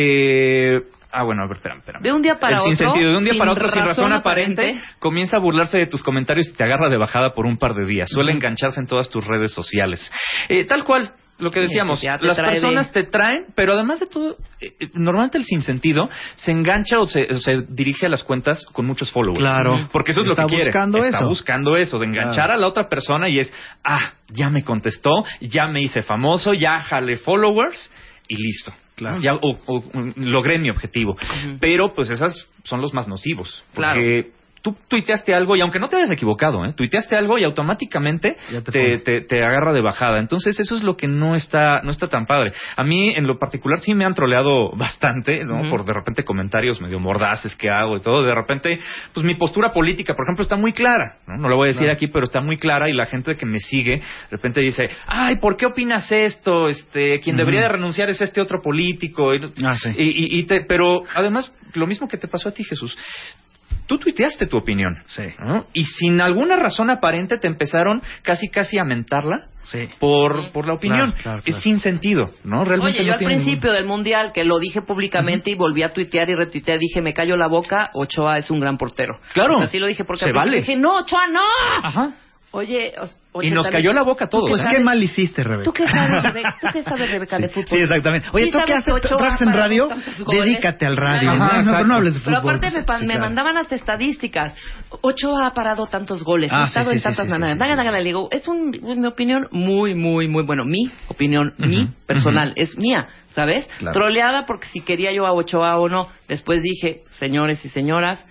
Ah, 1.12 1.24
bueno, 1.24 1.42
a 1.42 1.46
ver, 1.48 1.56
espérame, 1.56 1.78
espérame. 1.80 2.02
De 2.02 2.12
un 2.12 2.22
día 2.22 2.38
para 2.38 2.54
el 2.54 2.60
otro, 2.60 2.74
sin 2.74 2.76
sentido, 2.86 3.10
de 3.10 3.16
un 3.18 3.24
día 3.24 3.34
para 3.38 3.52
otro, 3.52 3.68
sin 3.68 3.82
razón 3.84 4.12
aparente, 4.12 4.62
aparente. 4.62 4.80
comienza 4.98 5.36
a 5.38 5.40
burlarse 5.40 5.78
de 5.78 5.86
tus 5.86 6.02
comentarios 6.02 6.48
y 6.48 6.52
te 6.52 6.62
agarra 6.64 6.88
de 6.88 6.96
bajada 6.96 7.34
por 7.34 7.46
un 7.46 7.56
par 7.56 7.74
de 7.74 7.84
días. 7.84 8.08
Suele 8.10 8.32
engancharse 8.32 8.78
en 8.80 8.86
todas 8.86 9.08
tus 9.10 9.26
redes 9.26 9.52
sociales. 9.52 10.10
Eh, 10.48 10.64
tal 10.66 10.84
cual, 10.84 11.12
lo 11.38 11.50
que 11.50 11.60
decíamos, 11.60 12.00
las 12.20 12.36
de- 12.36 12.42
personas 12.44 12.92
te 12.92 13.02
traen, 13.04 13.46
pero 13.56 13.72
además 13.72 13.98
de 13.98 14.06
todo, 14.06 14.36
eh, 14.60 14.72
eh, 14.78 14.88
normalmente 14.94 15.38
el 15.38 15.44
sinsentido 15.44 16.08
se 16.36 16.52
engancha 16.52 16.98
o 17.00 17.08
se, 17.08 17.24
o 17.32 17.38
se 17.38 17.64
dirige 17.70 18.06
a 18.06 18.08
las 18.10 18.22
cuentas 18.22 18.64
con 18.72 18.86
muchos 18.86 19.10
followers. 19.10 19.40
Claro. 19.40 19.88
Porque 19.90 20.12
eso 20.12 20.20
es 20.20 20.26
lo 20.26 20.34
Está 20.34 20.44
que 20.44 20.48
quiere. 20.56 20.64
buscando 20.66 20.98
Está 20.98 21.16
eso. 21.18 21.26
buscando 21.26 21.76
eso, 21.76 21.98
de 21.98 22.06
enganchar 22.06 22.34
Claro. 22.46 22.52
a 22.52 22.56
la 22.58 22.66
otra 22.68 22.88
persona 22.88 23.28
y 23.28 23.40
es, 23.40 23.52
ah, 23.82 24.12
ya 24.28 24.48
me 24.50 24.62
contestó, 24.62 25.10
ya 25.40 25.66
me 25.66 25.80
hice 25.80 26.02
famoso, 26.02 26.52
ya 26.54 26.80
jale 26.82 27.16
followers 27.16 27.90
y 28.28 28.36
listo. 28.36 28.72
Claro. 29.00 29.18
Ya 29.20 29.34
o- 29.34 29.58
o- 29.66 29.82
logré 30.16 30.58
mi 30.58 30.68
objetivo. 30.70 31.16
Pero 31.58 31.94
pues 31.94 32.10
esas 32.10 32.48
son 32.64 32.80
los 32.82 32.92
más 32.94 33.08
nocivos. 33.08 33.64
Claro. 33.74 33.94
Porque 34.00 34.32
tú 34.62 34.76
tuiteaste 34.88 35.34
algo 35.34 35.56
y 35.56 35.60
aunque 35.62 35.78
no 35.78 35.88
te 35.88 35.96
hayas 35.96 36.10
equivocado, 36.10 36.64
¿eh? 36.64 36.72
tuiteaste 36.76 37.16
algo 37.16 37.38
y 37.38 37.44
automáticamente 37.44 38.36
te 38.50 38.60
te, 38.72 38.98
te, 38.98 39.20
te 39.22 39.44
agarra 39.44 39.72
de 39.72 39.80
bajada. 39.80 40.18
Entonces 40.18 40.58
eso 40.60 40.76
es 40.76 40.82
lo 40.82 40.96
que 40.96 41.06
no 41.06 41.34
está, 41.34 41.80
no 41.82 41.90
está 41.90 42.08
tan 42.08 42.26
padre. 42.26 42.52
A 42.76 42.84
mí 42.84 43.10
en 43.10 43.26
lo 43.26 43.38
particular 43.38 43.80
sí 43.80 43.94
me 43.94 44.04
han 44.04 44.14
troleado 44.14 44.70
bastante, 44.76 45.44
¿no? 45.44 45.68
Por 45.70 45.84
de 45.84 45.92
repente 45.92 46.24
comentarios 46.24 46.80
medio 46.80 47.00
mordaces 47.00 47.56
que 47.56 47.70
hago 47.70 47.96
y 47.96 48.00
todo. 48.00 48.22
De 48.22 48.34
repente, 48.34 48.78
pues 49.14 49.24
mi 49.24 49.34
postura 49.36 49.72
política, 49.72 50.14
por 50.14 50.24
ejemplo, 50.26 50.42
está 50.42 50.56
muy 50.56 50.72
clara. 50.72 51.16
No, 51.26 51.36
no 51.38 51.48
lo 51.48 51.56
voy 51.56 51.68
a 51.70 51.72
decir 51.72 51.88
aquí, 51.90 52.08
pero 52.08 52.24
está 52.24 52.40
muy 52.40 52.56
clara 52.56 52.88
y 52.88 52.92
la 52.92 53.06
gente 53.06 53.36
que 53.36 53.46
me 53.46 53.58
sigue 53.60 53.96
de 53.96 54.02
repente 54.30 54.60
dice, 54.60 54.88
ay, 55.06 55.36
¿por 55.36 55.56
qué 55.56 55.66
opinas 55.66 56.10
esto? 56.12 56.68
Este, 56.68 57.18
quien 57.20 57.36
debería 57.36 57.62
de 57.62 57.68
renunciar 57.68 58.10
es 58.10 58.20
este 58.20 58.40
otro 58.40 58.60
político. 58.60 59.34
Y, 59.34 59.40
Ah, 59.64 59.76
sí. 59.76 59.90
y- 59.96 60.02
y- 60.36 60.38
y 60.40 60.42
te- 60.44 60.64
pero 60.68 61.02
además, 61.14 61.52
lo 61.74 61.86
mismo 61.86 62.08
que 62.08 62.16
te 62.16 62.28
pasó 62.28 62.48
a 62.48 62.52
ti, 62.52 62.64
Jesús. 62.64 62.96
Tú 63.90 63.98
tuiteaste 63.98 64.46
tu 64.46 64.56
opinión. 64.56 65.02
Sí. 65.08 65.24
¿no? 65.40 65.66
Y 65.72 65.82
sin 65.84 66.20
alguna 66.20 66.54
razón 66.54 66.90
aparente 66.90 67.38
te 67.38 67.48
empezaron 67.48 68.00
casi 68.22 68.48
casi 68.48 68.78
a 68.78 68.84
mentarla 68.84 69.48
Sí. 69.64 69.88
por, 69.98 70.52
por 70.52 70.64
la 70.68 70.74
opinión. 70.74 71.10
Claro, 71.10 71.22
claro, 71.22 71.42
Es 71.44 71.56
sin 71.56 71.80
sentido, 71.80 72.30
¿no? 72.44 72.64
Realmente 72.64 73.00
Oye, 73.00 73.08
yo 73.08 73.14
al 73.14 73.18
principio 73.18 73.72
del 73.72 73.86
Mundial, 73.86 74.30
que 74.32 74.44
lo 74.44 74.60
dije 74.60 74.80
públicamente 74.82 75.50
y 75.50 75.56
volví 75.56 75.82
a 75.82 75.92
tuitear 75.92 76.30
y 76.30 76.36
retuitear, 76.36 76.78
dije, 76.78 77.02
me 77.02 77.12
callo 77.14 77.34
la 77.36 77.48
boca, 77.48 77.90
Ochoa 77.94 78.38
es 78.38 78.48
un 78.52 78.60
gran 78.60 78.78
portero. 78.78 79.18
Claro. 79.34 79.56
O 79.56 79.58
sea, 79.58 79.66
sí 79.66 79.80
lo 79.80 79.88
dije 79.88 80.04
porque 80.04 80.24
Se 80.24 80.32
vale. 80.32 80.58
dije, 80.58 80.76
no, 80.76 80.98
Ochoa, 80.98 81.26
no. 81.26 81.40
Ajá. 81.82 82.10
Oye, 82.52 82.92
Y 83.42 83.50
nos 83.52 83.66
también- 83.66 83.70
cayó 83.84 83.92
la 83.92 84.02
boca 84.02 84.24
a 84.24 84.28
todos. 84.28 84.50
Pues 84.50 84.66
qué 84.68 84.80
mal 84.80 85.00
hiciste, 85.00 85.44
Rebeca. 85.44 85.62
¿Tú 85.62 85.72
qué 85.72 85.86
sabes, 85.86 86.20
Rebeca? 86.20 86.56
¿Tú 86.60 86.66
qué 86.72 86.82
sabes, 86.82 87.10
Rebeca, 87.12 87.38
de 87.38 87.48
fútbol? 87.48 87.68
Sí, 87.68 87.76
exactamente. 87.76 88.26
Oye, 88.32 88.46
Sí 88.46 88.50
tú 88.50 88.58
qué 88.66 88.72
haces, 88.74 88.94
trabajas 89.02 89.42
en 89.42 89.52
radio, 89.52 89.88
dedícate 90.28 90.84
al 90.84 90.96
radio. 90.96 91.30
Ajá, 91.30 91.58
no, 91.58 91.62
no, 91.62 91.70
pero 91.72 91.86
no 91.86 91.94
hables 91.94 92.14
de 92.14 92.20
Pero 92.24 92.40
fútbol. 92.40 92.56
aparte 92.56 92.76
me, 92.76 92.82
Sí, 92.82 93.06
me 93.06 93.14
claro. 93.14 93.20
mandaban 93.20 93.56
hasta 93.56 93.76
estadísticas. 93.76 94.56
Ochoa 95.00 95.46
ha 95.46 95.54
parado 95.54 95.86
tantos 95.86 96.24
goles, 96.24 96.50
Ah, 96.52 96.64
ha 96.64 96.66
estado 96.66 96.90
sí, 96.90 96.94
en 96.94 96.98
sí, 96.98 97.04
tantas 97.04 97.16
sí, 97.26 97.30
sí, 97.32 97.38
sí, 97.38 97.42
sí, 97.52 97.86
sí. 97.86 97.92
le 97.92 98.04
digo, 98.04 98.28
es 98.32 98.48
un, 98.48 98.70
mi 99.00 99.06
opinión 99.06 99.46
muy, 99.52 99.94
muy, 99.94 100.26
muy 100.26 100.42
bueno. 100.42 100.64
Mi 100.64 100.90
opinión, 101.06 101.54
mi 101.58 101.86
personal, 102.06 102.52
es 102.56 102.76
mía, 102.76 103.06
¿sabes? 103.36 103.68
Claro. 103.78 103.94
Troleada 103.94 104.44
porque 104.46 104.66
si 104.72 104.80
quería 104.80 105.12
yo 105.12 105.24
a 105.24 105.32
Ochoa 105.32 105.78
o 105.78 105.88
no. 105.88 106.08
Después 106.26 106.62
dije, 106.64 107.02
señores 107.20 107.64
y 107.64 107.68
señoras, 107.68 108.26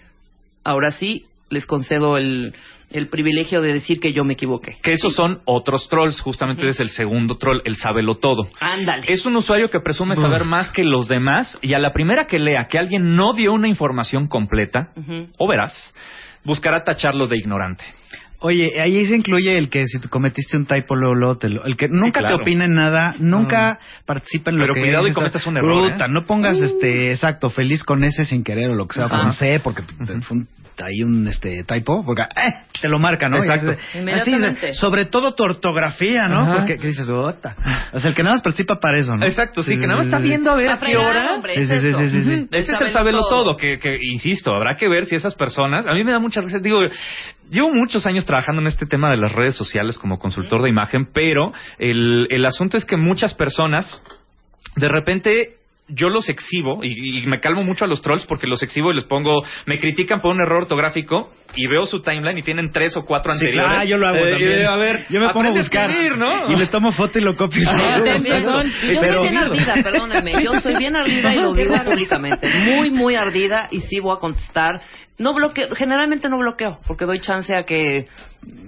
ahora 0.65 0.91
sí, 0.91 1.25
les 1.49 1.65
concedo 1.65 2.17
el, 2.17 2.53
el 2.91 3.09
privilegio 3.09 3.61
de 3.61 3.73
decir 3.73 3.99
que 3.99 4.13
yo 4.13 4.23
me 4.23 4.33
equivoqué. 4.33 4.77
Que 4.81 4.91
esos 4.91 5.13
son 5.13 5.41
otros 5.45 5.87
trolls, 5.89 6.19
justamente 6.21 6.67
es 6.67 6.79
el 6.79 6.89
segundo 6.89 7.35
troll, 7.37 7.59
el 7.65 7.75
sábelo 7.75 8.15
todo. 8.15 8.49
Ándale. 8.59 9.05
Es 9.07 9.25
un 9.25 9.35
usuario 9.35 9.69
que 9.69 9.79
presume 9.79 10.15
saber 10.15 10.45
más 10.45 10.71
que 10.71 10.83
los 10.83 11.07
demás 11.07 11.57
y 11.61 11.73
a 11.73 11.79
la 11.79 11.93
primera 11.93 12.25
que 12.25 12.39
lea 12.39 12.67
que 12.69 12.77
alguien 12.77 13.15
no 13.15 13.33
dio 13.33 13.53
una 13.53 13.67
información 13.67 14.27
completa, 14.27 14.91
o 15.37 15.47
verás, 15.47 15.93
buscará 16.43 16.83
tacharlo 16.83 17.27
de 17.27 17.37
ignorante. 17.37 17.83
Oye, 18.41 18.79
ahí 18.79 19.05
se 19.05 19.17
incluye 19.17 19.57
el 19.57 19.69
que 19.69 19.85
si 19.87 19.99
tú 19.99 20.07
cometiste 20.07 20.55
un 20.55 20.65
typo, 20.65 20.95
luego, 20.95 21.13
luego 21.13 21.37
te 21.37 21.49
lo- 21.49 21.65
el 21.65 21.75
que 21.75 21.89
nunca 21.89 22.21
claro. 22.21 22.37
te 22.37 22.41
opina 22.43 22.63
en 22.65 22.71
nada, 22.71 23.15
nunca 23.19 23.79
participa 24.05 24.49
en 24.51 24.57
lo 24.57 24.63
Pero 24.63 24.73
que 24.75 24.79
cuidado 24.81 25.07
y 25.09 25.11
cometas 25.11 25.45
un 25.45 25.57
error, 25.57 25.89
Bruta, 25.89 26.05
¿eh? 26.05 26.09
no 26.09 26.23
pongas 26.25 26.57
este, 26.61 27.11
exacto, 27.11 27.49
feliz 27.49 27.83
con 27.83 28.03
ese 28.05 28.23
sin 28.23 28.43
querer 28.45 28.69
o 28.69 28.75
lo 28.75 28.87
que 28.87 28.95
sea, 28.95 29.05
Ajá. 29.07 29.23
con 29.23 29.33
C, 29.33 29.59
porque 29.61 29.81
te- 29.83 30.21
fue 30.21 30.37
un, 30.37 30.47
hay 30.81 31.03
un 31.03 31.27
este 31.27 31.65
typo, 31.65 32.05
porque 32.05 32.21
eh, 32.21 32.53
te 32.79 32.87
lo 32.87 32.97
marca, 32.99 33.27
¿no? 33.27 33.43
Exacto. 33.43 33.75
Así, 34.13 34.33
sobre 34.73 35.03
todo 35.03 35.35
tu 35.35 35.43
ortografía, 35.43 36.29
¿no? 36.29 36.39
Ajá. 36.43 36.53
Porque 36.59 36.77
¿qué 36.77 36.87
dices, 36.87 37.09
"Ota". 37.09 37.57
O 37.91 37.99
sea, 37.99 38.09
el 38.11 38.15
que 38.15 38.23
nada 38.23 38.35
más 38.35 38.41
participa 38.41 38.79
para 38.79 38.97
eso, 39.01 39.13
¿no? 39.17 39.25
Exacto, 39.25 39.63
sí, 39.63 39.71
que 39.77 39.85
nada 39.85 39.97
más 39.97 40.05
está 40.05 40.19
viendo 40.19 40.49
a 40.49 40.55
ver 40.55 40.69
a 40.69 40.77
qué 40.77 40.95
hora. 40.95 41.33
hombre, 41.33 41.55
Sí, 41.55 41.61
es 41.63 41.67
sí, 41.81 41.93
sí, 41.93 42.09
sí, 42.09 42.21
sí. 42.23 42.47
Ese 42.53 42.71
es 42.71 42.79
el 42.81 42.89
sabelo 42.91 43.27
todo, 43.27 43.57
que, 43.57 43.77
que, 43.79 43.97
insisto, 44.01 44.53
habrá 44.55 44.75
que 44.77 44.87
ver 44.87 45.03
si 45.07 45.15
esas 45.17 45.35
personas, 45.35 45.85
a 45.85 45.91
mí 45.91 46.05
me 46.05 46.11
da 46.13 46.19
mucha 46.19 46.39
risa, 46.39 46.59
digo, 46.59 46.79
llevo 47.49 47.73
muchos 47.73 48.05
años 48.05 48.25
trabajando 48.25 48.61
en 48.61 48.67
este 48.67 48.85
tema 48.85 49.09
de 49.09 49.17
las 49.17 49.31
redes 49.31 49.55
sociales 49.55 49.97
como 49.97 50.19
consultor 50.19 50.61
de 50.63 50.69
imagen, 50.69 51.09
pero 51.13 51.47
el, 51.77 52.27
el 52.29 52.45
asunto 52.45 52.77
es 52.77 52.85
que 52.85 52.97
muchas 52.97 53.33
personas, 53.33 54.01
de 54.75 54.87
repente, 54.87 55.58
yo 55.89 56.09
los 56.09 56.29
exhibo 56.29 56.79
y, 56.83 57.19
y 57.23 57.25
me 57.27 57.39
calmo 57.39 57.63
mucho 57.63 57.85
a 57.85 57.87
los 57.87 58.01
trolls 58.01 58.25
porque 58.25 58.47
los 58.47 58.61
exhibo 58.63 58.91
y 58.91 58.95
les 58.95 59.05
pongo, 59.05 59.43
me 59.65 59.77
critican 59.77 60.21
por 60.21 60.33
un 60.35 60.41
error 60.41 60.63
ortográfico 60.63 61.31
y 61.55 61.67
veo 61.67 61.85
su 61.85 62.01
timeline 62.01 62.37
y 62.37 62.43
tienen 62.43 62.71
tres 62.71 62.95
o 62.97 63.01
cuatro 63.01 63.31
Sí, 63.33 63.39
anteriores. 63.39 63.69
claro, 63.71 63.89
yo 63.89 63.97
lo 63.97 64.07
hago 64.07 64.17
Eh, 64.17 64.29
también. 64.31 64.67
a 64.67 64.75
ver, 64.75 65.05
yo 65.09 65.19
me 65.19 65.29
pongo 65.29 65.49
a 65.49 65.51
buscar 65.51 65.89
escribir, 65.89 66.17
¿no? 66.17 66.51
y 66.51 66.55
le 66.55 66.67
tomo 66.67 66.91
foto 66.91 67.17
y 67.19 67.21
lo 67.21 67.35
copio. 67.35 67.67
Ah, 67.69 68.01
Sí, 68.03 68.11
sí, 68.23 68.87
Y 68.89 68.93
Yo 68.95 69.01
Pero- 69.01 69.19
soy 69.19 69.29
bien 69.29 69.37
ardida, 69.37 69.73
perdónenme. 69.83 70.43
Yo 70.43 70.59
soy 70.59 70.75
bien 70.77 70.95
ardida 70.95 71.33
y 71.33 71.39
lo 71.39 71.53
digo 71.53 71.73
públicamente. 71.83 72.47
Muy, 72.65 72.91
muy 72.91 73.15
ardida 73.15 73.67
y 73.71 73.81
sí 73.81 73.99
voy 73.99 74.15
a 74.15 74.19
contestar. 74.19 74.81
No 75.17 75.33
bloqueo, 75.33 75.73
generalmente 75.75 76.29
no 76.29 76.37
bloqueo, 76.37 76.79
porque 76.87 77.05
doy 77.05 77.19
chance 77.19 77.53
a 77.55 77.63
que 77.63 78.05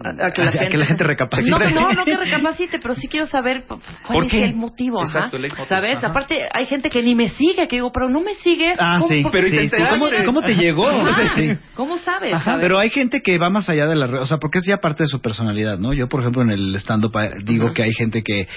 a 0.04 0.32
que 0.32 0.42
la, 0.44 0.50
A 0.50 0.52
que 0.54 0.60
gente, 0.60 0.78
la 0.78 0.86
gente 0.86 1.04
recapacite. 1.04 1.50
No, 1.50 1.58
no, 1.60 1.94
no 1.94 2.06
que 2.06 2.18
recapacite, 2.26 2.80
pero 2.80 2.96
sí 2.96 3.08
quiero 3.08 3.28
saber 3.28 3.64
cuál 3.68 3.80
¿Por 4.08 4.24
es 4.26 4.32
qué? 4.32 4.44
el 4.44 4.56
motivo. 4.56 5.02
ajá. 5.02 5.08
Exacto, 5.28 5.38
el 5.38 5.52
¿Sabes? 5.68 5.98
ajá. 5.98 6.08
Aparte, 6.08 6.48
hay 6.54 6.66
gente 6.66 6.90
que 6.90 7.02
ni 7.02 7.16
me 7.16 7.30
sigue, 7.30 7.68
que 7.68 7.78
digo, 7.78 7.92
pero 7.92 8.10
no 8.10 8.22
me 8.22 8.36
sigues. 8.36 8.78
Ah, 8.80 8.98
¿Cómo- 9.00 9.08
sí, 9.08 9.24
pero 9.32 9.48
qué 9.48 9.50
¿y 9.50 9.52
te 9.52 9.58
te 9.58 9.64
enteraste? 9.78 10.00
¿Cómo, 10.00 10.26
cómo 10.26 10.42
te 10.42 10.56
llegó? 10.56 10.90
Ajá. 10.90 11.32
Sí. 11.36 11.52
¿Cómo 11.76 11.98
sabes? 12.00 12.34
Ajá, 12.34 12.44
¿Sabes? 12.44 12.62
pero 12.62 12.78
hay 12.80 12.90
gente 12.90 13.22
que 13.22 13.38
va 13.38 13.50
más 13.50 13.70
allá 13.70 13.88
de 13.88 13.96
la 13.96 14.08
red, 14.08 14.22
o 14.22 14.26
sea, 14.26 14.38
porque 14.38 14.58
es 14.58 14.66
ya 14.66 14.78
parte 14.78 15.04
de 15.04 15.10
su 15.10 15.22
personalidad, 15.22 15.78
¿no? 15.80 15.94
Yo, 15.94 16.08
por 16.10 16.20
ejemplo, 16.22 16.42
en 16.42 16.50
el 16.52 16.76
stand-up 16.76 17.16
eh, 17.20 17.32
digo 17.44 17.72
que 17.74 17.84
hay 17.84 17.94
gente 17.94 18.22
que 18.24 18.48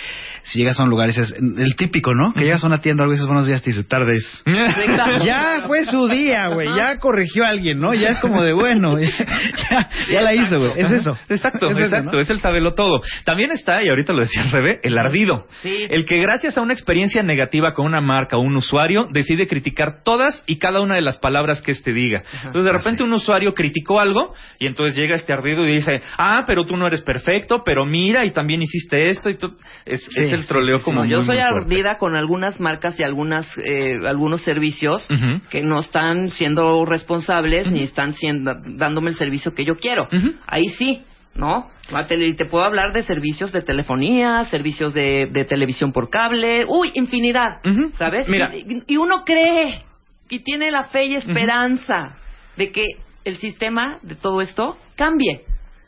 si 0.42 0.59
llegas 0.59 0.81
a 0.81 0.85
un 0.85 0.90
lugar 0.90 1.09
y 1.09 1.12
dices, 1.12 1.33
el 1.38 1.77
típico, 1.77 2.14
¿no? 2.14 2.33
Que 2.35 2.40
llegas 2.44 2.64
a 2.64 2.66
una 2.66 2.81
tienda 2.81 3.03
algo 3.05 3.12
y 3.12 3.16
dices 3.16 3.27
buenos 3.29 3.46
días, 3.46 3.62
te 3.62 3.70
dice 3.70 3.85
tardes. 3.85 4.42
Sí, 4.44 4.83
claro. 4.87 5.24
Ya 5.24 5.62
fue 5.66 5.85
su 5.85 6.09
día, 6.09 6.48
güey, 6.48 6.68
ya 6.74 6.98
corrigió 6.98 7.44
a 7.44 7.48
alguien, 7.48 7.79
¿no? 7.79 7.94
Ya 7.94 8.09
es 8.11 8.18
como 8.18 8.42
de 8.42 8.53
bueno, 8.53 8.98
ya, 9.00 9.88
ya 10.11 10.20
la 10.20 10.35
hizo, 10.35 10.59
güey. 10.59 10.72
Es 10.77 10.90
eso. 11.12 11.19
Exacto, 11.29 11.67
Es 11.67 11.73
eso, 11.73 11.85
exacto, 11.85 12.17
¿no? 12.17 12.21
es 12.21 12.31
el 12.31 12.40
sabelo 12.40 12.75
todo. 12.75 13.01
También 13.25 13.51
está, 13.53 13.83
y 13.83 13.88
ahorita 13.88 14.12
lo 14.12 14.21
decía 14.21 14.43
el 14.43 14.51
Rebe, 14.51 14.81
el 14.83 14.99
ardido. 14.99 15.47
Sí. 15.62 15.87
El 15.90 16.05
que 16.05 16.19
gracias 16.19 16.57
a 16.59 16.61
una 16.62 16.73
experiencia 16.73 17.23
negativa 17.23 17.73
con 17.73 17.87
una 17.87 18.01
marca 18.01 18.37
o 18.37 18.40
un 18.40 18.57
usuario 18.57 19.09
decide 19.12 19.47
criticar 19.47 20.03
todas 20.03 20.43
y 20.47 20.57
cada 20.59 20.81
una 20.81 20.95
de 20.97 21.03
las 21.03 21.19
palabras 21.19 21.62
que 21.62 21.73
éste 21.73 21.93
diga. 21.93 22.23
Entonces 22.45 22.64
de 22.64 22.71
Ah, 22.71 22.79
repente 22.79 23.03
un 23.03 23.12
usuario 23.12 23.55
criticó 23.55 24.01
algo 24.01 24.35
y 24.59 24.67
entonces 24.67 24.97
llega 24.97 25.14
este 25.14 25.33
ardido 25.33 25.67
y 25.69 25.73
dice, 25.75 26.01
ah, 26.19 26.43
pero 26.47 26.64
tú 26.64 26.77
no 26.77 26.87
eres 26.87 27.03
perfecto, 27.03 27.62
pero 27.64 27.85
mira 27.87 28.25
y 28.27 28.31
también 28.31 28.62
hiciste 28.62 29.09
esto 29.09 29.31
y 29.31 29.35
tú... 29.35 29.57
Es, 29.85 30.03
Sí, 30.05 30.21
es 30.23 30.33
el 30.33 30.47
troleo 30.47 30.79
sí, 30.79 30.81
sí. 30.81 30.85
como 30.85 31.03
No, 31.05 31.11
yo 31.11 31.19
muy, 31.19 31.27
soy 31.27 31.38
ardida 31.38 31.99
con 31.99 32.14
algunas 32.17 32.61
marcas 32.61 32.99
y 32.99 33.03
algunas 33.03 33.47
eh, 33.59 33.95
algunos 34.07 34.43
servicios 34.43 35.07
que 35.51 35.62
no 35.62 35.81
están 35.81 36.31
siendo 36.31 36.85
responsables 36.85 37.71
ni 37.71 37.83
están 37.83 38.12
siendo 38.14 38.55
dándome 38.67 39.11
el 39.11 39.17
servicio 39.17 39.55
que 39.55 39.64
yo 39.64 39.77
quiero. 39.77 40.09
Ahí 40.47 40.69
sí, 40.79 40.93
¿no? 41.35 41.68
Tele- 42.09 42.35
Te 42.35 42.44
puedo 42.47 42.64
hablar 42.64 42.92
de 42.92 43.03
servicios 43.03 43.53
de 43.53 43.62
telefonía, 43.62 44.44
servicios 44.47 44.94
de, 44.94 45.27
de 45.27 45.44
televisión 45.44 45.92
por 45.92 46.09
cable, 46.11 46.64
uy, 46.68 46.90
infinidad. 46.94 47.61
¿sabes? 47.99 48.29
Mira. 48.29 48.55
Y, 48.55 48.83
y 48.87 48.97
uno 48.97 49.25
cree 49.25 49.85
y 50.29 50.38
tiene 50.40 50.70
la 50.70 50.85
fe 50.85 51.05
y 51.07 51.14
esperanza 51.16 52.16
de 52.57 52.73
que 52.73 52.87
el 53.25 53.37
sistema 53.38 53.99
de 54.03 54.14
todo 54.14 54.40
esto 54.40 54.77
cambie. 54.97 55.42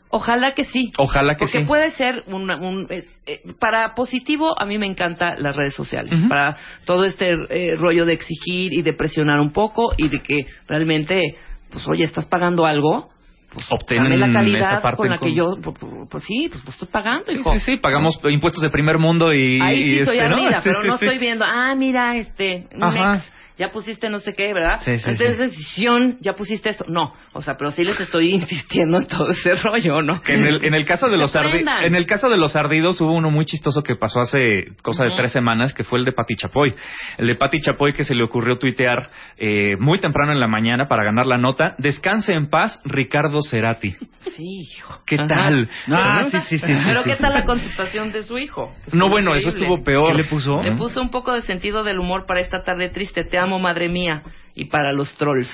Ojalá 0.09 0.53
que 0.53 0.63
sí. 0.63 0.91
Ojalá 0.97 1.33
que 1.35 1.39
Porque 1.39 1.59
sí. 1.59 1.65
puede 1.65 1.91
ser 1.91 2.23
un, 2.27 2.49
un, 2.49 2.87
eh, 2.89 3.05
eh, 3.25 3.41
para 3.59 3.93
positivo 3.93 4.55
a 4.57 4.65
mí 4.65 4.77
me 4.77 4.87
encantan 4.87 5.41
las 5.43 5.53
redes 5.55 5.73
sociales 5.75 6.13
para 6.29 6.55
todo 6.85 7.03
este 7.03 7.35
eh, 7.49 7.75
rollo 7.77 8.05
de 8.05 8.13
exigir 8.13 8.71
y 8.73 8.81
de 8.83 8.93
presionar 8.93 9.39
un 9.41 9.51
poco 9.51 9.93
y 9.97 10.07
de 10.07 10.19
que 10.21 10.45
realmente 10.67 11.35
pues 11.71 11.85
oye 11.89 12.05
estás 12.05 12.25
pagando 12.25 12.65
algo 12.65 13.09
pues 13.57 13.71
Obtienen 13.71 14.11
dame 14.11 14.17
la 14.17 14.25
esa 14.27 14.33
calidad 14.33 14.81
parte 14.81 14.97
con 14.97 15.09
la 15.09 15.17
que 15.17 15.33
yo 15.33 15.57
pues, 15.61 15.75
pues, 16.09 16.23
sí 16.23 16.47
pues 16.51 16.63
lo 16.63 16.69
estoy 16.71 16.87
pagando 16.89 17.25
Sí, 17.27 17.39
hijo 17.39 17.51
sí, 17.53 17.59
sí, 17.59 17.77
pagamos 17.77 18.19
impuestos 18.29 18.61
de 18.61 18.69
primer 18.69 18.99
mundo 18.99 19.33
y... 19.33 19.59
ahí 19.59 19.77
sí 19.77 19.99
y 20.01 20.05
soy 20.05 20.17
este, 20.17 20.29
¿no? 20.29 20.35
ardida 20.35 20.57
Sí, 20.61 20.69
pero 20.69 20.81
sí, 20.81 20.87
no 20.87 20.93
estoy 20.93 21.17
viendo 21.17 21.45
ah 21.45 21.73
mira 21.75 22.15
este 22.17 22.67
Ajá. 22.79 23.13
Mex, 23.13 23.31
ya 23.57 23.71
pusiste 23.71 24.09
no 24.09 24.19
sé 24.19 24.33
qué, 24.35 24.53
¿verdad? 24.53 24.79
Sí, 24.81 24.97
sí, 24.99 25.09
Entonces, 25.09 25.37
decisión, 25.39 26.17
ya 26.21 26.33
pusiste 26.33 26.69
esto. 26.69 26.85
No, 26.87 27.13
o 27.37 27.41
sea, 27.41 27.55
pero 27.57 27.71
sí 27.71 27.83
les 27.83 27.99
estoy 27.99 28.31
insistiendo 28.33 28.97
en 28.97 29.07
todo 29.07 29.29
ese 29.29 29.55
rollo, 29.55 30.01
¿no? 30.01 30.21
En 30.27 30.45
el, 30.45 30.65
en 30.65 30.73
el 30.73 30.85
caso 30.85 31.07
de 31.07 31.17
los 31.17 31.35
ardi- 31.35 31.47
Aprendan. 31.47 31.83
en 31.85 31.95
el 31.95 32.05
caso 32.05 32.27
de 32.29 32.37
los 32.37 32.55
ardidos 32.55 32.99
hubo 33.01 33.13
uno 33.13 33.29
muy 33.31 33.45
chistoso 33.45 33.81
que 33.83 33.95
pasó 33.95 34.19
hace 34.19 34.73
cosa 34.81 35.05
de 35.05 35.11
tres 35.15 35.31
semanas 35.31 35.73
que 35.73 35.83
fue 35.83 35.99
el 35.99 36.05
de 36.05 36.11
Pati 36.11 36.35
Chapoy 36.35 36.73
el 37.17 37.27
de 37.27 37.35
Pati 37.35 37.61
Chapoy 37.61 37.93
que 37.93 38.03
se 38.03 38.15
le 38.15 38.23
ocurrió 38.23 38.57
tuitear 38.57 39.09
eh, 39.37 39.75
muy 39.79 39.99
temprano 39.99 40.31
en 40.33 40.39
la 40.39 40.47
mañana 40.47 40.87
para 40.87 41.03
ganar 41.03 41.25
la 41.27 41.37
nota 41.37 41.75
descanse 41.77 42.33
en 42.33 42.49
paz 42.49 42.79
Ricardo 42.85 43.39
Cerati 43.41 43.95
Sí, 44.19 44.61
hijo. 44.61 44.99
¿Qué 45.05 45.15
Ajá. 45.15 45.27
tal? 45.27 45.69
Ah, 45.89 46.25
sí, 46.29 46.37
sí, 46.49 46.57
sí. 46.59 46.67
sí, 46.67 46.73
Pero 46.85 47.03
sí, 47.03 47.09
¿qué 47.09 47.15
sí, 47.15 47.21
tal 47.21 47.31
sí. 47.31 47.37
la 47.39 47.45
contestación 47.45 48.11
de 48.11 48.23
su 48.23 48.37
hijo? 48.37 48.73
no 48.91 49.09
bueno 49.09 49.33
eso 49.35 49.49
estuvo 49.49 49.83
peor 49.83 50.11
¿Qué 50.17 50.23
le 50.23 50.29
puso? 50.29 50.61
Le 50.63 50.73
puso 50.73 51.01
un 51.01 51.09
poco 51.11 51.33
de 51.33 51.41
sentido 51.43 51.83
del 51.83 51.99
humor 51.99 52.25
para 52.27 52.39
esta 52.41 52.61
tarde 52.61 52.89
triste. 52.89 53.23
Te 53.23 53.37
amo, 53.37 53.59
madre 53.59 53.89
mía. 53.89 54.23
Y 54.55 54.65
para 54.65 54.91
los 54.91 55.13
trolls. 55.15 55.49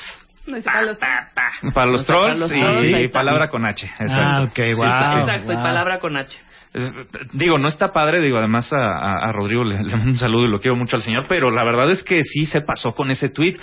Para 1.73 1.85
los- 1.91 2.05
para 2.05 2.33
los 2.35 2.43
O 2.43 2.47
sea, 2.47 2.57
para 2.57 2.71
trolls 2.73 2.81
los 2.81 2.89
y, 2.89 2.91
trolls, 2.93 3.09
palabra 3.11 3.49
con 3.49 3.65
H 3.65 3.85
exacto. 3.85 4.13
Ah, 4.13 4.41
ok, 4.43 4.57
wow. 4.57 4.65
sí. 5.13 5.19
Exacto, 5.21 5.53
y 5.53 5.55
palabra 5.55 5.99
con 5.99 6.17
H. 6.17 6.37
Es- 6.73 6.93
digo, 7.33 7.57
no 7.57 7.67
está 7.67 7.93
padre, 7.93 8.19
digo, 8.19 8.37
además 8.39 8.71
a, 8.73 8.77
a- 8.77 9.29
a 9.29 9.31
Rodrigo 9.31 9.63
le, 9.63 9.81
le 9.83 9.91
mando 9.91 10.11
un 10.11 10.17
saludo 10.17 10.45
y 10.45 10.49
lo 10.49 10.59
quiero 10.59 10.75
mucho 10.75 10.95
al 10.97 11.01
señor, 11.01 11.25
pero 11.29 11.49
la 11.51 11.63
verdad 11.63 11.89
es 11.91 12.03
que 12.03 12.23
sí 12.23 12.45
se 12.45 12.61
pasó 12.61 12.91
con 12.91 13.09
ese 13.11 13.29
tweet. 13.29 13.57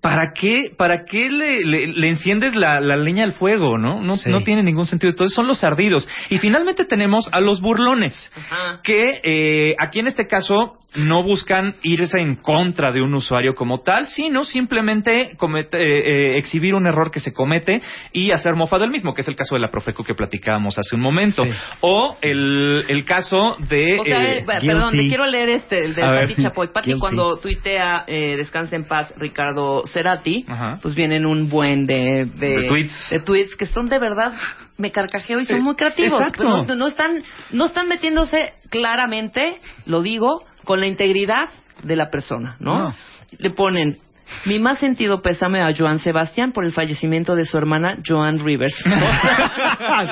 ¿Para 0.00 0.32
qué, 0.34 0.72
para 0.76 1.04
qué 1.04 1.28
le, 1.30 1.64
le- 1.64 1.86
le 1.88 2.08
enciendes 2.08 2.54
la, 2.54 2.80
la 2.80 2.96
leña 2.96 3.24
al 3.24 3.32
fuego, 3.32 3.76
no? 3.78 4.00
No, 4.02 4.16
Sí. 4.16 4.30
no 4.30 4.42
tiene 4.42 4.62
ningún 4.62 4.86
sentido. 4.86 5.10
Entonces 5.10 5.34
son 5.34 5.48
los 5.48 5.64
ardidos. 5.64 6.08
Y 6.30 6.38
finalmente 6.38 6.84
tenemos 6.84 7.28
a 7.32 7.40
los 7.40 7.60
burlones, 7.60 8.14
Ajá. 8.36 8.80
que 8.84 9.00
eh, 9.24 9.74
aquí 9.80 9.98
en 10.00 10.06
este 10.06 10.26
caso 10.26 10.78
no 10.94 11.22
buscan 11.22 11.74
irse 11.82 12.18
en 12.20 12.36
contra 12.36 12.90
de 12.90 13.02
un 13.02 13.12
usuario 13.12 13.54
como 13.54 13.80
tal, 13.82 14.06
sino 14.06 14.44
simplemente 14.44 15.32
comete- 15.36 15.76
eh, 15.78 16.02
eh, 16.34 16.38
exhibir 16.38 16.74
un 16.74 16.86
error 16.86 17.10
que 17.10 17.20
se 17.20 17.34
comete 17.34 17.82
y 18.12 18.30
hacer 18.30 18.54
mofa 18.54 18.78
del 18.78 18.90
mismo, 18.90 19.12
que 19.12 19.20
es 19.20 19.28
el 19.28 19.36
caso 19.36 19.56
de 19.56 19.60
la 19.60 19.68
Profeco 19.70 20.02
que 20.04 20.14
platicábamos 20.14 20.78
hace 20.78 20.96
un 20.96 21.02
momento. 21.02 21.44
Sí. 21.44 21.50
O 21.80 22.16
el, 22.22 22.84
el 22.88 23.04
caso 23.04 23.56
de... 23.68 23.98
O 24.00 24.04
sea, 24.04 24.24
eh, 24.24 24.38
eh, 24.38 24.44
perdón, 24.46 24.92
te 24.96 25.06
quiero 25.08 25.26
leer 25.26 25.50
este, 25.50 25.84
el 25.84 25.94
de. 25.94 26.02
Pati 26.02 26.42
Chapoy. 26.42 26.68
Pati 26.72 26.94
cuando 26.98 27.36
tuitea 27.38 28.04
eh, 28.06 28.36
Descansa 28.36 28.76
en 28.76 28.84
paz 28.86 29.12
Ricardo 29.18 29.85
Cerati, 29.86 30.44
Ajá. 30.48 30.78
pues 30.82 30.94
vienen 30.94 31.26
un 31.26 31.48
buen 31.48 31.86
de, 31.86 32.26
de, 32.34 32.48
De 32.62 32.68
tweets. 32.68 33.10
de 33.10 33.20
tweets 33.20 33.56
que 33.56 33.66
son 33.66 33.88
de 33.88 33.98
verdad, 33.98 34.32
me 34.78 34.90
carcajeo 34.92 35.40
y 35.40 35.44
son 35.44 35.56
Eh, 35.58 35.60
muy 35.62 35.74
creativos. 35.74 36.20
exacto. 36.20 36.42
Pues 36.44 36.68
no, 36.68 36.74
no 36.76 36.86
están, 36.88 37.22
no 37.52 37.66
están 37.66 37.88
metiéndose 37.88 38.54
claramente, 38.70 39.58
lo 39.86 40.02
digo, 40.02 40.44
con 40.64 40.80
la 40.80 40.86
integridad 40.86 41.48
de 41.82 41.96
la 41.96 42.10
persona, 42.10 42.56
¿no? 42.60 42.78
No. 42.78 42.94
Le 43.38 43.50
ponen... 43.50 43.98
Mi 44.44 44.58
más 44.58 44.78
sentido 44.78 45.22
pésame 45.22 45.60
a 45.62 45.72
Joan 45.76 45.98
Sebastián 45.98 46.52
por 46.52 46.64
el 46.64 46.72
fallecimiento 46.72 47.34
de 47.36 47.46
su 47.46 47.56
hermana 47.58 47.98
Joan 48.06 48.38
Rivers. 48.38 48.74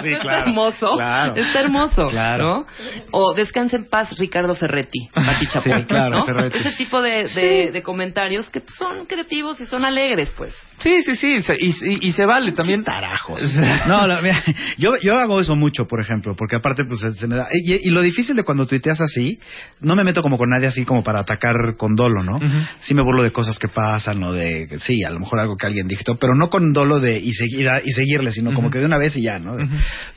Sí, 0.02 0.12
Está 0.12 0.40
hermoso. 0.40 0.94
claro. 0.96 1.34
Está 1.36 1.60
hermoso. 1.60 2.06
Claro. 2.06 2.44
¿no? 2.44 2.66
O 3.12 3.34
descanse 3.34 3.76
en 3.76 3.88
paz 3.88 4.16
Ricardo 4.18 4.54
Ferretti, 4.54 5.08
Pati 5.14 5.46
Chapoy, 5.52 5.80
Sí, 5.80 5.84
claro, 5.86 6.18
¿no? 6.18 6.26
Ferretti. 6.26 6.58
Ese 6.58 6.72
tipo 6.72 7.00
de, 7.02 7.28
de, 7.28 7.70
de 7.72 7.82
comentarios 7.82 8.50
que 8.50 8.62
son 8.78 9.06
creativos 9.06 9.60
y 9.60 9.66
son 9.66 9.84
alegres, 9.84 10.32
pues. 10.36 10.54
Sí, 10.78 11.02
sí, 11.02 11.14
sí, 11.16 11.36
y, 11.60 11.68
y- 11.68 12.08
y 12.08 12.12
se 12.12 12.24
vale 12.26 12.52
también. 12.52 12.84
Tarajos. 12.84 13.40
No, 13.86 14.06
la- 14.06 14.20
mira, 14.22 14.42
yo, 14.78 14.92
yo 15.02 15.14
hago 15.18 15.40
eso 15.40 15.56
mucho, 15.56 15.84
por 15.86 16.00
ejemplo, 16.00 16.34
porque 16.36 16.56
aparte, 16.56 16.84
pues, 16.86 17.00
se, 17.00 17.12
se 17.12 17.26
me 17.26 17.36
da. 17.36 17.48
Y, 17.52 17.88
y 17.88 17.90
lo 17.90 18.00
difícil 18.02 18.36
de 18.36 18.44
cuando 18.44 18.66
tuiteas 18.66 19.00
así, 19.00 19.38
no 19.80 19.94
me 19.96 20.04
meto 20.04 20.22
como 20.22 20.36
con 20.38 20.48
nadie 20.50 20.68
así 20.68 20.84
como 20.84 21.02
para 21.02 21.20
atacar 21.20 21.54
con 21.76 21.94
dolo, 21.94 22.22
¿no? 22.22 22.36
Ujú. 22.36 22.66
Sí 22.80 22.94
me 22.94 23.02
burlo 23.02 23.22
de 23.22 23.30
cosas 23.32 23.58
que 23.58 23.68
pasan 23.68 24.03
sano 24.04 24.32
de, 24.32 24.68
sí, 24.80 25.02
a 25.04 25.10
lo 25.10 25.20
mejor 25.20 25.40
algo 25.40 25.56
que 25.56 25.66
alguien 25.66 25.88
dijo, 25.88 26.02
pero 26.20 26.34
no 26.34 26.48
con 26.50 26.72
dolo 26.72 27.00
de 27.00 27.18
y, 27.18 27.32
seguir, 27.32 27.68
y 27.84 27.92
seguirle, 27.92 28.30
sino 28.32 28.52
como 28.54 28.70
que 28.70 28.78
de 28.78 28.84
una 28.86 28.98
vez 28.98 29.16
y 29.16 29.22
ya, 29.22 29.38
¿no? 29.38 29.56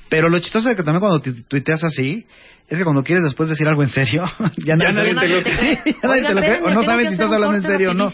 Pero 0.09 0.29
lo 0.29 0.39
chistoso 0.39 0.69
es 0.69 0.75
que 0.77 0.83
también 0.83 0.99
cuando 0.99 1.19
tu- 1.21 1.43
tuiteas 1.43 1.83
así, 1.83 2.25
es 2.69 2.77
que 2.77 2.83
cuando 2.83 3.03
quieres 3.03 3.23
después 3.23 3.47
decir 3.49 3.67
algo 3.67 3.81
en 3.83 3.89
serio, 3.89 4.23
ya, 4.57 4.75
Ya 4.77 4.91
nadie 4.91 5.15
te 5.15 5.27
lo 5.29 5.41
cree. 5.41 5.43
cree. 5.43 5.75
Sí, 5.83 5.91
ya 5.93 6.07
nadie 6.07 6.19
Oigan, 6.21 6.27
te 6.27 6.33
lo 6.33 6.39
cree, 6.41 6.51
espérenme, 6.57 6.71
o 6.71 6.73
no 6.75 6.83
sabes 6.83 7.07
si 7.07 7.13
estás 7.13 7.31
hablando 7.31 7.55
en 7.57 7.63
serio 7.63 7.91
o 7.91 7.93
no. 7.93 8.11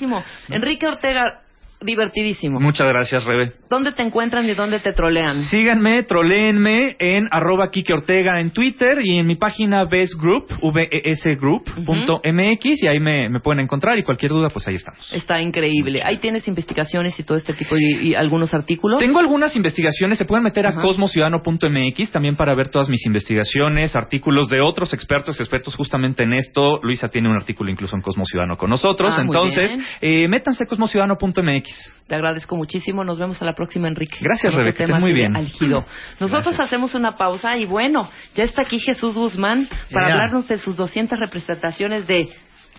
Enrique 0.49 0.87
Ortega, 0.87 1.39
divertidísimo. 1.83 2.59
Muchas 2.59 2.87
gracias, 2.87 3.25
Rebe. 3.25 3.53
¿Dónde 3.69 3.91
te 3.91 4.03
encuentran 4.03 4.47
y 4.49 4.53
dónde 4.53 4.79
te 4.79 4.93
trolean? 4.93 5.45
Síganme, 5.45 6.03
troléenme 6.03 6.95
en 6.99 7.27
arroba 7.31 7.69
Kike 7.71 7.93
Ortega 7.93 8.39
en 8.39 8.51
Twitter 8.51 8.99
y 9.03 9.17
en 9.17 9.27
mi 9.27 9.35
página 9.35 9.85
Best 9.85 10.13
Group, 10.19 10.47
vesgroup.mx 10.73 12.83
y 12.83 12.87
ahí 12.87 12.99
me, 12.99 13.29
me 13.29 13.39
pueden 13.39 13.61
encontrar 13.61 13.97
y 13.97 14.03
cualquier 14.03 14.31
duda, 14.31 14.49
pues 14.49 14.67
ahí 14.67 14.75
estamos. 14.75 15.11
Está 15.13 15.41
increíble. 15.41 16.01
Ahí 16.03 16.17
tienes 16.17 16.47
investigaciones 16.47 17.19
y 17.19 17.23
todo 17.23 17.37
este 17.37 17.53
tipo 17.53 17.75
y, 17.77 18.09
y 18.09 18.15
algunos 18.15 18.53
artículos. 18.53 18.99
Tengo 18.99 19.19
algunas 19.19 19.55
investigaciones, 19.55 20.17
se 20.17 20.25
pueden 20.25 20.43
meter 20.43 20.65
a 20.65 20.69
Ajá. 20.69 20.81
cosmociudadano.mx 20.81 22.11
también 22.11 22.35
para 22.35 22.53
ver 22.55 22.69
todas 22.69 22.89
mis 22.89 23.05
investigaciones, 23.05 23.95
artículos 23.95 24.49
de 24.49 24.61
otros 24.61 24.93
expertos, 24.93 25.39
expertos 25.39 25.75
justamente 25.75 26.23
en 26.23 26.33
esto. 26.33 26.79
Luisa 26.83 27.09
tiene 27.09 27.29
un 27.29 27.35
artículo 27.35 27.71
incluso 27.71 27.95
en 27.95 28.01
Cosmo 28.01 28.25
Ciudadano 28.25 28.57
con 28.57 28.69
nosotros. 28.69 29.13
Ah, 29.17 29.21
Entonces, 29.21 29.71
eh, 30.01 30.27
métanse 30.27 30.63
a 30.63 30.67
cosmociudadano.mx. 30.67 31.72
Te 32.07 32.15
agradezco 32.15 32.55
muchísimo. 32.55 33.03
Nos 33.03 33.17
vemos 33.17 33.41
a 33.41 33.45
la 33.45 33.53
próxima, 33.53 33.87
Enrique. 33.87 34.17
Gracias, 34.21 34.51
Con 34.53 34.61
otro 34.61 34.71
Rebe, 34.71 34.77
que 34.77 34.85
tema 34.85 34.97
estés 34.97 35.09
muy 35.09 35.13
bien. 35.13 35.35
álgido. 35.35 35.85
Nosotros 36.19 36.59
hacemos 36.59 36.93
una 36.95 37.17
pausa 37.17 37.55
y 37.57 37.65
bueno, 37.65 38.09
ya 38.35 38.43
está 38.43 38.61
aquí 38.63 38.79
Jesús 38.79 39.15
Guzmán 39.15 39.67
para 39.91 40.07
Ya. 40.09 40.13
hablarnos 40.15 40.47
de 40.47 40.57
sus 40.59 40.75
200 40.75 41.19
representaciones 41.19 42.05
de 42.07 42.29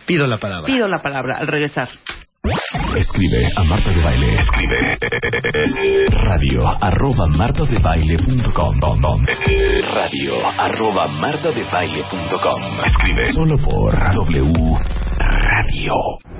Pido 0.07 0.26
la 0.26 0.38
palabra. 0.38 0.66
Pido 0.66 0.86
la 0.88 1.01
palabra 1.01 1.36
al 1.38 1.47
regresar. 1.47 1.88
Escribe 2.95 3.49
a 3.57 3.64
Marta 3.64 3.90
de 3.90 4.03
Baile. 4.05 4.34
Escribe 4.34 4.99
radio 6.11 6.68
arroba 6.68 7.26
martadebaile.com 7.28 9.24
radio 9.95 10.47
arroba 10.59 11.09
martadebaile.com 11.09 12.84
Escribe 12.84 13.32
solo 13.32 13.57
por 13.57 13.99
W 14.14 14.76
Radio. 15.18 16.34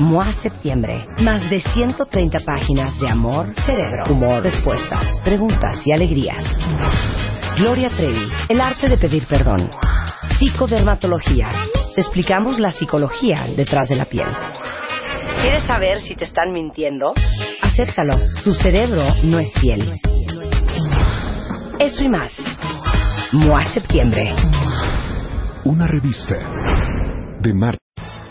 MOA 0.00 0.32
Septiembre. 0.32 1.06
Más 1.22 1.42
de 1.50 1.60
130 1.60 2.40
páginas 2.40 2.98
de 2.98 3.06
amor, 3.06 3.52
cerebro, 3.66 4.04
humor, 4.08 4.42
respuestas, 4.42 5.20
preguntas 5.22 5.86
y 5.86 5.92
alegrías. 5.92 6.42
Gloria 7.58 7.90
Trevi. 7.90 8.26
El 8.48 8.62
arte 8.62 8.88
de 8.88 8.96
pedir 8.96 9.26
perdón. 9.26 9.68
Psicodermatología. 10.38 11.48
Te 11.94 12.00
explicamos 12.00 12.58
la 12.58 12.70
psicología 12.70 13.44
detrás 13.54 13.90
de 13.90 13.96
la 13.96 14.06
piel. 14.06 14.28
¿Quieres 15.42 15.64
saber 15.64 15.98
si 15.98 16.14
te 16.16 16.24
están 16.24 16.50
mintiendo? 16.50 17.12
Acéptalo. 17.60 18.16
Tu 18.42 18.54
cerebro 18.54 19.02
no 19.22 19.38
es 19.38 19.52
fiel. 19.60 19.82
Eso 21.78 22.02
y 22.02 22.08
más. 22.08 22.32
MOA 23.32 23.64
Septiembre. 23.66 24.34
Una 25.64 25.86
revista 25.86 26.36
de 27.42 27.52
Marta. 27.52 27.89